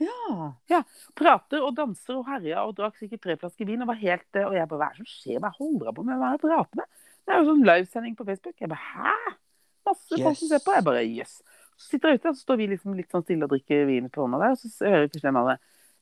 Ja. 0.00 0.78
Prater 1.18 1.60
og 1.60 1.74
danser 1.76 2.16
og 2.16 2.24
herja 2.30 2.62
og 2.64 2.72
drakk 2.78 2.96
sikkert 2.96 3.20
tre 3.26 3.36
flasker 3.36 3.68
vin 3.68 3.82
og 3.84 3.90
var 3.90 3.98
helt 4.00 4.38
eh, 4.38 4.46
Og 4.48 4.54
jeg 4.56 4.68
bare 4.70 4.78
Hva 4.80 4.86
er 4.88 4.94
det 4.96 5.02
som 5.02 5.08
skjer? 5.12 5.40
Hva 5.44 5.50
holder 5.58 5.90
hun 5.90 5.96
på 5.98 6.04
med? 6.08 6.16
Hva 6.16 6.30
er 6.30 6.38
det 6.38 6.40
hun 6.40 6.54
prater 6.54 6.80
med? 6.80 6.88
Det 7.20 7.34
er 7.34 7.42
jo 7.42 7.48
sånn 7.50 7.66
livesending 7.68 8.14
på 8.16 8.24
Facebook. 8.30 8.54
Jeg 8.64 8.70
bare 8.72 8.80
Hæ? 8.80 9.34
Masse 9.90 10.20
folk 10.22 10.38
som 10.40 10.48
ser 10.48 10.62
på. 10.64 10.72
Jeg 10.78 10.86
bare 10.88 11.04
Jøss. 11.04 11.34
Så 11.80 11.92
sitter 11.94 12.12
jeg 12.14 12.20
ute, 12.20 12.32
og 12.32 12.36
så 12.36 12.44
står 12.46 12.58
vi 12.60 12.66
liksom 12.72 12.96
litt 12.96 13.12
sånn 13.12 13.22
stille 13.24 13.46
og 13.46 13.52
drikker 13.52 13.86
vin 13.88 14.08
på 14.12 14.24
hånda 14.24 14.40
der, 14.42 14.56
og 14.56 14.58
så 14.60 14.88
hører 14.88 15.06
vi 15.06 15.12
plutselig 15.14 15.30
en 15.30 15.38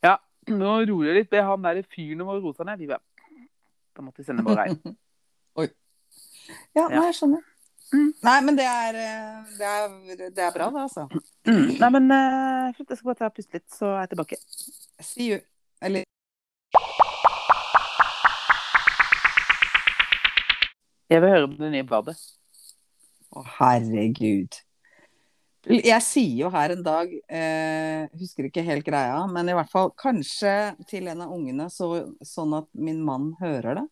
Ja, 0.03 0.15
nå 0.51 0.73
roer 0.89 1.11
jeg 1.11 1.19
litt. 1.21 1.29
Be 1.31 1.43
han 1.47 1.63
der 1.67 1.83
fyren 1.87 2.23
om 2.25 2.33
å 2.33 2.39
roe 2.41 2.55
seg 2.57 2.67
ned. 2.67 2.81
Vi 2.83 2.89
bare 2.91 3.03
Da 3.95 4.03
måtte 4.03 4.23
vi 4.23 4.27
sende 4.31 4.43
bare 4.47 4.65
regn. 4.67 4.97
Ja, 5.59 6.87
Ja. 6.89 6.89
skjønner 6.89 7.05
jeg 7.11 7.15
skjønner. 7.19 7.43
Mm. 7.95 8.11
Nei, 8.23 8.39
men 8.45 8.57
det 8.59 8.67
er, 8.69 8.97
eh, 9.01 9.57
det 9.57 9.69
er, 9.69 10.31
det 10.37 10.45
er 10.45 10.53
bra, 10.53 10.69
det, 10.75 10.83
altså. 10.83 11.07
Mm. 11.49 11.79
Nei, 11.81 11.91
men 11.95 12.11
uh, 12.13 12.69
slutt, 12.77 12.91
jeg 12.91 13.01
skal 13.01 13.09
bare 13.09 13.21
ta 13.23 13.31
og 13.31 13.37
puste 13.39 13.57
litt, 13.57 13.69
så 13.73 13.95
er 13.95 14.03
jeg 14.03 14.13
tilbake. 14.13 14.41
See 15.01 15.31
you. 15.33 15.41
Eller 15.81 16.05
Jeg 21.09 21.23
vil 21.25 21.33
høre 21.33 21.47
om 21.49 21.55
det 21.57 21.71
nye 21.73 21.87
badet. 21.89 22.19
Å, 23.33 23.43
herregud. 23.59 24.59
Jeg 25.69 26.01
sier 26.05 26.35
jo 26.45 26.51
her 26.53 26.73
en 26.73 26.83
dag, 26.85 27.11
eh, 27.29 28.05
husker 28.21 28.47
ikke 28.49 28.65
helt 28.65 28.85
greia, 28.87 29.23
men 29.33 29.49
i 29.49 29.57
hvert 29.57 29.73
fall 29.73 29.91
kanskje 29.97 30.53
til 30.89 31.09
en 31.09 31.25
av 31.25 31.33
ungene, 31.33 31.67
så, 31.73 31.89
sånn 32.25 32.55
at 32.61 32.69
min 32.77 33.01
mann 33.05 33.33
hører 33.41 33.81
det. 33.81 33.87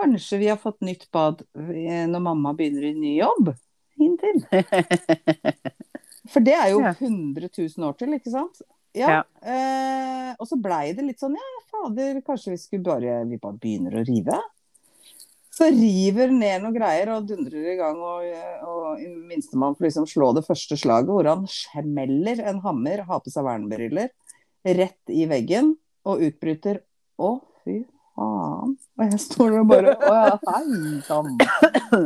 Kanskje 0.00 0.38
vi 0.40 0.48
har 0.48 0.56
fått 0.60 0.80
nytt 0.86 1.06
bad 1.12 1.42
eh, 1.54 2.06
når 2.08 2.22
mamma 2.24 2.54
begynner 2.56 2.88
i 2.88 2.94
ny 2.96 3.14
jobb. 3.20 3.52
Hint, 4.00 4.22
hint. 4.24 4.46
For 6.30 6.44
det 6.44 6.54
er 6.56 6.70
jo 6.72 6.80
Ja. 6.80 6.94
100 6.96 7.50
000 7.52 7.88
år 7.88 7.98
til, 7.98 8.14
ikke 8.16 8.32
sant? 8.32 8.62
Ja. 8.96 9.10
Ja. 9.10 9.18
Eh, 9.44 10.30
og 10.40 10.48
så 10.48 10.56
blei 10.58 10.94
det 10.96 11.04
litt 11.06 11.20
sånn, 11.22 11.36
ja, 11.38 11.50
fader, 11.70 12.22
kanskje 12.26 12.54
vi 12.54 12.62
skulle 12.62 12.86
bare, 12.86 13.20
vi 13.28 13.38
bare 13.42 13.60
begynner 13.60 14.00
å 14.00 14.06
rive? 14.06 14.38
Så 15.54 15.68
river 15.74 16.30
ned 16.32 16.62
noen 16.62 16.74
greier 16.74 17.10
og 17.12 17.26
dundrer 17.28 17.72
i 17.74 17.76
gang, 17.78 17.98
og, 18.00 18.24
og 18.64 19.04
minstemann 19.28 19.76
får 19.76 19.88
liksom 19.88 20.08
slå 20.08 20.30
det 20.36 20.46
første 20.46 20.78
slaget, 20.78 21.10
hvor 21.12 21.28
han 21.28 21.44
smeller 21.50 22.40
en 22.48 22.62
hammer, 22.64 23.04
har 23.06 23.20
på 23.20 23.32
seg 23.34 23.44
vernebriller, 23.46 24.10
rett 24.64 25.12
i 25.12 25.26
veggen, 25.28 25.74
og 26.08 26.22
utbryter 26.24 26.80
'Å, 27.20 27.34
fy 27.64 27.82
faen'. 28.20 28.74
Og 29.00 29.04
jeg 29.06 29.20
står 29.26 29.54
der 29.56 29.68
bare 29.72 29.94
'Å 29.96 30.14
ja, 30.20 30.38
hei 30.54 30.96
sann'. 31.08 31.36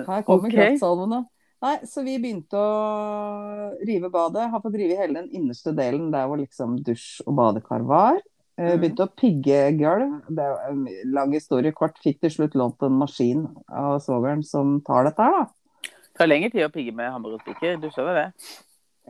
Her 0.09 0.22
kommer 0.27 0.48
okay. 0.48 0.59
kraftsalvene. 0.59 1.24
Nei, 1.64 1.79
så 1.88 2.03
vi 2.05 2.18
begynte 2.20 2.61
å 2.61 3.72
rive 3.88 4.11
badet. 4.12 4.50
Har 4.53 4.61
fått 4.61 4.77
rive 4.77 4.98
hele 4.98 5.22
den 5.22 5.31
innerste 5.33 5.72
delen 5.72 6.11
der 6.12 6.27
hvor 6.29 6.37
liksom 6.37 6.77
dusj 6.85 7.22
og 7.24 7.38
badekar 7.38 7.87
var. 7.88 8.18
Eh, 8.59 8.74
Mhm. 8.74 8.81
Begynte 8.83 9.07
å 9.07 9.14
pigge 9.16 9.61
gulv. 9.79 10.11
Det 10.29 10.44
er 10.44 10.68
en 10.70 10.85
lang 11.14 11.33
historie 11.33 11.72
kort. 11.72 11.96
Fikk 12.05 12.20
til 12.20 12.31
slutt 12.31 12.55
lånt 12.55 12.83
en 12.83 12.98
maskin 13.00 13.48
av 13.68 13.98
svogeren 14.05 14.44
som 14.44 14.81
tar 14.87 15.09
dette 15.09 15.24
her, 15.24 15.33
da. 15.40 15.46
Det 15.83 16.18
tar 16.20 16.29
lengre 16.31 16.53
tid 16.53 16.66
å 16.66 16.72
pigge 16.72 16.94
med 16.94 17.11
hammer 17.11 17.35
og 17.35 17.40
spiker, 17.42 17.81
du 17.83 17.88
skjønner 17.90 18.14
det? 18.20 18.29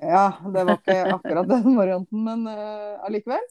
Ja, 0.01 0.25
det 0.55 0.65
var 0.65 0.79
ikke 0.79 0.97
akkurat 1.19 1.51
den 1.51 1.77
varianten, 1.77 2.25
men 2.25 2.47
eh, 2.49 2.95
allikevel. 3.05 3.45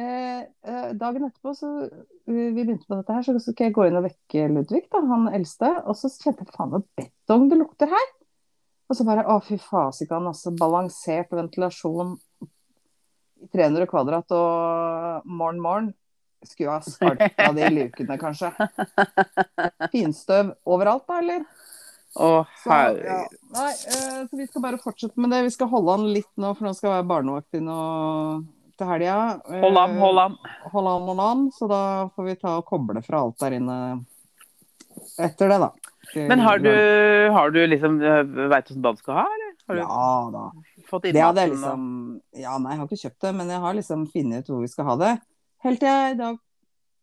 Eh, 0.00 0.40
eh, 0.64 0.90
dagen 0.96 1.26
etterpå 1.26 1.52
så 1.56 1.68
vi 2.30 2.46
vi 2.54 2.62
begynte 2.62 2.86
på 2.88 2.96
dette 3.00 3.16
her, 3.16 3.24
så 3.26 3.34
skal 3.42 3.66
jeg 3.68 3.74
gå 3.76 3.88
inn 3.88 3.98
og 3.98 4.06
vekke 4.06 4.46
Ludvig, 4.54 4.84
da, 4.92 5.00
han 5.10 5.28
eldste. 5.34 5.70
Og 5.84 5.98
så 5.98 6.10
kjente 6.14 6.46
jeg 6.46 6.54
faen 6.54 6.72
meg 6.76 6.86
betong 7.00 7.48
det 7.50 7.58
lukter 7.60 7.90
her. 7.90 8.10
Og 8.90 8.98
så 8.98 9.06
bare 9.06 9.26
å 9.30 9.38
fy 9.44 9.58
fasikan, 9.62 10.28
altså. 10.30 10.52
Balansert 10.58 11.30
ventilasjon 11.36 12.16
i 13.40 13.48
300 13.54 13.88
kvadrat 13.90 14.32
og 14.36 15.26
morgen 15.30 15.60
morgen. 15.64 15.90
Skulle 16.46 16.78
ha 16.78 16.80
skalpa 16.80 17.50
de 17.58 17.66
lukene, 17.74 18.16
kanskje. 18.20 18.50
Finstøv 19.92 20.54
overalt, 20.64 21.04
da, 21.08 21.18
eller? 21.20 21.44
Å, 22.20 22.30
herregud. 22.64 23.04
ja. 23.06 23.18
Nei, 23.54 23.70
eh, 23.92 24.22
så 24.26 24.38
vi 24.38 24.46
skal 24.48 24.64
bare 24.64 24.80
fortsette 24.82 25.20
med 25.20 25.30
det. 25.34 25.44
Vi 25.46 25.52
skal 25.54 25.70
holde 25.70 25.98
han 25.98 26.08
litt 26.14 26.30
nå, 26.40 26.54
for 26.56 26.66
nå 26.66 26.72
skal 26.74 26.90
jeg 26.90 26.96
være 26.96 27.10
barnevakt 27.12 27.58
inn 27.60 27.68
og- 27.70 28.48
til 28.80 28.88
helga. 28.90 29.16
Eh, 29.46 29.60
Hold 29.62 29.78
an, 29.80 29.98
hold 30.00 30.22
an. 30.24 30.38
Hold 30.72 30.88
an, 30.94 31.06
hold 31.12 31.22
an. 31.26 31.44
Så 31.56 31.68
da 31.70 31.82
får 32.16 32.26
vi 32.30 32.34
ta 32.40 32.56
og 32.58 32.66
koble 32.68 33.02
fra 33.06 33.22
alt 33.26 33.38
der 33.44 33.58
inne 33.60 33.76
etter 35.20 35.52
det, 35.52 35.60
da. 35.62 35.70
Men 36.16 36.40
har 36.42 36.58
du, 36.58 36.70
har 37.30 37.52
du 37.54 37.58
liksom 37.68 38.00
Veit 38.00 38.66
du 38.66 38.72
åssen 38.72 38.82
bad 38.82 38.96
du 38.96 39.02
skal 39.04 39.20
ha, 39.20 39.24
eller? 39.30 39.50
Ja 39.78 40.06
da. 40.34 40.44
Det 41.04 41.20
hadde 41.22 41.44
jeg 41.44 41.52
liksom 41.52 41.82
Ja, 42.34 42.56
nei, 42.58 42.72
jeg 42.72 42.80
har 42.80 42.88
ikke 42.88 43.02
kjøpt 43.04 43.26
det, 43.26 43.30
men 43.38 43.52
jeg 43.52 43.62
har 43.62 43.76
liksom 43.78 44.06
funnet 44.10 44.42
ut 44.42 44.50
hvor 44.50 44.64
vi 44.64 44.70
skal 44.72 44.88
ha 44.88 44.96
det. 45.04 45.12
Helt 45.62 45.78
til 45.82 45.90
jeg 45.92 46.16
i 46.16 46.18
dag 46.18 46.38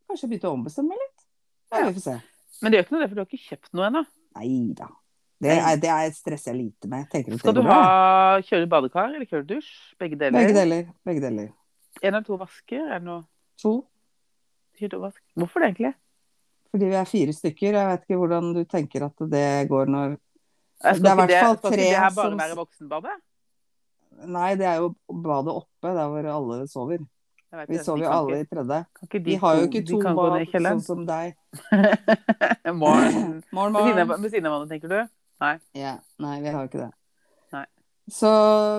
kanskje 0.09 0.27
begynte 0.31 0.49
å 0.49 0.55
ombestemme 0.57 0.97
litt. 0.97 1.23
Ja, 1.71 1.85
vi 1.85 1.93
får 1.99 2.03
se. 2.03 2.15
Men 2.63 2.73
det 2.73 2.79
gjør 2.79 2.85
ikke 2.87 2.95
noe 2.95 3.03
det, 3.03 3.07
for 3.07 3.15
du 3.15 3.21
har 3.21 3.29
ikke 3.29 3.47
kjøpt 3.51 3.71
noe 3.77 3.87
ennå. 3.91 4.01
Nei 4.39 4.49
da. 4.75 4.89
Det, 5.37 5.53
er, 5.53 5.75
det 5.77 5.89
er 5.93 6.13
stresser 6.15 6.49
jeg 6.55 6.59
lite 6.63 6.89
med. 6.89 7.05
Tenker 7.11 7.37
Skal 7.37 7.53
du 7.53 7.61
ha 7.67 7.79
kjøre 8.47 8.69
badekar 8.71 9.11
eller 9.13 9.27
kjøre 9.29 9.45
dusj? 9.51 9.69
Begge 10.01 10.17
deler? 10.17 10.39
Begge 10.39 10.55
deler. 10.57 10.87
Begge 11.05 11.23
deler. 11.27 11.51
En 12.03 12.15
av 12.15 12.23
to 12.25 12.37
vasker? 12.37 12.83
Er 12.91 12.99
det 12.99 13.07
noe 13.07 13.25
To. 13.61 13.85
Vask? 14.77 15.21
Hvorfor 15.33 15.63
det, 15.63 15.71
egentlig? 15.71 15.93
Fordi 16.69 16.85
vi 16.91 16.97
er 16.99 17.07
fire 17.09 17.33
stykker. 17.33 17.73
Jeg 17.73 17.87
vet 17.89 18.03
ikke 18.05 18.19
hvordan 18.21 18.53
du 18.53 18.63
tenker 18.69 19.05
at 19.07 19.23
det 19.31 19.67
går 19.71 19.89
når 19.89 20.17
skal 20.77 20.93
Det 21.01 21.09
er 21.09 21.13
i 21.13 21.17
hvert 21.17 21.31
fall 21.31 21.57
skal 21.57 21.71
ikke 21.71 21.77
det 21.77 21.97
her 21.97 22.11
bare 22.13 22.29
som- 22.29 22.37
være 22.37 22.57
voksenbadet? 22.59 23.15
Nei, 24.27 24.55
det 24.55 24.65
er 24.65 24.75
jo 24.77 24.95
badet 25.09 25.53
oppe, 25.53 25.93
der 25.93 26.07
hvor 26.09 26.25
alle 26.35 26.67
sover. 26.67 26.99
Vet 27.51 27.69
Vi 27.69 27.77
sover 27.77 28.03
jo 28.03 28.09
alle 28.11 28.37
ikke- 28.37 28.45
i 28.45 28.55
tredje. 28.55 28.85
De 29.09 29.19
Vi 29.19 29.35
har 29.35 29.55
jo 29.55 29.67
ikke 29.67 29.87
to 29.87 30.01
bad 30.01 30.47
sånn 30.47 30.81
som 30.81 31.05
deg. 31.05 31.35
Morgen. 32.73 33.43
Morgen, 33.51 33.73
morgen. 33.73 34.21
ved 34.21 34.31
siden 34.31 34.45
av 34.45 34.51
hverandre, 34.53 34.69
tenker 34.69 34.89
du? 34.89 35.09
Ja, 35.73 35.97
nei, 36.19 36.41
vi 36.41 36.47
har 36.49 36.67
jo 36.67 36.67
ikke 36.67 36.85
det. 36.85 36.93
Så 38.07 38.29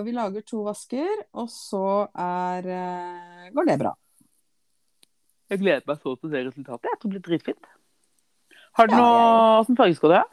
vi 0.06 0.12
lager 0.16 0.44
to 0.46 0.62
vasker, 0.64 1.24
og 1.36 1.50
så 1.52 2.08
er 2.16 2.68
eh, 2.72 3.48
går 3.52 3.68
det 3.68 3.78
bra. 3.82 3.92
Jeg 5.48 5.60
gleder 5.62 5.84
meg 5.88 6.00
så 6.00 6.14
til 6.16 6.32
se 6.32 6.42
resultatet. 6.46 6.88
Jeg 6.88 7.00
tror 7.00 7.12
det 7.12 7.16
blir 7.18 7.26
dritfint. 7.28 7.70
Har 8.78 8.88
du 8.88 8.94
Ja, 8.94 9.00
noe 9.00 9.62
Åssen 9.62 9.76
farge 9.76 9.96
skal 9.96 10.12
du 10.12 10.16
ha? 10.18 10.26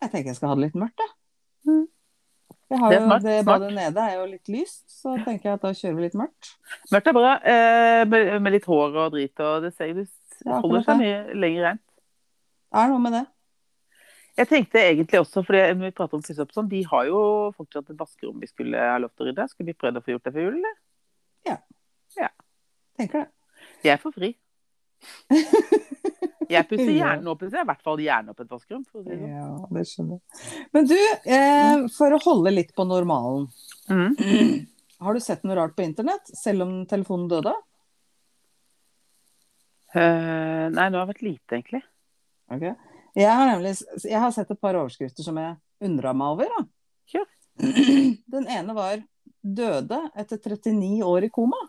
Jeg 0.00 0.12
tenker 0.12 0.30
jeg 0.30 0.38
skal 0.38 0.52
ha 0.52 0.56
det 0.56 0.68
litt 0.68 0.78
mørkt, 0.80 1.00
jeg. 1.00 1.12
Mm. 1.68 1.86
Jeg 2.70 2.78
har 2.78 2.92
Det 2.92 2.98
er 3.00 3.02
jo, 3.02 3.18
det 3.24 3.36
badet 3.48 3.72
nede 3.74 4.04
er 4.06 4.14
jo 4.14 4.26
litt 4.30 4.48
lyst, 4.52 4.84
så 4.88 5.16
tenker 5.24 5.50
jeg 5.50 5.58
at 5.58 5.64
da 5.64 5.72
kjører 5.74 5.96
vi 5.98 6.04
litt 6.06 6.16
mørkt. 6.20 6.52
Mørkt 6.94 7.10
er 7.10 7.16
bra, 7.16 7.32
eh, 7.42 8.02
med, 8.08 8.30
med 8.44 8.54
litt 8.54 8.68
hår 8.70 8.96
og 8.96 9.16
drit, 9.16 9.42
og 9.42 9.66
det 9.66 9.72
ser 9.74 9.92
du 9.96 10.04
holder 10.46 10.86
seg 10.86 11.00
mye 11.02 11.18
lenger 11.36 11.66
rent. 11.66 11.84
Det 12.70 12.84
er 12.84 12.92
noe 12.92 13.02
med 13.02 13.16
det. 13.18 13.24
Jeg 14.38 14.48
tenkte 14.48 14.82
egentlig 14.82 15.20
også, 15.20 15.42
fordi 15.46 15.62
når 15.74 15.90
vi 15.90 15.96
prater 15.96 16.18
om 16.18 16.22
pusse 16.24 16.42
opp 16.42 16.54
sånn, 16.54 16.70
de 16.70 16.84
har 16.88 17.08
jo 17.08 17.20
fortsatt 17.56 17.90
et 17.90 17.98
vaskerom 17.98 18.38
vi 18.40 18.48
skulle 18.50 18.78
ha 18.78 19.00
lov 19.02 19.12
til 19.12 19.26
å 19.26 19.30
rydde. 19.30 19.48
Skulle 19.50 19.72
vi 19.72 19.78
prøvd 19.80 20.00
å 20.00 20.04
få 20.04 20.14
gjort 20.14 20.28
det 20.28 20.34
før 20.36 20.46
jul, 20.46 20.56
eller? 20.60 20.78
Ja. 21.48 21.56
ja. 22.20 22.30
Tenker 23.00 23.26
det. 23.26 23.30
Jeg 23.90 24.00
får 24.02 24.16
fri. 24.16 24.34
Jeg 26.50 26.66
pusser 26.66 26.90
gjerne 26.90 27.30
opp, 27.30 27.44
i 27.46 27.50
hvert 27.52 27.82
fall 27.86 28.00
gjerne 28.02 28.32
opp 28.32 28.40
et 28.42 28.50
vaskerom. 28.50 28.82
Det 28.82 29.04
sånn. 29.04 29.24
Ja, 29.30 29.50
det 29.70 29.84
skjønner 29.86 30.16
jeg. 30.18 30.64
Men 30.74 30.88
du, 30.90 30.96
eh, 31.36 31.84
for 31.94 32.16
å 32.16 32.18
holde 32.24 32.50
litt 32.50 32.72
på 32.74 32.86
normalen. 32.90 33.46
Mm. 33.86 34.16
Har 35.04 35.16
du 35.16 35.22
sett 35.22 35.46
noe 35.46 35.56
rart 35.56 35.76
på 35.78 35.84
internett, 35.86 36.26
selv 36.36 36.66
om 36.66 36.72
telefonen 36.90 37.28
døde? 37.30 37.54
Uh, 39.94 40.66
nei, 40.70 40.90
nå 40.90 41.00
har 41.00 41.06
det 41.06 41.14
vært 41.14 41.22
lite, 41.24 41.56
egentlig. 41.56 41.80
Ok. 42.52 42.66
Jeg 43.18 43.30
har 43.30 43.48
nemlig 43.50 43.74
jeg 44.04 44.20
har 44.22 44.32
sett 44.34 44.50
et 44.52 44.60
par 44.60 44.78
overskrifter 44.78 45.26
som 45.26 45.38
jeg 45.40 45.56
undra 45.86 46.12
meg 46.16 46.34
over. 46.36 46.52
Da. 46.56 46.64
Kjør. 47.14 47.28
Den 48.36 48.48
ene 48.48 48.76
var 48.76 49.00
'døde 49.40 50.00
etter 50.14 50.38
39 50.38 51.04
år 51.06 51.26
i 51.26 51.32
koma'. 51.32 51.62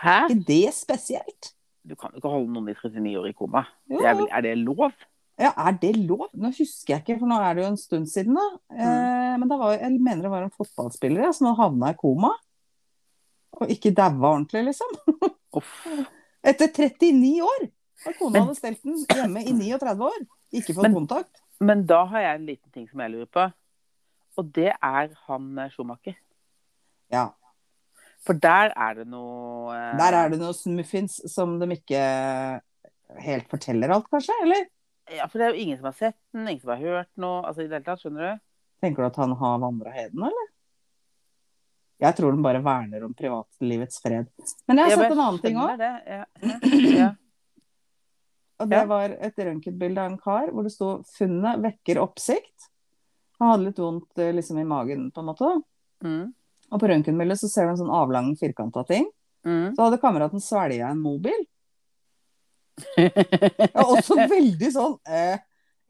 Hæ? 0.00 0.16
Er 0.16 0.34
ikke 0.34 0.44
det 0.48 0.74
spesielt? 0.74 1.54
Du 1.84 1.94
kan 1.96 2.12
jo 2.12 2.20
ikke 2.20 2.32
holde 2.32 2.52
noen 2.52 2.68
i 2.68 2.76
39 2.76 3.16
år 3.20 3.30
i 3.30 3.36
koma. 3.36 3.64
Det 3.88 4.04
er, 4.04 4.14
vel, 4.16 4.28
er 4.30 4.44
det 4.44 4.52
lov? 4.60 4.92
Ja, 5.40 5.50
er 5.56 5.76
det 5.80 5.94
lov? 5.96 6.28
Nå 6.36 6.52
husker 6.52 6.94
jeg 6.94 7.02
ikke, 7.02 7.18
for 7.20 7.28
nå 7.28 7.40
er 7.40 7.56
det 7.56 7.64
jo 7.64 7.70
en 7.72 7.80
stund 7.80 8.08
siden. 8.08 8.36
da. 8.36 8.46
Eh, 8.76 9.34
men 9.40 9.48
var, 9.48 9.74
jeg 9.78 9.96
mener 9.96 10.26
det 10.26 10.32
var 10.32 10.44
en 10.44 10.52
fotballspiller 10.52 11.24
ja, 11.24 11.32
som 11.36 11.54
havna 11.56 11.92
i 11.94 11.98
koma. 12.00 12.34
Og 13.60 13.72
ikke 13.72 13.94
daua 13.96 14.34
ordentlig, 14.34 14.66
liksom. 14.70 14.96
Uff. 15.56 15.72
Etter 16.50 16.68
39 16.68 17.32
år! 17.44 17.68
Og 18.06 18.14
kona 18.18 18.44
hadde 18.44 18.56
stelt 18.56 18.82
den 18.86 19.02
hjemme 19.04 19.42
i 19.44 19.52
39 19.52 20.06
år. 20.08 20.20
Ikke 20.56 20.74
fått 20.74 20.86
Men- 20.88 20.94
kontakt. 21.02 21.42
Men 21.60 21.84
da 21.84 22.04
har 22.08 22.22
jeg 22.24 22.38
en 22.38 22.46
liten 22.48 22.72
ting 22.72 22.86
som 22.88 23.00
jeg 23.04 23.12
lurer 23.12 23.28
på. 23.28 23.42
Og 24.40 24.52
det 24.56 24.70
er 24.72 25.10
han 25.26 25.58
eh, 25.58 25.68
Schumacher. 25.74 26.14
Ja. 27.12 27.26
For 28.24 28.36
der 28.36 28.72
er 28.76 28.94
det 29.00 29.06
noe 29.10 29.74
eh, 29.74 29.96
Der 29.98 30.16
er 30.16 30.30
det 30.32 30.38
noe 30.40 30.54
smuffins 30.56 31.18
som 31.28 31.58
de 31.60 31.68
ikke 31.76 32.00
helt 33.20 33.48
forteller 33.50 33.92
alt, 33.92 34.08
kanskje? 34.12 34.36
Eller? 34.44 34.68
Ja, 35.10 35.26
for 35.26 35.40
det 35.40 35.46
er 35.48 35.56
jo 35.56 35.62
ingen 35.64 35.76
som 35.80 35.88
har 35.90 35.96
sett 35.98 36.16
den, 36.32 36.46
ingen 36.48 36.62
som 36.62 36.72
har 36.72 36.80
hørt 36.84 37.10
noe. 37.20 37.42
Altså 37.44 37.64
i 37.64 37.68
det 37.68 37.80
hele 37.80 37.88
tatt, 37.90 38.00
skjønner 38.04 38.28
du? 38.30 38.42
Tenker 38.80 39.02
du 39.04 39.08
at 39.10 39.20
han 39.20 39.32
har 39.42 39.58
vandra 39.60 39.92
heden, 39.92 40.22
eller? 40.30 40.50
Jeg 42.00 42.16
tror 42.16 42.32
den 42.32 42.44
bare 42.44 42.62
verner 42.64 43.02
om 43.04 43.12
privatlivets 43.12 44.00
fred. 44.00 44.30
Men 44.70 44.80
jeg 44.80 44.94
har 44.94 45.02
sett 45.02 45.12
en 45.12 45.24
annen 45.26 45.42
ting 45.42 45.58
òg. 45.60 45.82
Ja. 46.08 46.22
Ja. 47.02 47.10
Og 48.60 48.68
det 48.68 48.80
var 48.90 49.14
et 49.16 49.38
røntgenbilde 49.40 50.02
av 50.02 50.10
en 50.10 50.18
kar 50.20 50.50
hvor 50.52 50.66
det 50.66 50.74
sto 50.74 50.90
'funnet 51.16 51.62
vekker 51.64 52.00
oppsikt'. 52.02 52.68
Han 53.40 53.54
hadde 53.54 53.70
litt 53.70 53.80
vondt 53.80 54.20
eh, 54.20 54.34
liksom 54.36 54.58
i 54.60 54.68
magen, 54.68 55.08
på 55.10 55.22
en 55.22 55.30
måte. 55.30 55.50
Mm. 56.04 56.32
Og 56.70 56.80
på 56.80 56.90
røntgenbildet 56.90 57.40
så 57.40 57.48
ser 57.48 57.66
du 57.66 57.72
en 57.72 57.80
sånn 57.80 57.94
avlang, 57.94 58.34
firkanta 58.36 58.84
ting. 58.84 59.08
Mm. 59.46 59.72
Så 59.74 59.86
hadde 59.86 60.00
kameraten 60.02 60.42
svelga 60.44 60.92
en 60.92 61.00
mobil. 61.00 61.46
Ja, 63.74 63.82
også 63.84 64.16
veldig 64.28 64.68
sånn 64.72 64.94
eh, 65.08 65.40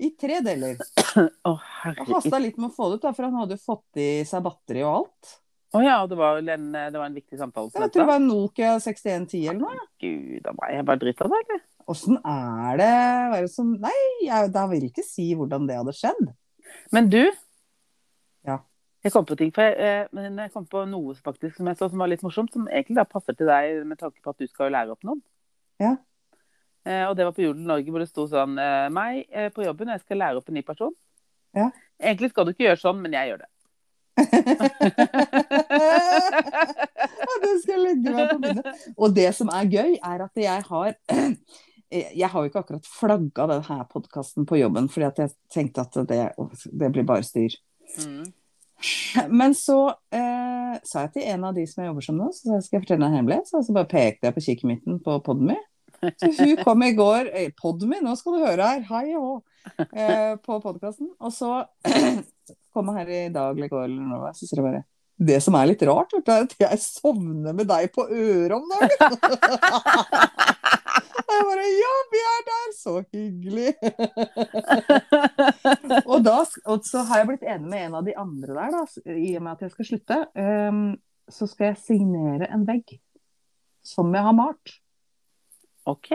i 0.03 0.11
tre 0.19 0.41
deler. 0.47 0.79
Jeg 1.15 1.59
herregud. 1.83 2.15
hasta 2.15 2.41
litt 2.43 2.59
med 2.59 2.71
å 2.71 2.75
få 2.75 2.89
det 2.91 3.01
ut, 3.01 3.05
da, 3.05 3.13
for 3.15 3.27
han 3.27 3.39
hadde 3.43 3.59
jo 3.59 3.63
fått 3.63 4.01
i 4.01 4.09
seg 4.27 4.43
batteri 4.47 4.83
og 4.87 5.03
alt. 5.03 5.35
Å 5.71 5.83
ja, 5.85 5.99
det 6.11 6.17
var, 6.19 6.41
en, 6.43 6.71
det 6.75 6.99
var 6.99 7.05
en 7.07 7.15
viktig 7.15 7.39
samtale 7.39 7.71
Jeg 7.71 7.93
tror 7.95 8.03
det 8.03 8.09
var 8.09 8.19
en 8.19 8.27
Nokia 8.27 8.73
6110 8.83 9.45
eller 9.53 9.61
noe. 9.63 9.85
Gud 10.03 10.49
a 10.51 10.55
meg, 10.57 10.73
jeg 10.75 10.87
bare 10.89 11.03
driter 11.05 11.31
det, 11.31 11.43
eller? 11.45 11.61
Åssen 11.91 12.19
er 12.23 12.79
det? 12.79 12.91
Hva 12.91 13.39
er 13.39 13.47
det 13.47 13.53
som 13.53 13.71
Nei, 13.83 13.97
jeg 14.23 14.51
da 14.55 14.67
vil 14.71 14.85
jeg 14.85 14.93
ikke 14.93 15.07
si 15.07 15.31
hvordan 15.39 15.67
det 15.69 15.79
hadde 15.81 15.95
skjedd. 15.97 16.29
Men 16.95 17.11
du 17.11 17.23
Ja. 18.47 18.61
Jeg 19.03 19.13
kom 19.15 19.25
på 19.25 19.37
ting, 19.37 19.51
for 19.55 19.65
jeg, 19.65 19.75
eh, 19.81 20.07
men 20.13 20.39
jeg 20.39 20.53
kom 20.53 20.67
på 20.69 20.85
noe 20.87 21.15
faktisk 21.17 21.57
som 21.57 21.67
jeg 21.67 21.79
så 21.81 21.89
som 21.89 21.99
var 21.99 22.11
litt 22.13 22.23
morsomt, 22.23 22.53
som 22.53 22.69
egentlig 22.69 22.99
da 22.99 23.05
passer 23.09 23.35
til 23.35 23.49
deg 23.49 23.87
med 23.89 23.99
tanke 23.99 24.21
på 24.23 24.31
at 24.31 24.39
du 24.39 24.47
skal 24.47 24.69
jo 24.69 24.75
lære 24.77 24.93
opp 24.93 25.07
noen. 25.09 25.23
Ja. 25.81 25.97
Eh, 26.85 27.05
og 27.09 27.17
det 27.17 27.25
var 27.25 27.33
på 27.37 27.43
Jodel 27.45 27.65
Norge, 27.69 27.91
hvor 27.93 28.01
det 28.01 28.09
sto 28.09 28.27
sånn 28.29 28.59
eh, 28.61 28.89
Meg 28.93 29.27
eh, 29.29 29.49
på 29.53 29.65
jobben, 29.67 29.89
jeg 29.93 30.01
skal 30.05 30.21
lære 30.23 30.41
opp 30.41 30.49
en 30.49 30.57
ny 30.57 30.63
person. 30.65 30.95
Ja. 31.57 31.71
Egentlig 32.01 32.31
skal 32.31 32.47
du 32.47 32.53
ikke 32.55 32.69
gjøre 32.69 32.81
sånn, 32.81 33.01
men 33.03 33.17
jeg 33.17 33.33
gjør 33.33 33.43
det. 33.43 33.51
Ja, 37.21 37.35
det 37.43 37.51
skal 37.63 37.75
jeg 37.75 37.83
legge 37.85 38.13
meg 38.15 38.31
på 38.31 38.39
minnet. 38.43 38.87
Og 38.97 39.13
det 39.15 39.29
som 39.37 39.51
er 39.55 39.69
gøy, 39.71 39.93
er 39.97 40.25
at 40.25 40.41
jeg 40.41 40.65
har 40.67 40.97
Jeg 41.91 42.29
har 42.31 42.43
jo 42.43 42.51
ikke 42.51 42.61
akkurat 42.63 42.87
flagga 42.87 43.47
denne 43.51 43.85
podkasten 43.91 44.47
på 44.47 44.61
jobben, 44.61 44.87
fordi 44.93 45.09
at 45.09 45.19
jeg 45.19 45.33
tenkte 45.51 45.83
at 45.83 45.97
det, 46.07 46.21
det 46.71 46.91
blir 46.95 47.07
bare 47.09 47.27
styr. 47.27 47.57
Mm. 47.99 48.29
Men 49.29 49.55
så 49.59 49.89
eh, 50.15 50.77
sa 50.87 51.05
jeg 51.05 51.13
til 51.17 51.27
en 51.33 51.49
av 51.49 51.57
de 51.57 51.67
som 51.69 51.83
jeg 51.83 51.91
jobber 51.91 52.07
som 52.07 52.21
nå, 52.21 52.31
så 52.33 52.47
sa 52.47 52.55
jeg, 52.57 52.67
skal 52.67 52.79
jeg 52.79 52.85
fortelle 52.87 53.09
en 53.09 53.17
hemmelighet. 53.19 53.51
Så, 53.51 53.63
så 53.67 53.75
bare 53.77 53.91
pekte 53.91 54.29
jeg 54.29 54.37
på 54.37 54.45
kikkemitten 54.47 55.01
på 55.05 55.19
Podmy. 55.27 55.59
Så 56.01 56.31
hun 56.39 56.63
kom 56.67 56.87
i 56.87 56.93
går 56.97 57.33
eh, 57.37 57.51
Podmy, 57.61 58.01
nå 58.05 58.15
skal 58.19 58.37
du 58.37 58.45
høre 58.47 58.71
her, 58.71 58.87
hei 58.89 59.17
hå, 59.17 59.35
eh, 59.91 60.33
på 60.41 60.61
podkasten. 60.63 61.11
Og 61.21 61.35
så 61.35 61.51
kom 62.73 62.89
hun 62.89 62.97
her 63.01 63.11
i 63.11 63.27
dag 63.35 63.53
eller 63.53 63.69
i 63.69 63.75
går, 63.75 63.85
eller 63.91 64.09
noe, 64.15 64.33
så 64.37 64.47
sier 64.47 64.63
jeg 64.63 64.69
bare 64.71 64.85
Det 65.33 65.41
som 65.45 65.59
er 65.59 65.73
litt 65.73 65.85
rart, 65.91 66.17
er 66.23 66.47
at 66.47 66.57
jeg 66.63 66.81
sovner 66.87 67.57
med 67.57 67.69
deg 67.69 67.91
på 67.93 68.07
øret 68.09 68.57
om 68.57 68.65
dagen. 68.73 69.19
Og 71.21 71.35
jeg 71.37 71.47
bare 71.51 71.67
Ja, 71.75 71.93
vi 72.13 72.23
er 72.31 72.43
der! 72.49 72.67
Så 72.77 72.95
hyggelig. 73.13 73.71
og, 76.11 76.19
da, 76.25 76.39
og 76.71 76.85
så 76.87 77.05
har 77.09 77.23
jeg 77.23 77.31
blitt 77.31 77.47
enig 77.47 77.69
med 77.69 77.87
en 77.87 77.97
av 78.01 78.07
de 78.07 78.17
andre 78.19 78.57
der, 78.57 78.77
da, 78.77 79.15
i 79.15 79.33
og 79.37 79.45
med 79.45 79.53
at 79.53 79.65
jeg 79.67 79.75
skal 79.75 79.89
slutte. 79.91 80.21
Um, 80.35 80.85
så 81.31 81.49
skal 81.51 81.71
jeg 81.71 81.83
signere 81.85 82.51
en 82.51 82.65
vegg 82.69 82.97
som 83.87 84.11
jeg 84.15 84.27
har 84.27 84.37
malt. 84.37 84.77
OK. 85.89 86.11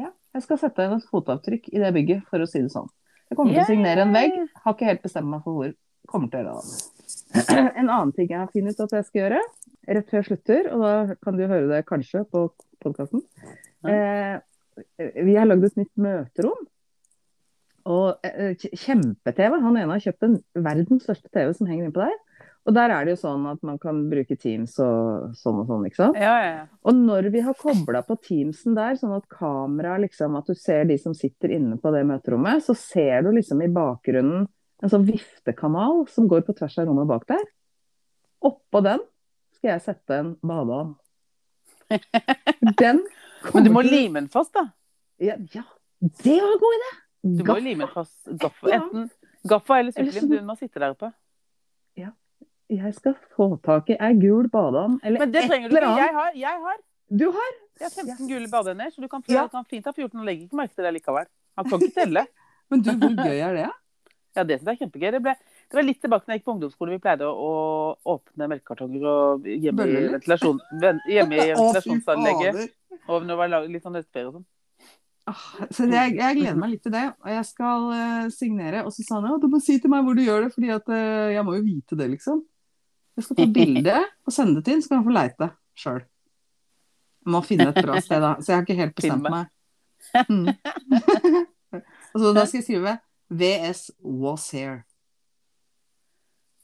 Ja, 0.00 0.10
jeg 0.34 0.44
skal 0.44 0.60
sette 0.60 0.88
et 0.88 1.08
fotavtrykk 1.10 1.70
i 1.72 1.80
det 1.82 1.92
bygget, 1.96 2.26
for 2.30 2.42
å 2.42 2.48
si 2.48 2.62
det 2.64 2.72
sånn. 2.74 2.90
Jeg 3.30 3.38
kommer 3.38 3.56
til 3.56 3.64
å 3.64 3.70
signere 3.70 4.04
en 4.04 4.14
vegg. 4.14 4.36
Har 4.64 4.76
ikke 4.76 4.90
helt 4.90 5.04
bestemt 5.04 5.30
meg 5.32 5.44
for 5.44 5.56
hvor. 5.56 5.74
Kommer 6.10 6.28
til 6.32 6.42
å 6.42 6.56
gjøre 6.56 6.66
det. 6.68 6.80
En 7.80 7.88
annen 7.88 8.12
ting 8.16 8.28
jeg 8.28 8.40
har 8.40 8.50
funnet 8.52 8.76
ut 8.76 8.86
at 8.86 8.96
jeg 8.98 9.06
skal 9.08 9.20
gjøre, 9.22 9.42
rett 9.96 10.08
før 10.10 10.18
jeg 10.18 10.28
slutter, 10.28 10.68
og 10.74 10.82
da 10.84 11.16
kan 11.22 11.38
du 11.38 11.44
høre 11.46 11.68
det 11.70 11.84
kanskje 11.88 12.24
på 12.28 12.46
podkasten. 12.82 13.22
Eh, 13.88 14.40
vi 15.26 15.34
har 15.36 15.46
lagd 15.48 15.64
et 15.68 15.76
nytt 15.82 15.92
møterom. 16.00 16.60
Og 17.92 18.26
eh, 18.26 18.52
k- 18.60 18.70
kjempe-TV. 18.78 19.56
Han 19.64 19.76
ene 19.80 19.96
har 19.96 20.04
kjøpt 20.04 20.26
en 20.28 20.36
verdens 20.62 21.02
største 21.08 21.30
TV 21.34 21.50
som 21.56 21.66
henger 21.70 21.88
innpå 21.88 22.04
der. 22.04 22.14
Og 22.62 22.76
der 22.76 22.92
er 22.94 23.02
det 23.08 23.16
jo 23.16 23.22
sånn 23.24 23.42
at 23.50 23.58
man 23.66 23.78
kan 23.82 24.04
bruke 24.06 24.36
Teams 24.38 24.76
og 24.78 25.32
sånn 25.34 25.56
og 25.64 25.66
sånn, 25.66 25.86
ikke 25.88 25.98
sant. 25.98 26.14
Ja, 26.20 26.34
ja, 26.44 26.50
ja. 26.60 26.66
Og 26.86 26.94
når 26.94 27.26
vi 27.34 27.40
har 27.42 27.56
kobla 27.58 28.04
på 28.06 28.14
Teamsen 28.22 28.76
der, 28.78 28.94
sånn 29.00 29.16
at 29.16 29.26
kamera 29.34 29.96
liksom, 29.98 30.36
at 30.38 30.46
du 30.46 30.54
ser 30.54 30.84
de 30.86 30.94
som 31.02 31.10
sitter 31.18 31.56
inne 31.56 31.74
på 31.82 31.90
det 31.90 32.04
møterommet, 32.06 32.62
så 32.62 32.76
ser 32.78 33.26
du 33.26 33.32
liksom 33.34 33.64
i 33.66 33.70
bakgrunnen 33.74 34.46
en 34.82 34.90
sånn 34.94 35.08
viftekanal 35.10 36.04
som 36.10 36.30
går 36.30 36.46
på 36.46 36.54
tvers 36.60 36.78
av 36.78 36.86
rommet 36.86 37.10
bak 37.10 37.26
der. 37.34 37.42
Oppå 38.46 38.78
den 38.86 39.02
skal 39.58 39.72
jeg 39.74 39.84
sette 39.88 40.20
en 40.22 40.32
badeand. 40.46 40.94
Den 42.80 43.02
Men 43.54 43.64
du 43.66 43.70
må 43.74 43.82
lime 43.86 44.20
den 44.22 44.28
fast, 44.32 44.52
da. 44.54 44.66
ja, 45.22 45.36
ja, 45.54 45.62
det 46.24 46.36
var 46.42 46.52
en 46.54 46.60
god 46.62 46.76
idé! 46.78 46.90
Du 47.38 47.44
må 47.46 47.56
lime 47.62 47.86
den 47.86 47.92
fast 47.94 48.30
gaffa. 48.42 48.70
Enten 48.78 49.10
gaffa 49.48 49.78
eller 49.80 49.92
Eller 49.96 50.20
Du 50.30 50.38
må 50.46 50.56
sitte 50.58 50.80
der 50.82 50.94
oppe. 50.94 51.12
Ja. 51.98 52.10
Jeg 52.72 52.94
skal 52.96 53.14
få 53.36 53.50
tak 53.62 53.90
i 53.92 53.98
ei 54.00 54.14
gul 54.18 54.48
badeand 54.50 55.00
eller 55.04 55.26
et 55.26 55.34
eller 55.36 55.86
annet. 55.86 55.98
Jeg 56.02 56.14
har, 56.16 56.30
jeg 56.34 56.62
har. 56.66 56.78
Du 57.12 57.26
har? 57.30 57.52
Jeg 57.80 57.88
har 57.90 57.94
15 58.16 58.28
gule 58.28 58.48
badeender, 58.50 58.90
så 58.90 59.02
du 59.02 59.08
kan, 59.08 59.22
Ja. 59.28 59.42
du 59.44 59.48
kan 59.52 59.64
fint 59.68 59.84
ha 59.84 59.92
14 59.92 60.18
og 60.18 60.24
legger 60.24 60.46
ikke 60.46 60.56
merke 60.56 60.74
til 60.74 60.84
det 60.84 60.92
likevel. 60.96 61.26
Han 61.56 61.68
kan 61.68 61.82
ikke 61.82 61.94
telle. 62.00 62.26
Men 62.70 62.80
du, 62.82 62.90
hvor 62.96 63.16
gøy 63.18 63.38
er 63.38 63.54
det? 63.58 63.68
Ja, 64.36 64.42
det 64.48 64.58
syns 64.60 64.66
jeg 64.70 64.72
er 64.72 64.80
kjempegøy. 64.86 65.10
Det, 65.12 65.20
ble, 65.22 65.34
det 65.72 65.78
var 65.78 65.86
litt 65.86 66.02
tilbake 66.04 66.28
når 66.28 66.34
jeg 66.34 66.40
gikk 66.40 66.44
på 66.44 66.52
ungdomsskole. 66.52 66.92
Vi 66.92 67.00
pleide 67.00 67.24
å, 67.24 67.52
å 67.96 68.14
åpne 68.18 68.48
melkekartonger 68.52 69.04
og 69.08 69.46
hjemme 69.48 69.86
i, 69.88 70.02
ventilasjon, 70.12 70.58
hjemme 71.08 71.38
i 71.38 71.46
ventilasjonsanlegget. 71.54 72.74
Og 73.08 73.24
når 73.24 73.30
det 73.30 73.38
var 73.40 73.70
litt 73.72 73.86
sånn 73.86 73.96
høstferie 73.96 74.28
og 74.28 74.34
sånn. 74.36 74.44
Ah, 75.30 75.46
Så 75.70 75.86
jeg, 75.86 76.16
jeg 76.18 76.36
gleder 76.42 76.58
meg 76.60 76.74
litt 76.74 76.84
til 76.84 76.92
det. 76.92 77.06
Og 77.24 77.32
jeg 77.32 77.46
skal 77.48 77.88
uh, 77.88 78.28
signere. 78.34 78.84
Og 78.84 78.92
så 78.92 79.06
sa 79.06 79.16
han 79.16 79.30
ja, 79.30 79.38
du 79.40 79.48
må 79.48 79.62
si 79.64 79.78
til 79.80 79.94
meg 79.94 80.04
hvor 80.04 80.18
du 80.18 80.22
gjør 80.26 80.44
det, 80.44 80.52
fordi 80.58 80.74
at 80.76 80.92
uh, 80.92 81.32
jeg 81.32 81.46
må 81.48 81.56
jo 81.56 81.64
vite 81.70 81.98
det, 82.02 82.10
liksom. 82.18 82.44
Jeg 83.16 83.26
skal 83.26 83.40
ta 83.40 83.48
bilde 83.58 83.96
og 84.02 84.36
sende 84.36 84.58
det 84.60 84.66
til 84.68 84.76
ham, 84.76 84.84
så 84.84 84.92
kan 84.92 85.00
han 85.00 85.08
få 85.08 85.16
leite 85.16 85.50
sjøl. 85.86 86.04
Må 87.32 87.44
finne 87.48 87.70
et 87.72 87.80
bra 87.80 87.96
sted, 88.02 88.20
da. 88.20 88.36
Så 88.42 88.52
jeg 88.52 88.58
har 88.58 88.68
ikke 88.68 88.80
helt 88.82 88.96
bestemt 89.00 89.32
meg. 89.32 89.48
Mm. 90.28 90.48
og 92.12 92.16
så 92.20 92.36
da 92.36 92.44
skal 92.44 92.60
jeg 92.60 92.68
skrive 92.68 92.96
VS 93.32 93.86
Was 94.04 94.50
Here. 94.52 94.82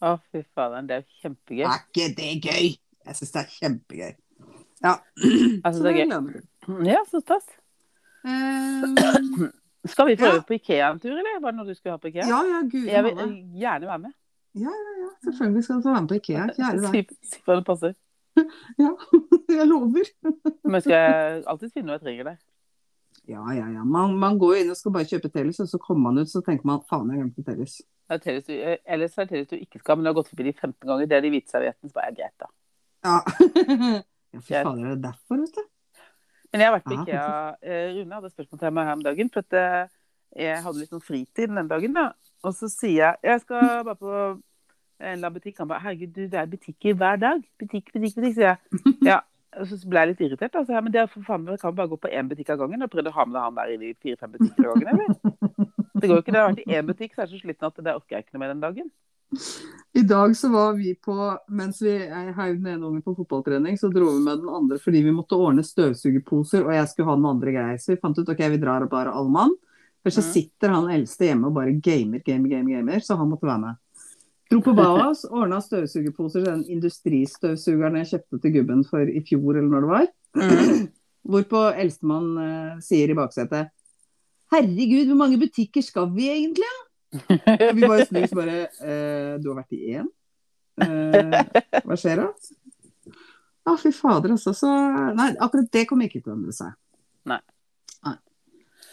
Å, 0.00 0.12
fy 0.30 0.42
fader. 0.54 0.82
Det 0.86 0.94
er 0.96 1.00
jo 1.02 1.22
kjempegøy. 1.22 1.64
Er 1.66 1.80
ikke 1.82 2.08
det 2.18 2.32
gøy? 2.44 2.68
Jeg 3.08 3.16
syns 3.18 3.32
det 3.34 3.40
er 3.40 3.48
kjempegøy. 3.58 4.12
Ja. 4.84 4.92
Altså, 5.64 5.82
det 5.82 5.90
er 5.90 5.96
gøy. 5.98 6.04
jeg. 6.12 6.90
Ja, 6.92 7.00
så 7.10 7.20
stas. 7.24 7.46
Um, 8.28 9.48
Skal 9.88 10.06
vi 10.10 10.16
prøve 10.20 10.34
Ja. 10.38 10.44
på 10.46 10.54
Ikea 10.58 10.90
en 10.92 11.00
tur, 11.00 11.10
eller? 11.16 11.40
Var 11.40 11.50
det 11.50 11.56
noe 11.58 11.66
du 11.66 11.74
skulle 11.74 11.94
ha 11.96 11.98
på 12.02 12.10
Ikea? 12.10 12.26
ja, 12.28 12.40
ja, 12.44 12.60
Gud, 12.68 12.84
Jeg 12.86 13.04
vil 13.04 13.14
malla. 13.14 13.32
gjerne 13.62 13.86
være 13.86 13.98
med. 13.98 14.12
Ja, 14.54 14.70
ja, 14.74 14.92
ja. 15.02 15.08
Selvfølgelig 15.24 15.64
skal 15.64 15.76
du 15.76 15.82
få 15.82 15.92
være 15.92 16.00
med 16.02 16.08
på 16.08 16.18
Ikea. 16.18 16.46
Kjære 16.58 16.80
deg. 16.82 16.90
Si, 16.92 17.30
si 17.32 17.40
hva 17.46 17.56
det 17.60 17.64
passer. 17.66 17.94
Ja, 18.78 18.90
jeg 19.58 19.66
lover. 19.66 20.10
Men 20.64 20.80
skal 20.84 20.94
jeg 20.94 21.42
alltid 21.50 21.72
finne 21.74 21.86
noe 21.90 21.96
jeg 21.98 22.04
trenger 22.04 22.24
der. 22.32 22.36
Ja, 23.28 23.42
ja, 23.52 23.66
ja. 23.68 23.84
Man, 23.84 24.14
man 24.16 24.38
går 24.40 24.54
jo 24.54 24.60
inn 24.62 24.70
og 24.72 24.78
skal 24.78 24.94
bare 24.94 25.08
kjøpe 25.08 25.28
Telus, 25.32 25.60
og 25.60 25.68
så 25.68 25.80
kommer 25.82 26.08
man 26.08 26.22
ut 26.24 26.30
så 26.32 26.40
tenker 26.44 26.68
man 26.68 26.84
faen, 26.88 27.10
jeg 27.12 27.20
glemte 27.20 27.44
eh, 28.56 28.78
ellers 28.88 29.18
er 29.18 29.26
det 29.26 29.32
Tellus 29.34 29.50
du 29.50 29.58
ikke 29.58 29.82
skal, 29.82 29.98
men 29.98 30.06
du 30.06 30.08
har 30.08 30.16
gått 30.16 30.30
forbi 30.30 30.46
de 30.46 30.54
15 30.54 30.88
ganger. 30.88 31.10
Det 31.10 31.18
er 31.18 31.26
de 31.26 31.32
hvite 31.34 31.52
serviettene 31.52 31.90
så 31.90 31.98
bare 31.98 32.12
er 32.12 32.16
greit, 32.16 32.36
da. 32.40 32.48
Ja. 33.04 33.18
ja, 34.32 34.40
fy 34.40 34.54
fader, 34.54 34.80
er 34.80 34.94
det 34.94 35.02
derfor, 35.04 35.42
vet 35.42 35.58
du? 35.58 35.66
Men 36.48 36.64
jeg 36.64 36.70
har 36.70 36.76
vært 36.78 36.88
på 36.88 36.96
Ikea. 36.96 37.28
Eh, 37.60 37.86
Rune 37.98 38.16
hadde 38.16 38.32
spørsmål 38.32 38.62
til 38.62 38.76
meg 38.78 38.88
her 38.88 38.96
om 38.96 39.04
dagen. 39.04 39.30
For 39.34 39.44
at 39.44 39.56
eh, 39.60 39.94
jeg 40.48 40.62
hadde 40.64 40.80
litt 40.80 40.94
sånn 40.94 41.04
fritid 41.04 41.52
den 41.52 41.68
dagen, 41.68 41.96
da. 41.96 42.06
Og 42.48 42.54
så 42.56 42.70
sier 42.72 42.96
jeg 43.02 43.28
jeg 43.28 43.42
skal 43.44 43.82
bare 43.84 43.98
på 44.00 44.12
en 44.16 44.38
eller 45.12 45.28
annen 45.28 45.36
butikk. 45.36 45.58
Han 45.60 45.68
bare 45.68 45.84
herregud, 45.84 46.14
du, 46.16 46.24
det 46.32 46.40
er 46.40 46.48
butikker 46.48 46.96
hver 46.96 47.20
dag. 47.20 47.44
Butikk, 47.60 47.92
butikk, 47.92 48.16
butikk, 48.16 48.38
sier 48.38 48.54
jeg. 48.54 48.96
Ja. 49.04 49.20
Så 49.56 49.78
ble 49.88 50.02
jeg 50.04 50.10
litt 50.12 50.20
irritert. 50.26 50.54
Altså. 50.54 50.74
Så 50.74 50.82
men 50.84 50.92
det 50.92 51.00
er 51.00 51.08
faen, 51.08 51.46
kan 51.56 51.74
bare 51.74 51.88
gå 51.88 51.98
på 51.98 52.12
én 52.12 52.28
butikk 52.28 52.50
av 52.54 52.58
gangen. 52.60 52.82
Og 52.84 52.90
prøvde 52.92 53.10
å 53.10 53.16
ha 53.16 53.24
med 53.24 53.40
han 53.40 53.54
der 53.56 53.74
i 53.74 53.94
fire-fem 53.96 54.32
butikker 54.36 54.68
av 54.68 54.76
gangen, 54.76 54.88
eller? 54.94 55.08
Det 55.98 56.06
går 56.06 56.16
jo 56.18 56.22
ikke. 56.22 56.32
Det 56.32 56.40
har 56.40 56.50
vært 56.52 56.64
i 56.66 56.74
én 56.78 56.86
butikk, 56.86 57.14
så 57.14 57.22
er 57.22 57.26
jeg 57.26 57.38
så 57.38 57.44
sliten 57.46 57.66
at 57.70 57.80
det 57.82 57.94
orker 57.96 58.16
jeg 58.18 58.26
ikke 58.26 58.36
noe 58.36 58.42
med 58.44 58.52
den 58.54 58.64
dagen. 58.66 58.90
I 59.98 60.02
dag 60.08 60.34
så 60.36 60.48
var 60.52 60.76
vi 60.78 60.94
på, 60.94 61.14
mens 61.52 61.80
vi 61.82 61.94
heiv 61.98 62.60
den 62.60 62.68
ene 62.74 62.86
ungen 62.86 63.02
på 63.04 63.16
fotballtrening, 63.16 63.76
så 63.76 63.90
dro 63.92 64.06
vi 64.14 64.22
med 64.24 64.40
den 64.40 64.52
andre 64.52 64.78
fordi 64.80 65.02
vi 65.04 65.12
måtte 65.12 65.36
ordne 65.36 65.64
støvsugerposer, 65.66 66.64
og 66.64 66.72
jeg 66.76 66.88
skulle 66.92 67.10
ha 67.10 67.16
noen 67.18 67.34
andre 67.36 67.52
greier. 67.56 67.80
Så 67.82 67.92
vi 67.92 68.00
fant 68.00 68.20
ut 68.20 68.30
ok, 68.32 68.44
vi 68.54 68.60
drar 68.62 68.86
bare 68.88 69.12
all 69.12 69.28
mann. 69.32 69.52
For 70.04 70.14
så 70.14 70.22
Mhm. 70.22 70.32
sitter 70.32 70.68
han 70.70 70.88
eldste 70.94 71.26
hjemme 71.26 71.48
og 71.48 71.54
bare 71.54 71.72
gamer, 71.72 72.22
gamer, 72.24 72.48
gamer, 72.48 72.76
gamer, 72.78 73.00
så 73.00 73.16
han 73.18 73.28
måtte 73.28 73.48
være 73.48 73.60
med. 73.60 73.76
Dro 74.48 74.62
på 74.64 74.72
Bauhaus, 74.72 75.26
ordna 75.28 75.58
støvsugerposer 75.60 76.40
til 76.40 76.48
den 76.48 76.62
industristøvsugeren 76.78 77.98
jeg 78.00 78.12
kjøpte 78.14 78.38
til 78.40 78.54
gubben 78.54 78.84
for 78.88 79.04
i 79.04 79.20
fjor, 79.26 79.58
eller 79.58 79.68
når 79.68 79.84
det 79.84 79.90
var. 79.92 80.06
Mm. 80.38 80.86
Hvorpå 81.28 81.64
eldstemann 81.76 82.30
eh, 82.40 82.78
sier 82.84 83.10
i 83.12 83.16
baksetet 83.18 83.68
Herregud, 84.48 85.10
hvor 85.10 85.18
mange 85.20 85.36
butikker 85.40 85.84
skal 85.84 86.08
vi 86.14 86.30
egentlig? 86.32 86.70
Vi 87.76 87.82
bare 87.84 88.06
snur 88.08 88.24
oss 88.24 88.34
bare 88.36 88.56
eh, 88.84 89.34
Du 89.40 89.50
har 89.50 89.58
vært 89.60 89.76
i 89.76 89.98
én? 89.98 90.08
Eh, 90.80 91.36
hva 91.84 91.98
skjer 91.98 92.22
da? 92.22 92.28
Å, 93.68 93.76
fy 93.76 93.92
fader, 93.92 94.32
altså. 94.32 94.54
Så 94.56 94.68
Nei, 95.18 95.30
akkurat 95.36 95.68
det 95.74 95.84
kommer 95.90 96.08
ikke 96.08 96.22
til 96.22 96.32
å 96.32 96.38
endre 96.38 96.54
seg. 96.56 96.72
Nei. 97.28 97.40
Nei. 98.06 98.16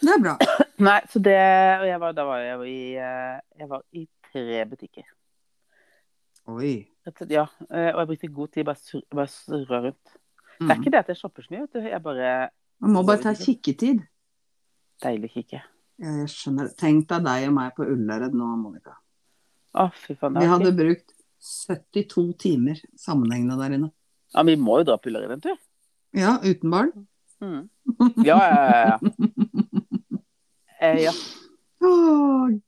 Det 0.02 0.12
er 0.12 0.24
bra. 0.24 0.36
Nei, 0.84 0.98
så 1.08 1.22
det 1.24 1.38
Og 1.80 1.86
jeg 1.88 2.00
var, 2.02 2.16
da 2.16 2.26
var 2.28 2.42
jeg 2.44 2.72
i, 2.72 2.80
eh, 3.00 3.38
jeg 3.62 3.70
var 3.70 3.84
i 3.96 4.04
tre 4.28 4.64
butikker. 4.68 5.06
Oi. 6.46 6.74
Ja, 7.30 7.46
eh, 7.70 7.90
og 7.94 8.00
jeg 8.02 8.08
brukte 8.10 8.28
god 8.34 8.52
tid 8.54 8.66
bare 8.68 9.26
å 9.26 9.26
surre 9.30 9.80
rundt. 9.88 10.12
Det 10.58 10.70
er 10.70 10.74
Mm. 10.74 10.80
ikke 10.80 10.90
det 10.90 10.98
at 11.00 11.08
jeg 11.12 11.16
shopper 11.20 11.42
så 11.44 11.50
mye, 11.52 11.60
vet 11.66 11.72
du. 11.72 11.80
Jeg 11.88 12.02
bare 12.02 12.50
Man 12.80 12.92
må 12.92 13.02
bare 13.06 13.22
ta 13.22 13.32
kikketid. 13.34 14.02
Deilig 15.02 15.30
kikke. 15.34 15.62
Jeg 16.00 16.28
skjønner. 16.32 16.70
Tenk 16.76 17.06
deg 17.08 17.24
deg 17.24 17.48
og 17.48 17.54
meg 17.54 17.74
på 17.76 17.84
Ullared 17.84 18.32
nå, 18.36 18.48
Monica. 18.56 18.96
Å, 19.74 19.90
fy 19.92 20.14
faen. 20.14 20.38
Vi 20.40 20.46
hadde 20.48 20.72
brukt 20.76 21.12
72 21.40 22.32
timer 22.38 22.80
sammenhengende 22.96 23.58
der 23.60 23.76
inne. 23.76 23.90
Ja, 24.34 24.42
vi 24.42 24.56
må 24.56 24.78
jo 24.80 24.84
dra 24.90 24.96
på 24.98 25.10
Ullared 25.10 25.30
en 25.36 25.40
tur. 25.44 25.56
Ja, 26.16 26.38
uten 26.42 26.70
barn. 26.72 26.92
Mm. 27.42 27.68
Ja, 28.24 28.38
ja, 28.38 28.70
ja. 28.70 28.98
ja. 28.98 28.98
Eh, 30.80 30.98
ja. 31.06 31.12
Å, 31.80 31.90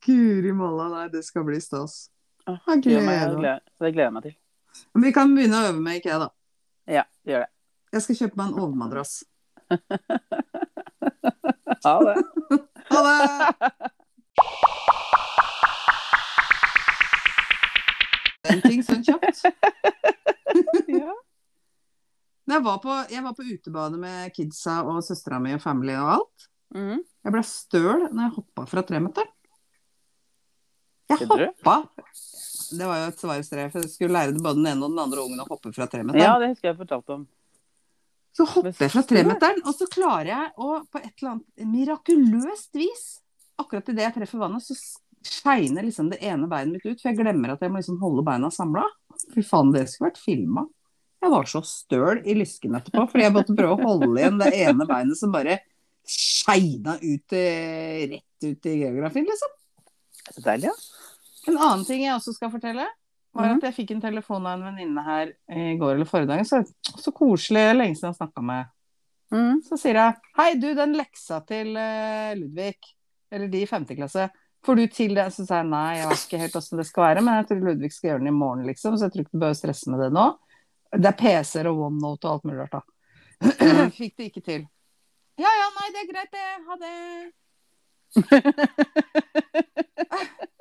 guri 0.01 0.53
malla. 0.57 0.87
Nei, 0.95 1.09
det 1.13 1.21
skal 1.27 1.45
bli 1.45 1.59
stas. 1.61 2.07
Jeg 2.49 2.61
jeg 2.67 2.83
gleder 2.83 3.37
meg. 3.37 3.61
Det 3.77 3.91
gleder 3.93 4.07
jeg 4.07 4.13
meg 4.17 4.23
til. 4.25 4.37
Men 4.95 5.05
Vi 5.05 5.11
kan 5.13 5.35
begynne 5.37 5.59
å 5.59 5.67
øve 5.69 5.81
med 5.85 5.99
IKEA, 5.99 6.19
da. 6.23 6.29
Ja, 6.89 7.05
gjør 7.29 7.45
det. 7.45 7.51
Jeg 7.93 8.05
skal 8.05 8.19
kjøpe 8.23 8.41
meg 8.41 8.47
en 8.49 8.63
overmadrass. 8.65 9.13
Ha 11.85 11.93
det. 12.03 12.15
Ha 12.89 13.01
det! 13.05 13.19
En 18.49 18.63
ting 18.65 18.81
sånn 18.87 19.05
kjapt. 19.05 19.45
Ja. 20.89 21.13
Jeg 22.49 22.63
var, 22.65 22.79
på, 22.81 22.95
jeg 23.13 23.21
var 23.23 23.35
på 23.37 23.45
utebane 23.45 23.99
med 24.01 24.33
kidsa 24.33 24.81
og 24.89 25.03
søstera 25.05 25.37
mi 25.43 25.53
og 25.53 25.61
family 25.61 25.93
og 26.01 26.15
alt. 26.17 26.47
Mm. 26.73 27.03
Jeg 27.05 27.35
ble 27.35 27.43
støl 27.45 28.07
når 28.09 28.23
jeg 28.25 28.35
hoppa 28.39 28.65
fra 28.71 28.85
tremeteren. 28.89 29.29
Jeg 31.09 31.29
hoppa 31.31 31.77
Det 32.69 32.85
var 32.85 32.99
jo 33.01 33.09
et 33.09 33.23
svarstrev, 33.23 33.71
for 33.73 33.81
jeg 33.85 33.91
skulle 33.93 34.13
lære 34.13 34.37
både 34.37 34.61
den 34.61 34.71
ene 34.75 34.85
og 34.85 34.93
den 34.93 35.03
andre 35.07 35.25
ungen 35.25 35.41
å 35.41 35.49
hoppe 35.49 35.73
fra 35.73 35.87
tremeteren. 35.89 36.21
ja, 36.21 36.35
det 36.41 36.51
husker 36.53 36.71
jeg 36.71 36.79
fortalte 36.83 37.17
om. 37.17 37.27
Så 38.37 38.45
hopper 38.47 38.85
jeg 38.85 38.93
fra 38.93 39.03
tremeteren, 39.09 39.63
og 39.65 39.75
så 39.75 39.89
klarer 39.91 40.31
jeg 40.31 40.51
å 40.61 40.75
på 40.87 41.01
et 41.01 41.11
eller 41.17 41.31
annet 41.33 41.73
mirakuløst 41.73 42.77
vis 42.79 43.07
Akkurat 43.59 43.89
idet 43.91 44.05
jeg 44.05 44.15
treffer 44.15 44.39
vannet, 44.39 44.63
så 44.63 44.77
skeiner 45.27 45.83
liksom 45.83 46.13
det 46.13 46.21
ene 46.23 46.47
beinet 46.47 46.77
mitt 46.77 46.85
ut. 46.87 47.01
For 47.01 47.09
jeg 47.11 47.19
glemmer 47.19 47.57
at 47.57 47.65
jeg 47.65 47.73
må 47.75 47.81
liksom 47.81 47.97
holde 47.99 48.23
beina 48.23 48.53
samla. 48.55 48.85
Fy 49.35 49.43
faen, 49.43 49.73
det 49.75 49.89
skulle 49.91 50.13
vært 50.13 50.21
filma. 50.23 50.63
Jeg 51.19 51.33
var 51.33 51.49
så 51.51 51.63
støl 51.67 52.21
i 52.23 52.37
lysken 52.39 52.79
etterpå, 52.79 53.03
fordi 53.11 53.25
jeg 53.27 53.35
måtte 53.35 53.57
prøve 53.59 53.75
å 53.75 53.89
holde 53.89 54.13
igjen 54.21 54.39
det 54.39 54.53
ene 54.61 54.87
beinet 54.87 55.19
som 55.19 55.35
bare 55.35 55.59
skeina 56.07 56.95
ut 57.03 57.35
rett 57.35 58.47
ut 58.47 58.71
i 58.71 58.77
geografien, 58.85 59.27
liksom. 59.27 59.57
Så 60.29 60.45
deilig, 60.45 60.71
ja. 60.71 60.77
En 61.49 61.57
annen 61.57 61.85
ting 61.89 62.03
jeg 62.05 62.15
også 62.15 62.35
skal 62.37 62.51
fortelle, 62.53 62.87
var 63.37 63.55
at 63.55 63.69
jeg 63.69 63.77
fikk 63.77 63.95
en 63.95 64.03
telefon 64.03 64.47
av 64.49 64.59
en 64.59 64.67
venninne 64.71 65.05
her 65.05 65.31
i 65.55 65.77
går 65.81 65.95
eller 65.95 66.09
forrige 66.09 66.31
dag. 66.31 66.43
Så, 66.49 66.63
så 66.99 67.13
koselig, 67.15 67.65
lenge 67.77 67.97
siden 67.97 68.13
jeg 68.13 68.19
snakka 68.19 68.45
med. 68.45 68.75
Mm. 69.33 69.59
Så 69.67 69.77
sier 69.77 69.99
jeg 70.01 70.17
Hei, 70.39 70.51
du, 70.57 70.69
den 70.77 70.95
leksa 70.97 71.43
til 71.49 71.75
uh, 71.77 72.33
Ludvig, 72.39 72.79
eller 73.33 73.51
de 73.53 73.61
i 73.61 73.69
femte 73.69 73.97
klasse, 73.97 74.29
får 74.65 74.75
du 74.79 74.85
til 74.93 75.13
det? 75.19 75.27
Så 75.35 75.45
sa 75.49 75.61
jeg 75.61 75.69
nei, 75.71 75.99
jeg 76.01 76.09
vet 76.11 76.25
ikke 76.27 76.43
helt 76.45 76.59
åssen 76.61 76.81
det 76.81 76.89
skal 76.89 77.05
være, 77.11 77.25
men 77.25 77.41
jeg 77.41 77.49
tror 77.51 77.65
Ludvig 77.69 77.93
skal 77.95 78.09
gjøre 78.13 78.23
den 78.25 78.33
i 78.33 78.39
morgen, 78.39 78.65
liksom, 78.69 78.97
så 78.97 79.03
jeg 79.07 79.13
tror 79.15 79.23
ikke 79.27 79.37
du 79.37 79.45
bør 79.45 79.59
stresse 79.59 79.87
med 79.93 79.99
det 80.05 80.11
nå. 80.17 80.27
Det 80.97 81.09
er 81.11 81.21
PC-er 81.21 81.69
og 81.69 81.77
OneNote 81.91 82.25
og 82.25 82.33
alt 82.39 82.45
mulig 82.49 82.61
rart, 82.63 82.75
da. 82.79 82.83
Fikk 83.99 84.15
det 84.17 84.25
ikke 84.33 84.45
til. 84.47 84.63
Ja 85.39 85.51
ja, 85.55 85.69
nei, 85.77 85.89
det 85.95 86.01
er 86.03 86.11
greit, 86.13 86.33
det. 86.35 86.49
Ha 86.67 86.75
det. 86.83 86.97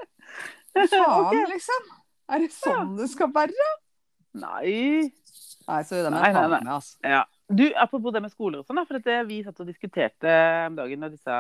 Faen, 0.94 1.44
liksom. 1.52 1.92
Er 2.28 2.44
det 2.44 2.52
sånn 2.54 2.96
det 3.00 3.08
skal 3.12 3.32
være? 3.36 3.70
Nei. 4.38 5.08
Nei, 5.68 5.82
så 5.84 6.00
det 6.00 6.12
må 6.12 6.20
Nei, 6.20 6.32
nei, 6.36 6.44
nei. 6.48 6.60
med, 6.62 6.74
altså. 6.78 6.98
Ja. 7.04 7.24
Du, 7.48 7.64
apropos 7.80 8.12
det 8.16 8.22
med 8.24 8.34
skoler 8.34 8.60
og 8.62 8.68
sånn, 8.68 8.82
for 8.88 9.00
det 9.04 9.22
vi 9.30 9.40
satt 9.46 9.62
og 9.64 9.70
diskuterte 9.70 10.34
om 10.68 10.76
dagen 10.76 11.00
når 11.00 11.14
disse 11.16 11.38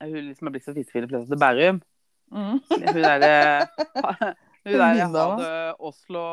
Hun 0.00 0.26
liksom 0.26 0.48
er 0.48 0.54
blitt 0.54 0.66
så 0.66 0.74
fisefin 0.74 1.06
og 1.06 1.12
flytta 1.12 1.28
til 1.30 1.40
Bærum. 1.40 1.80
Mm. 2.30 2.58
Hun 2.70 3.00
derre 3.06 3.32
Hun 4.64 4.76
der 4.80 5.00
hadde 5.04 5.50
Oslo, 5.78 6.24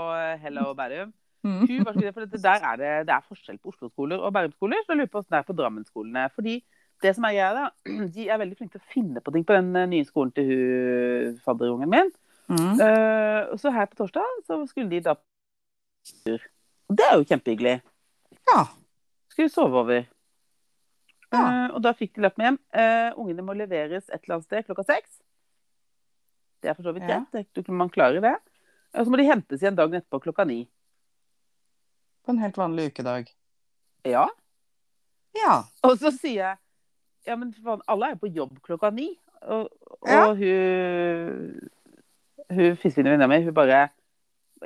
og 0.65 0.75
Bærum. 0.77 1.13
Mm. 1.45 1.59
Hun 1.69 1.85
for 1.85 2.01
dette, 2.01 2.41
der 2.41 2.65
er 2.71 2.79
det, 2.81 2.93
det 3.07 3.13
er 3.13 3.27
forskjell 3.27 3.59
på 3.61 3.71
Oslo-skoler 3.71 4.23
og 4.23 4.33
Bærum-skoler. 4.33 4.81
Så 4.85 4.93
jeg 4.93 5.01
lurer 5.01 5.11
på 5.11 5.21
hvordan 5.21 5.35
det 5.35 5.39
er 5.39 5.47
på 5.47 5.57
Drammen-skolene. 5.61 6.25
Fordi 6.35 6.55
det 7.03 7.13
som 7.15 7.27
er 7.27 7.35
greia, 7.35 7.51
da, 7.53 7.65
de 8.15 8.27
er 8.27 8.41
veldig 8.41 8.57
flinke 8.57 8.77
til 8.77 8.83
å 8.83 8.93
finne 8.93 9.23
på 9.23 9.33
ting 9.33 9.45
på 9.47 9.57
den 9.57 9.69
eh, 9.77 9.89
nye 9.91 10.07
skolen 10.07 10.33
til 10.35 10.49
hun 10.51 11.37
fadderungen 11.45 11.91
min. 11.91 12.11
Mm. 12.47 12.79
Uh, 12.79 13.57
så 13.59 13.73
her 13.75 13.89
på 13.91 13.97
torsdag 13.99 14.43
så 14.47 14.61
skulle 14.69 14.89
de 14.89 15.01
da. 15.03 15.17
Og 16.87 16.95
det 16.95 17.07
er 17.07 17.17
jo 17.19 17.27
kjempehyggelig. 17.27 17.73
Ja. 18.47 18.61
Skulle 19.33 19.51
sove 19.51 19.81
over. 19.83 20.05
Ja. 21.27 21.41
Uh, 21.41 21.75
og 21.75 21.81
da 21.83 21.91
fikk 21.97 22.15
de 22.15 22.23
lapp 22.23 22.37
med 22.39 22.47
hjem. 22.47 22.59
Uh, 22.71 23.19
ungene 23.19 23.43
må 23.43 23.55
leveres 23.57 24.07
et 24.07 24.21
eller 24.21 24.37
annet 24.37 24.47
sted 24.47 24.69
klokka 24.69 24.87
seks. 24.87 25.19
Det 26.63 26.71
er 26.71 26.77
for 26.77 26.87
så 26.87 26.95
vidt 26.95 27.05
greit. 27.05 27.35
Ja. 27.35 27.73
Man 27.75 27.91
klarer 27.93 28.23
det. 28.23 28.37
Og 28.95 29.03
så 29.03 29.11
må 29.11 29.19
de 29.19 29.27
hentes 29.27 29.61
igjen 29.61 29.75
dagen 29.77 29.99
etterpå 29.99 30.23
klokka 30.23 30.47
ni. 30.47 30.61
På 32.25 32.33
en 32.33 32.39
helt 32.41 32.57
vanlig 32.57 32.89
ukedag. 32.93 33.27
Ja. 34.07 34.23
Ja. 35.35 35.59
Og 35.85 35.99
så 35.99 36.11
sier 36.15 36.39
jeg 36.39 36.55
Ja, 37.27 37.35
men 37.35 37.51
faen, 37.53 37.81
alle 37.91 38.07
er 38.09 38.15
jo 38.15 38.21
på 38.23 38.33
jobb 38.33 38.57
klokka 38.65 38.89
ni. 38.95 39.09
Og, 39.43 39.67
og 40.01 40.07
Ja. 40.09 40.21
hun 40.33 41.69
Hun 42.47 42.77
fiskevenninna 42.79 43.27
venninna 43.27 43.27
mi, 43.27 43.43
hun 43.45 43.53
bare 43.53 43.89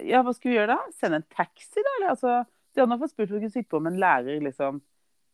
Ja, 0.05 0.21
hva 0.23 0.33
skal 0.35 0.51
vi 0.51 0.57
gjøre 0.59 0.75
da? 0.75 0.77
Sende 0.95 1.17
en 1.19 1.25
taxi, 1.35 1.81
da? 1.81 1.95
Eller 1.99 2.11
altså 2.13 2.33
De 2.45 2.79
hadde 2.79 2.89
nok 2.93 3.01
fått 3.03 3.11
spurt 3.15 3.31
om 3.31 3.35
hun 3.39 3.41
kunne 3.43 3.51
sitte 3.57 3.69
på 3.73 3.81
med 3.83 3.91
en 3.93 3.99
lærer, 3.99 4.37
liksom. 4.45 4.77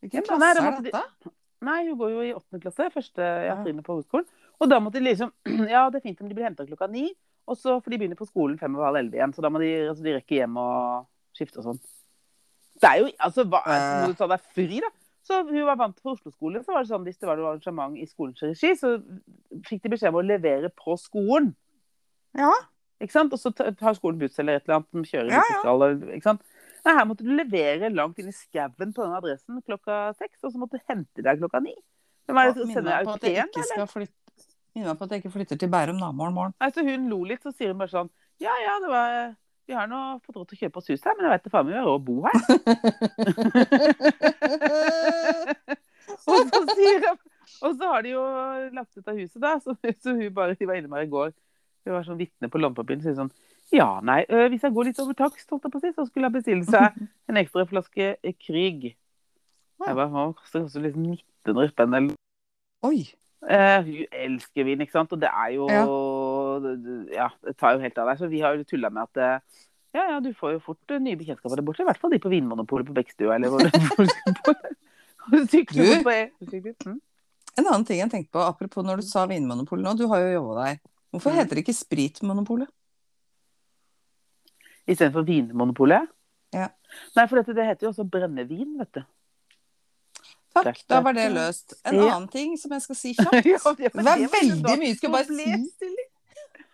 Hvilken 0.02 0.24
nei, 0.24 0.26
klasse 0.26 0.48
er 0.48 0.80
dette? 0.82 1.02
de- 1.26 1.32
Nei, 1.68 1.88
hun 1.88 1.98
går 1.98 2.10
jo 2.14 2.20
i 2.22 2.32
åttende 2.34 2.60
klasse, 2.62 2.86
første 2.94 3.18
ja, 3.46 3.54
trinnet 3.62 3.84
på 3.86 3.94
hovedskolen. 3.96 4.26
Og 4.60 4.68
da 4.70 4.78
måtte 4.80 4.98
de 4.98 5.04
liksom 5.06 5.30
Ja, 5.74 5.84
det 5.90 6.00
er 6.00 6.06
fint 6.08 6.20
om 6.22 6.28
de 6.30 6.34
blir 6.38 6.46
henta 6.48 6.66
klokka 6.66 6.88
ni, 6.90 7.12
og 7.46 7.56
så 7.58 7.78
for 7.82 7.90
de 7.90 7.98
begynner 7.98 8.18
på 8.18 8.26
skolen 8.26 8.58
fem 8.58 8.74
over 8.74 8.88
halv 8.90 9.00
elleve 9.04 9.18
igjen. 9.20 9.34
Så 9.34 9.42
da 9.42 9.50
må 9.50 9.58
de, 9.62 9.70
altså, 9.90 10.02
de 10.06 10.16
rekke 10.18 10.38
hjem 10.40 10.56
og 10.58 11.06
skifte 11.38 11.58
og 11.62 11.68
sånn. 11.68 11.80
Det 12.78 12.88
er 12.90 12.98
jo 13.02 13.08
Altså, 13.18 13.44
hva 13.50 13.62
det 13.66 13.78
Når 14.02 14.12
du 14.12 14.18
tar 14.18 14.28
deg 14.34 14.40
fri, 14.54 14.80
da. 14.82 14.90
Så 15.28 15.42
hun 15.44 15.66
var 15.68 15.76
vant 15.76 15.96
til 15.98 16.14
Oslo-skole, 16.14 16.62
så 16.64 16.72
var 16.72 16.84
det 16.84 16.88
sånn 16.88 17.04
hvis 17.04 17.18
det 17.20 17.28
var 17.28 17.36
noe 17.36 17.50
arrangement 17.52 17.98
i 18.00 18.06
skolens 18.08 18.40
regi, 18.40 18.72
så 18.80 18.94
fikk 19.68 19.82
de 19.84 19.92
beskjed 19.92 20.14
om 20.14 20.22
å 20.22 20.24
levere 20.24 20.70
på 20.72 20.96
skolen. 21.00 21.50
Ja. 22.38 22.52
Ikke 23.02 23.14
sant? 23.14 23.34
Og 23.36 23.40
så 23.40 23.52
tar 23.52 23.98
skolen 23.98 24.20
buss 24.22 24.40
eller 24.40 24.56
et 24.56 24.64
eller 24.64 24.80
annet 24.80 24.94
som 24.94 25.04
kjører 25.10 25.34
Ja, 25.36 25.42
ja. 25.52 25.90
Ikke 26.16 26.30
sant? 26.30 26.46
Nei, 26.86 26.94
her 26.96 27.06
måtte 27.10 27.26
du 27.26 27.34
levere 27.36 27.90
langt 27.92 28.20
inn 28.22 28.30
i 28.30 28.34
skauen 28.34 28.94
på 28.96 29.04
den 29.04 29.16
adressen 29.18 29.60
klokka 29.66 29.98
seks, 30.16 30.40
og 30.46 30.54
så 30.54 30.62
måtte 30.62 30.78
du 30.78 30.88
hente 30.88 31.24
deg 31.26 31.42
klokka 31.42 31.60
ni. 31.60 31.74
Hvem 32.28 32.40
er 32.40 32.48
det 32.48 32.62
som 32.62 32.72
sender 32.72 33.02
au 33.02 33.18
pairen, 33.20 34.08
Minner 34.76 34.92
meg 34.92 34.98
på 35.00 35.06
at 35.08 35.12
jeg 35.12 35.22
ikke 35.22 35.34
flytter 35.34 35.58
til 35.60 35.70
Bærum 35.72 36.00
da, 36.00 36.10
morgen, 36.14 36.34
morgen. 36.36 36.54
Nei, 36.60 36.68
så 36.72 36.84
hun 36.86 37.06
lo 37.10 37.22
litt, 37.26 37.42
så 37.42 37.52
sier 37.52 37.72
hun 37.72 37.80
bare 37.80 37.92
sånn 37.92 38.10
Ja, 38.40 38.54
ja, 38.62 38.76
det 38.82 38.90
var 38.92 39.14
Vi 39.68 39.76
har 39.76 39.84
nå 39.84 40.16
fått 40.24 40.32
råd 40.38 40.48
til 40.48 40.56
å 40.56 40.62
kjøpe 40.62 40.80
oss 40.80 40.86
hus 40.88 41.02
her, 41.04 41.12
men 41.18 41.26
jeg 41.26 41.32
vet 41.34 41.42
da 41.44 41.50
faen 41.52 41.66
vi 41.68 41.74
har 41.76 41.84
råd 41.84 41.98
å 41.98 42.06
bo 42.06 42.24
her. 42.24 42.40
og 46.32 46.40
så 46.48 46.60
sier 46.72 47.04
jeg, 47.04 47.12
Og 47.58 47.74
så 47.74 47.84
har 47.90 48.00
de 48.06 48.14
jo 48.14 48.22
lagt 48.72 48.96
ut 48.96 49.10
av 49.12 49.18
huset, 49.18 49.40
da, 49.42 49.50
så, 49.60 49.74
så 49.76 50.14
hun 50.16 50.32
bare 50.32 50.56
De 50.56 50.68
var 50.68 50.76
inne 50.80 50.88
med 50.88 51.04
i 51.04 51.12
går. 51.12 51.30
Hun 51.84 51.92
var 51.98 52.04
sånn 52.06 52.20
vitne 52.20 52.48
på 52.48 52.60
lommepapiren, 52.62 53.02
så 53.04 53.08
sier 53.10 53.20
sånn 53.20 53.32
Ja, 53.76 54.00
nei, 54.00 54.24
hvis 54.48 54.64
jeg 54.64 54.72
går 54.72 54.84
litt 54.88 55.02
over 55.04 55.14
takst, 55.18 55.50
holdt 55.52 55.64
jeg 55.68 55.72
på 55.74 55.80
å 55.82 55.84
si, 55.84 55.92
så 55.98 56.02
skulle 56.08 56.26
jeg 56.30 56.36
bestille 56.38 56.64
seg 56.64 56.96
en 57.28 57.40
ekstra 57.42 57.68
flaske 57.68 58.04
Krig. 58.40 58.80
Jeg 58.88 59.84
bare, 59.84 60.08
Hva 60.14 60.32
koster 60.32 60.64
kanskje 60.64 60.80
liksom 60.86 61.02
1900 61.12 61.68
spenn 61.74 61.92
eller 62.00 62.16
Oi! 62.88 63.04
Uh, 63.38 63.84
hun 63.84 64.06
elsker 64.10 64.66
vin, 64.66 64.80
ikke 64.82 64.96
sant? 64.96 65.12
Og 65.14 65.20
det 65.20 65.28
er 65.28 65.52
jo 65.54 65.68
Ja. 65.70 65.84
Ja, 67.14 67.28
det 67.44 67.56
tar 67.60 67.74
jo 67.76 67.82
helt 67.84 67.98
av 67.98 68.08
deg. 68.10 68.18
Så 68.20 68.28
vi 68.32 68.40
har 68.44 68.56
jo 68.58 68.64
tulla 68.68 68.90
med 68.90 69.02
at 69.08 69.16
eh, 69.16 69.64
ja, 69.96 70.02
ja, 70.14 70.20
du 70.20 70.30
får 70.36 70.52
jo 70.56 70.60
fort 70.64 70.90
eh, 70.94 70.98
nye 71.00 71.16
bekjentskaper 71.16 71.56
der 71.60 71.64
borte. 71.66 71.82
I 71.82 71.88
hvert 71.88 72.00
fall 72.02 72.10
de 72.12 72.18
på 72.22 72.30
Vinmonopolet 72.32 72.86
på 72.90 72.96
Bekkstua, 72.96 73.36
eller 73.36 73.48
hvor 73.48 73.62
du 75.32 75.38
sykler 75.48 76.02
på 76.04 76.14
Mm. 76.86 77.00
En 77.58 77.66
annen 77.66 77.84
ting 77.88 77.98
jeg 77.98 78.10
tenkte 78.12 78.30
på, 78.36 78.40
apropos 78.44 78.84
når 78.86 79.00
du 79.02 79.06
sa 79.08 79.24
Vinmonopolet 79.26 79.82
nå, 79.84 79.94
du 79.98 80.06
har 80.12 80.20
jo 80.22 80.28
jobba 80.38 80.64
der. 80.64 80.76
Hvorfor 81.12 81.32
Mm. 81.32 81.38
heter 81.40 81.56
det 81.58 81.62
ikke 81.64 81.74
Spritmonopolet? 81.74 82.68
Istedenfor 84.88 85.24
Vinmonopolet? 85.26 86.06
Ja. 86.54 86.68
Nei, 87.16 87.26
for 87.28 87.36
dette, 87.40 87.52
det 87.56 87.66
heter 87.68 87.86
jo 87.88 87.90
også 87.92 88.06
brennevin, 88.08 88.76
vet 88.80 88.92
du. 88.96 89.02
Takk, 90.58 90.78
da 90.88 91.00
var 91.04 91.12
det 91.14 91.26
løst. 91.34 91.74
En 91.86 91.98
annen 92.00 92.28
ting 92.32 92.54
som 92.58 92.72
jeg 92.72 92.82
skal 92.86 92.96
si 92.98 93.12
kjapt. 93.18 93.44
Det 93.44 93.58
var- 93.64 93.76
veldig 93.76 94.78
mye, 94.80 94.94
skal 94.96 95.12
bare 95.12 95.28
si. 95.28 95.50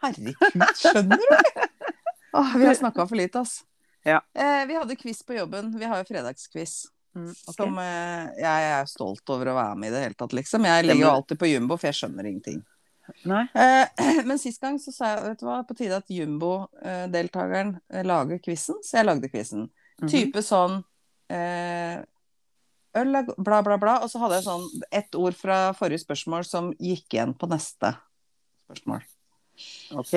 Herregud, 0.05 0.67
skjønner 0.79 1.23
du? 1.23 1.63
Åh, 2.39 2.57
vi 2.59 2.67
har 2.67 2.75
snakka 2.79 3.07
for 3.07 3.19
lite, 3.19 3.45
ass. 3.45 3.63
Ja. 4.05 4.21
Eh, 4.35 4.67
vi 4.69 4.77
hadde 4.77 4.97
quiz 5.01 5.23
på 5.27 5.37
jobben. 5.37 5.71
Vi 5.79 5.87
har 5.89 6.03
jo 6.03 6.07
fredagsquiz. 6.09 6.85
Mm, 7.15 7.31
okay. 7.31 7.55
Som 7.57 7.79
eh, 7.79 8.31
jeg 8.43 8.71
er 8.75 8.89
stolt 8.91 9.31
over 9.31 9.53
å 9.53 9.57
være 9.57 9.77
med 9.79 9.93
i 9.93 9.95
det 9.95 10.03
hele 10.09 10.19
tatt, 10.19 10.35
liksom. 10.35 10.67
Jeg 10.67 10.89
ligger 10.89 11.07
jo 11.07 11.13
alltid 11.13 11.41
på 11.41 11.51
jumbo, 11.53 11.79
for 11.79 11.91
jeg 11.93 12.01
skjønner 12.01 12.27
ingenting. 12.27 12.65
Eh, 13.25 14.25
men 14.29 14.41
sist 14.41 14.63
gang 14.63 14.81
så 14.83 14.93
sa 14.95 15.13
jeg 15.13 15.29
vet 15.29 15.43
du 15.43 15.47
hva, 15.47 15.61
på 15.69 15.77
tide 15.79 16.01
at 16.01 16.11
jumbo-deltakeren 16.11 17.77
eh, 17.93 18.03
lager 18.07 18.41
quizen, 18.43 18.81
så 18.83 19.01
jeg 19.01 19.09
lagde 19.09 19.31
quizen. 19.33 19.69
Mhm. 20.03 20.11
Type 20.11 20.43
sånn 20.43 20.81
eh, 21.31 22.03
Øl 22.95 23.19
er 23.19 23.27
bla, 23.27 23.59
bla, 23.67 23.77
bla. 23.79 23.97
Og 24.05 24.11
så 24.11 24.21
hadde 24.23 24.39
jeg 24.39 24.47
sånn 24.47 24.85
ett 24.95 25.17
ord 25.19 25.35
fra 25.35 25.59
forrige 25.75 26.05
spørsmål 26.05 26.47
som 26.47 26.71
gikk 26.79 27.17
igjen 27.17 27.35
på 27.39 27.49
neste 27.51 27.91
spørsmål. 28.67 29.03
Ok. 29.95 30.15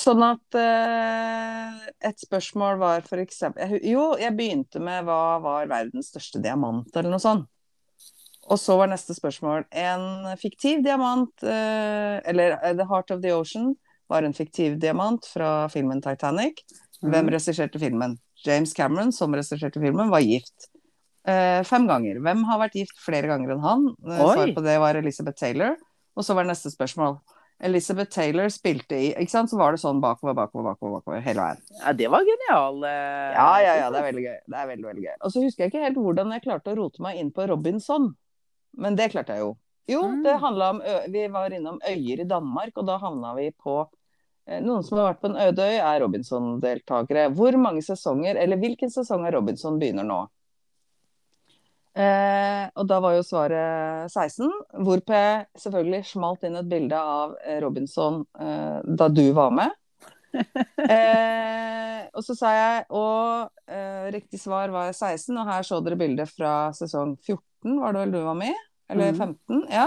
Sånn 0.00 0.22
at 0.26 0.56
eh, 0.58 1.84
et 2.10 2.18
spørsmål 2.20 2.78
var 2.80 3.04
for 3.06 3.22
eksempel 3.22 3.76
Jo, 3.86 4.08
jeg 4.18 4.34
begynte 4.36 4.80
med 4.82 5.06
hva 5.06 5.38
var 5.44 5.68
verdens 5.70 6.10
største 6.10 6.42
diamant, 6.42 6.88
eller 6.96 7.14
noe 7.14 7.22
sånt. 7.22 7.46
Og 8.50 8.58
så 8.60 8.74
var 8.76 8.90
neste 8.90 9.14
spørsmål 9.16 9.64
en 9.72 10.34
fiktiv 10.36 10.82
diamant, 10.84 11.32
eh, 11.46 12.18
eller 12.28 12.58
eh, 12.58 12.74
The 12.76 12.84
Heart 12.90 13.14
of 13.14 13.22
the 13.24 13.32
Ocean 13.32 13.70
var 14.10 14.26
en 14.26 14.34
fiktiv 14.36 14.76
diamant 14.82 15.24
fra 15.30 15.68
filmen 15.72 16.02
Titanic. 16.04 16.60
Hvem 17.00 17.24
Mhm. 17.24 17.32
regisserte 17.32 17.80
filmen? 17.80 18.18
James 18.44 18.74
Cameron, 18.76 19.12
som 19.12 19.32
regisserte 19.32 19.80
filmen, 19.80 20.10
var 20.10 20.20
gift. 20.20 20.68
Eh, 21.26 21.62
fem 21.64 21.86
ganger. 21.88 22.20
Hvem 22.20 22.44
har 22.44 22.58
vært 22.60 22.74
gift 22.76 22.98
flere 23.00 23.26
ganger 23.30 23.54
enn 23.54 23.60
han? 23.64 23.86
Svaret 24.04 24.34
Svar 24.34 24.54
på 24.58 24.62
det 24.66 24.78
var 24.82 24.94
Elizabeth 25.00 25.38
Taylor. 25.40 25.76
Og 26.16 26.22
så 26.24 26.34
var 26.36 26.44
neste 26.44 26.68
spørsmål. 26.70 27.16
Elizabeth 27.60 28.10
Taylor 28.10 28.48
spilte 28.50 28.96
i 28.98 29.12
Ikke 29.14 29.30
sant, 29.30 29.48
så 29.50 29.56
var 29.56 29.72
det 29.72 29.80
sånn 29.80 30.00
bakover, 30.02 30.34
bakover, 30.34 30.64
bakover, 30.74 30.98
bakover 30.98 31.20
hele 31.22 31.40
veien. 31.40 31.60
Ja, 31.80 31.92
det 31.92 32.08
var 32.10 32.24
genial. 32.26 32.82
eh, 32.84 33.32
Ja, 33.34 33.58
ja, 33.62 33.74
ja, 33.76 33.90
det 33.90 33.98
er 34.00 34.08
veldig 34.12 34.24
gøy. 34.24 34.38
Det 34.48 34.56
er 34.58 34.66
veldig, 34.66 34.84
veldig 34.90 35.04
gøy. 35.04 35.14
Og 35.22 35.30
så 35.32 35.42
husker 35.44 35.64
jeg 35.64 35.72
ikke 35.72 35.84
helt 35.84 35.96
hvordan 35.96 36.32
jeg 36.32 36.42
klarte 36.42 36.72
å 36.74 36.76
rote 36.76 37.00
meg 37.00 37.16
inn 37.18 37.30
på 37.30 37.46
Robinson. 37.48 38.14
Men 38.76 38.96
det 38.96 39.12
klarte 39.12 39.28
jeg 39.36 39.40
jo. 39.40 39.56
Jo, 39.86 40.02
Mm. 40.02 40.22
det 40.24 40.40
handla 40.40 40.70
om 40.70 40.80
Vi 41.12 41.26
var 41.28 41.50
innom 41.50 41.78
øyer 41.86 42.20
i 42.20 42.24
Danmark, 42.24 42.72
og 42.76 42.86
da 42.86 42.98
havna 42.98 43.34
vi 43.36 43.50
på 43.52 43.88
eh, 44.46 44.60
Noen 44.60 44.82
som 44.84 44.98
har 44.98 45.14
vært 45.14 45.20
på 45.20 45.30
en 45.30 45.36
øde 45.36 45.58
øy, 45.62 45.78
er 45.78 46.00
Robinson-deltakere. 46.00 47.32
Hvor 47.34 47.56
mange 47.56 47.82
sesonger, 47.82 48.36
eller 48.36 48.56
hvilken 48.56 48.90
sesong 48.90 49.26
av 49.26 49.32
Robinson 49.34 49.78
begynner 49.78 50.04
nå? 50.04 50.26
Eh, 51.94 52.64
og 52.74 52.88
da 52.90 52.96
var 52.98 53.14
jo 53.14 53.22
svaret 53.22 54.10
16, 54.10 54.48
hvorpå 54.82 55.14
jeg 55.14 55.44
selvfølgelig 55.62 56.00
smalt 56.08 56.42
inn 56.48 56.56
et 56.58 56.66
bilde 56.70 56.98
av 56.98 57.36
eh, 57.46 57.60
Robinson 57.62 58.24
eh, 58.40 58.80
da 58.98 59.06
du 59.14 59.22
var 59.36 59.52
med. 59.54 59.70
Eh, 60.34 62.00
og 62.10 62.24
så 62.26 62.34
sa 62.34 62.50
jeg 62.50 62.80
Og 62.90 63.50
eh, 63.70 64.08
riktig 64.14 64.40
svar 64.42 64.72
var 64.74 64.90
16, 64.90 65.36
og 65.38 65.46
her 65.46 65.62
så 65.66 65.78
dere 65.86 65.98
bildet 66.00 66.32
fra 66.34 66.72
sesong 66.74 67.14
14, 67.22 67.78
var 67.78 67.94
det 67.94 68.02
vel 68.02 68.16
du 68.16 68.18
var 68.26 68.38
med 68.40 68.50
i? 68.50 68.56
Eller 68.90 69.12
Mhm. 69.14 69.16
15? 69.16 69.62
Ja. 69.72 69.86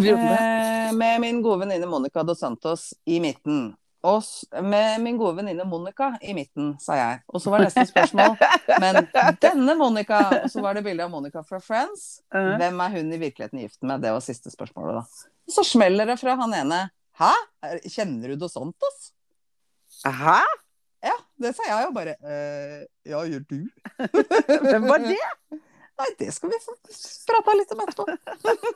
Vi 0.00 0.08
gjorde 0.08 0.30
det. 0.32 0.38
Eh, 0.40 0.94
med 0.96 1.20
min 1.20 1.42
gode 1.44 1.60
venninne 1.60 1.86
Monica 1.86 2.24
dos 2.26 2.40
Santos 2.40 2.88
i 3.06 3.20
midten. 3.20 3.76
Og 4.06 4.22
med 4.62 5.00
min 5.02 5.16
gode 5.18 5.40
venninne 5.40 5.64
Monica 5.66 6.12
i 6.22 6.30
midten, 6.36 6.76
sa 6.78 6.94
jeg. 6.94 7.22
Og 7.34 7.42
så 7.42 7.50
var 7.50 7.64
neste 7.64 7.82
spørsmål 7.88 8.36
Men 8.78 9.00
denne 9.42 9.74
Monica 9.74 10.20
Og 10.44 10.46
så 10.52 10.62
var 10.62 10.78
det 10.78 10.84
bilde 10.86 11.02
av 11.02 11.10
Monica 11.10 11.42
fra 11.42 11.58
Friends. 11.62 12.20
Hvem 12.30 12.78
er 12.84 12.94
hun 12.94 13.10
i 13.12 13.18
virkeligheten 13.18 13.58
gift 13.64 13.82
med? 13.82 14.04
Det 14.04 14.12
var 14.14 14.22
siste 14.22 14.52
spørsmålet, 14.54 15.00
da. 15.00 15.26
Så 15.50 15.64
smeller 15.66 16.06
det 16.06 16.18
fra 16.20 16.36
han 16.38 16.54
ene. 16.54 16.80
Hæ? 17.18 17.32
Er- 17.66 17.82
Kjenner 17.90 18.28
du 18.30 18.36
dos 18.38 18.54
Santos? 18.54 19.10
Hæ? 20.06 20.38
Ja, 21.02 21.14
det 21.38 21.54
sa 21.56 21.66
jeg 21.66 21.88
jo 21.88 21.90
bare. 21.94 22.14
Øh, 22.22 22.84
ja, 23.06 23.24
gjør 23.32 23.42
du? 23.50 23.58
Hvem 24.68 24.86
var 24.90 25.02
det? 25.02 25.18
Nei, 25.98 26.08
det 26.20 26.28
skal 26.34 26.52
vi 26.52 26.58
prate 27.26 27.54
litt 27.58 27.72
om 27.74 27.80
etterpå. 27.82 28.06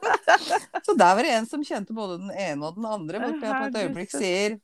så 0.87 0.95
der 0.99 1.15
var 1.15 1.23
det 1.23 1.35
en 1.37 1.47
som 1.47 1.63
kjente 1.67 1.95
både 1.95 2.19
den 2.19 2.33
ene 2.35 2.67
og 2.67 2.79
den 2.79 2.87
andre, 2.91 3.21
borti 3.23 3.47
jeg 3.47 3.59
på 3.61 3.69
et 3.71 3.81
øyeblikk 3.85 4.15
sier 4.15 4.57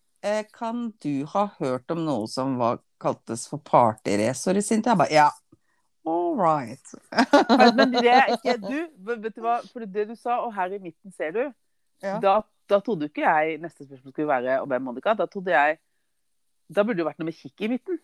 Kan 0.53 0.93
du 1.03 1.25
ha 1.33 1.45
hørt 1.59 1.91
om 1.95 2.01
noe 2.05 2.27
som 2.29 2.57
var, 2.59 2.81
kaltes 3.01 3.47
for 3.49 3.59
partyracer 3.63 4.59
i 4.59 4.63
sin 4.63 4.83
tid? 4.83 4.91
Jeg 4.91 4.99
bare 4.99 5.15
ja. 5.15 5.29
All 6.09 6.35
right. 6.41 6.95
Men, 7.77 7.93
det 7.93 8.09
er 8.11 8.33
ikke 8.35 8.57
du. 8.71 8.79
Vet 9.23 9.35
du 9.37 9.43
hva? 9.45 9.59
For 9.73 9.85
det 9.87 10.09
du 10.09 10.15
sa, 10.17 10.39
og 10.47 10.55
her 10.57 10.73
i 10.75 10.79
midten 10.83 11.13
ser 11.15 11.31
du, 11.37 11.43
Ja. 12.03 12.19
da, 12.23 12.37
da 12.71 12.79
trodde 12.81 13.09
ikke 13.11 13.25
jeg 13.27 13.57
neste 13.59 13.83
spørsmål 13.87 14.13
skulle 14.15 14.29
være 14.31 14.61
om 14.63 14.69
hvem 14.71 14.83
Monica. 14.87 15.15
Da 15.19 15.27
trodde 15.27 15.51
jeg 15.51 15.79
Da 16.71 16.83
burde 16.85 16.99
det 17.01 17.07
vært 17.09 17.19
noe 17.19 17.27
med 17.31 17.35
kikk 17.39 17.65
i 17.67 17.69
midten. 17.73 17.99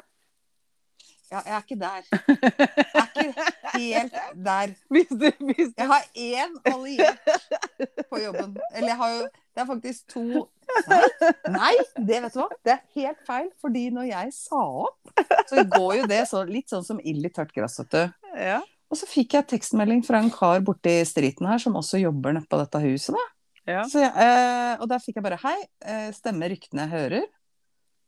ja, 1.30 1.40
jeg 1.46 1.54
er 1.54 1.62
ikke 1.62 1.76
der. 1.80 2.02
Jeg 2.94 3.00
er 3.00 3.06
ikke 3.18 3.80
helt 3.80 4.14
der. 4.46 4.72
Hvis 4.94 5.08
du, 5.10 5.24
hvis 5.48 5.70
du 5.72 5.80
Jeg 5.82 5.86
har 5.90 6.04
én 6.14 6.52
alliert 6.70 7.18
på 8.10 8.18
jobben. 8.22 8.56
Eller 8.74 8.88
jeg 8.88 8.96
har 8.96 9.10
jo 9.14 9.24
Det 9.54 9.62
er 9.62 9.66
faktisk 9.68 10.06
to 10.10 10.24
Nei, 10.88 11.00
nei, 11.54 11.72
det 12.08 12.20
vet 12.24 12.34
du 12.34 12.38
hva. 12.40 12.46
Det 12.64 12.72
er 12.72 12.80
helt 12.96 13.20
feil. 13.28 13.50
Fordi 13.62 13.82
når 13.94 14.08
jeg 14.08 14.32
sa 14.34 14.62
opp, 14.88 15.12
så 15.50 15.62
går 15.70 15.90
jo 16.00 16.06
det 16.10 16.22
så, 16.30 16.40
litt 16.48 16.72
sånn 16.72 16.86
som 16.86 17.02
ild 17.04 17.28
i 17.28 17.30
tørt 17.32 17.52
gress, 17.54 17.78
vet 17.82 17.92
du. 17.94 18.30
ja. 18.50 18.62
Og 18.92 18.98
så 19.00 19.08
fikk 19.10 19.34
jeg 19.34 19.46
tekstmelding 19.50 20.04
fra 20.06 20.20
en 20.22 20.30
kar 20.30 20.60
borti 20.62 20.92
striten 21.08 21.48
her, 21.48 21.58
som 21.58 21.74
også 21.78 21.98
jobber 21.98 22.36
nede 22.36 22.46
på 22.50 22.58
dette 22.60 22.80
huset. 22.84 23.16
da. 23.16 23.24
Ja. 23.74 23.84
Så 23.88 24.02
jeg, 24.02 24.12
eh, 24.12 24.74
og 24.78 24.90
der 24.90 25.00
fikk 25.00 25.16
jeg 25.18 25.24
bare 25.24 25.40
Hei, 25.40 25.56
eh, 25.88 26.10
stemmer 26.12 26.52
ryktene 26.52 26.84
jeg 26.84 26.92
hører? 26.92 27.24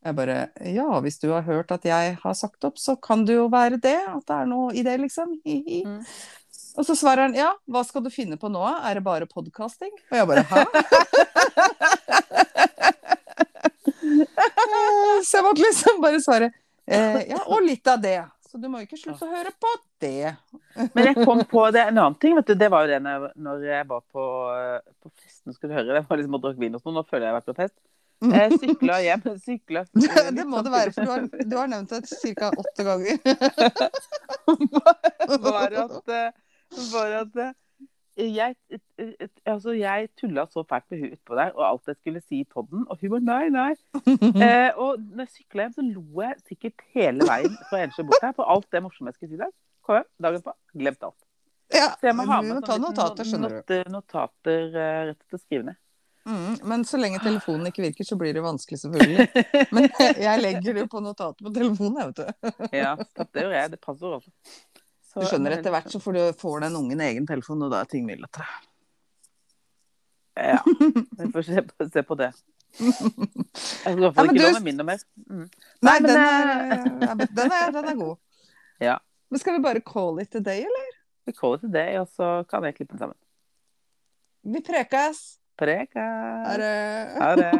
Jeg 0.04 0.16
bare 0.18 0.36
Ja, 0.68 1.00
hvis 1.00 1.18
du 1.18 1.30
har 1.32 1.46
hørt 1.46 1.72
at 1.72 1.86
jeg 1.88 2.18
har 2.22 2.34
sagt 2.36 2.64
opp, 2.68 2.76
så 2.78 2.94
kan 3.00 3.24
det 3.26 3.38
jo 3.38 3.48
være 3.50 3.80
det. 3.80 3.98
At 4.06 4.26
det 4.28 4.36
er 4.36 4.50
noe 4.50 4.74
i 4.76 4.84
det, 4.86 4.98
liksom. 5.00 5.32
Hi, 5.46 5.56
hi. 5.66 5.80
Mm. 5.86 6.02
Og 6.76 6.84
så 6.84 6.96
svarer 6.96 7.26
han 7.26 7.36
ja, 7.36 7.50
hva 7.72 7.82
skal 7.86 8.04
du 8.04 8.10
finne 8.12 8.36
på 8.40 8.50
nå? 8.52 8.62
Er 8.84 8.98
det 8.98 9.04
bare 9.06 9.28
podkasting? 9.30 9.92
Og 10.10 10.18
jeg 10.18 10.28
bare 10.28 10.44
hæ? 10.50 10.64
Eh, 14.66 15.22
så 15.24 15.38
jeg 15.38 15.44
måtte 15.46 15.62
liksom 15.62 16.00
bare 16.02 16.20
svare 16.22 16.48
eh, 16.86 17.22
ja, 17.30 17.40
og 17.46 17.64
litt 17.64 17.86
av 17.90 18.00
det. 18.02 18.18
Så 18.46 18.60
du 18.60 18.68
må 18.70 18.80
ikke 18.84 18.98
slutte 18.98 19.26
å 19.26 19.32
høre 19.32 19.50
på 19.58 19.72
det. 20.02 20.34
Men 20.94 21.10
jeg 21.10 21.24
kom 21.26 21.42
på 21.48 21.64
det, 21.74 21.82
en 21.88 21.98
annen 21.98 22.16
ting. 22.22 22.36
vet 22.38 22.52
du, 22.52 22.54
Det 22.58 22.68
var 22.72 22.86
jo 22.86 22.92
det 22.92 23.00
når, 23.04 23.26
når 23.48 23.66
jeg 23.66 23.88
var 23.90 24.04
på, 24.12 24.24
eh, 24.54 24.78
på 25.02 25.10
festen. 25.10 25.52
skulle 25.56 25.72
du 25.72 25.78
høre, 25.80 25.98
det 25.98 26.06
var 26.08 26.20
liksom 26.20 26.38
å 26.38 26.42
drakk 26.44 26.62
vin 26.62 26.78
og 26.78 26.84
sånn. 26.84 26.96
Nå 26.96 27.04
føler 27.08 27.26
jeg 27.26 27.28
jeg 27.28 27.34
har 27.34 27.40
vært 27.40 27.50
på 27.50 27.58
fest. 27.58 27.76
Jeg 28.24 28.60
sykla 28.62 28.96
hjem. 29.04 29.26
Sykla, 29.44 29.84
Det 30.38 30.46
må 30.48 30.62
det 30.64 30.72
være, 30.72 30.94
for 30.94 31.04
du 31.04 31.12
har, 31.12 31.26
du 31.50 31.56
har 31.58 31.68
nevnt 31.72 31.92
det 31.92 32.34
ca. 32.38 32.52
åtte 32.62 32.86
ganger. 32.86 33.20
Var 35.46 35.78
at, 35.82 36.14
var 36.92 37.14
at 37.22 37.38
jeg, 38.16 38.54
altså 39.44 39.74
jeg 39.76 40.08
tulla 40.16 40.46
så 40.48 40.64
fælt 40.68 40.86
med 40.90 41.02
hun 41.02 41.12
utpå 41.12 41.36
der, 41.36 41.50
og 41.52 41.66
alt 41.68 41.90
jeg 41.90 41.98
skulle 41.98 42.22
si 42.24 42.40
i 42.40 42.48
podden. 42.48 42.86
Og 42.88 42.98
hun 43.00 43.12
var 43.16 43.24
nei, 43.26 43.44
nei. 43.52 43.72
Eh, 44.46 44.70
og 44.76 45.00
når 45.00 45.26
jeg 45.26 45.32
sykla 45.34 45.66
hjem, 45.66 45.74
så 45.76 45.84
lo 45.84 46.22
jeg 46.22 46.36
sikkert 46.48 46.84
hele 46.96 47.28
veien 47.28 47.56
fra 47.68 47.82
Ensjø 47.84 48.06
bort 48.08 48.24
her 48.24 48.34
For 48.36 48.48
alt 48.52 48.68
det 48.72 48.82
morsomme 48.84 49.12
jeg 49.12 49.18
skulle 49.18 49.34
si 49.34 49.40
der. 49.40 49.52
Kom 49.86 49.98
hjem, 49.98 50.08
dagen 50.24 50.44
på, 50.46 50.54
glemt 50.80 51.08
alt. 51.08 51.18
Ja, 51.74 51.90
Så 51.98 52.08
jeg 52.08 52.16
må 52.16 52.24
ha 52.30 52.38
med 52.46 52.62
ta 52.64 52.78
notater, 52.78 53.26
du. 53.26 53.36
notater, 53.42 53.90
notater 53.90 54.64
eh, 54.70 55.02
rett 55.10 55.20
til 55.26 55.38
å 55.38 55.42
skrive 55.42 55.68
ned. 55.68 55.80
Mm, 56.26 56.56
men 56.66 56.82
så 56.86 56.98
lenge 56.98 57.20
telefonen 57.22 57.68
ikke 57.68 57.84
virker, 57.84 58.06
så 58.06 58.16
blir 58.18 58.34
det 58.34 58.42
vanskelig, 58.42 58.80
selvfølgelig. 58.82 59.26
Men 59.76 59.84
jeg 60.18 60.40
legger 60.42 60.72
det 60.72 60.82
jo 60.82 60.88
på 60.90 61.02
notater 61.04 61.46
på 61.46 61.52
telefonen, 61.54 62.00
jeg, 62.00 62.08
vet 62.08 62.18
du. 62.18 62.64
Ja, 62.80 62.96
det 62.98 63.44
gjør 63.44 63.54
jeg. 63.54 63.72
Det 63.76 63.78
passer 63.84 64.16
også. 64.16 64.32
Så- 65.16 65.22
Du 65.24 65.26
skjønner, 65.30 65.54
etter 65.56 65.72
hvert 65.72 65.88
så 65.88 65.96
får, 66.02 66.12
du, 66.12 66.24
får 66.42 66.60
den 66.66 66.74
ungen 66.76 67.00
egen 67.00 67.24
telefon, 67.26 67.62
og 67.64 67.70
da 67.72 67.80
er 67.80 67.88
ting 67.88 68.04
mye 68.04 68.18
lettere. 68.20 68.44
Ja. 70.36 70.58
Vi 71.22 71.30
får 71.32 71.46
se 71.48 71.62
på, 71.64 71.86
se 71.94 72.02
på 72.04 72.16
det. 72.20 72.28
Jeg 72.76 72.92
skal 73.56 73.96
i 73.96 74.02
hvert 74.04 74.14
fall 74.18 74.28
ikke 74.28 74.36
du- 74.36 74.44
låne 74.44 74.60
min 74.66 74.76
noe 74.76 74.84
mer. 74.90 75.00
Mm. 75.24 75.46
Nei, 75.46 75.48
Nei 75.88 75.96
den, 76.04 76.16
eh, 76.20 76.20
er, 77.08 77.14
den, 77.24 77.52
er, 77.56 77.72
den 77.78 77.88
er 77.94 77.96
god. 78.02 78.16
Ja. 78.84 78.98
Men 79.32 79.40
skal 79.40 79.56
vi 79.56 79.62
bare 79.64 79.80
call 79.80 80.20
it 80.20 80.34
a 80.36 80.40
day, 80.44 80.60
eller? 80.68 80.90
Vi 81.26 81.32
call 81.32 81.56
it 81.56 81.64
a 81.64 81.72
day, 81.72 81.96
og 82.02 82.10
så 82.12 82.44
kan 82.50 82.62
jeg 82.68 82.76
klippe 82.76 82.92
den 82.92 83.00
sammen. 83.06 83.16
Vi 84.44 84.60
prekas. 84.68 85.24
Prekes. 85.56 85.96
Ha 85.96 86.52
det. 86.60 86.76
Ha 87.16 87.30
det. 87.40 87.52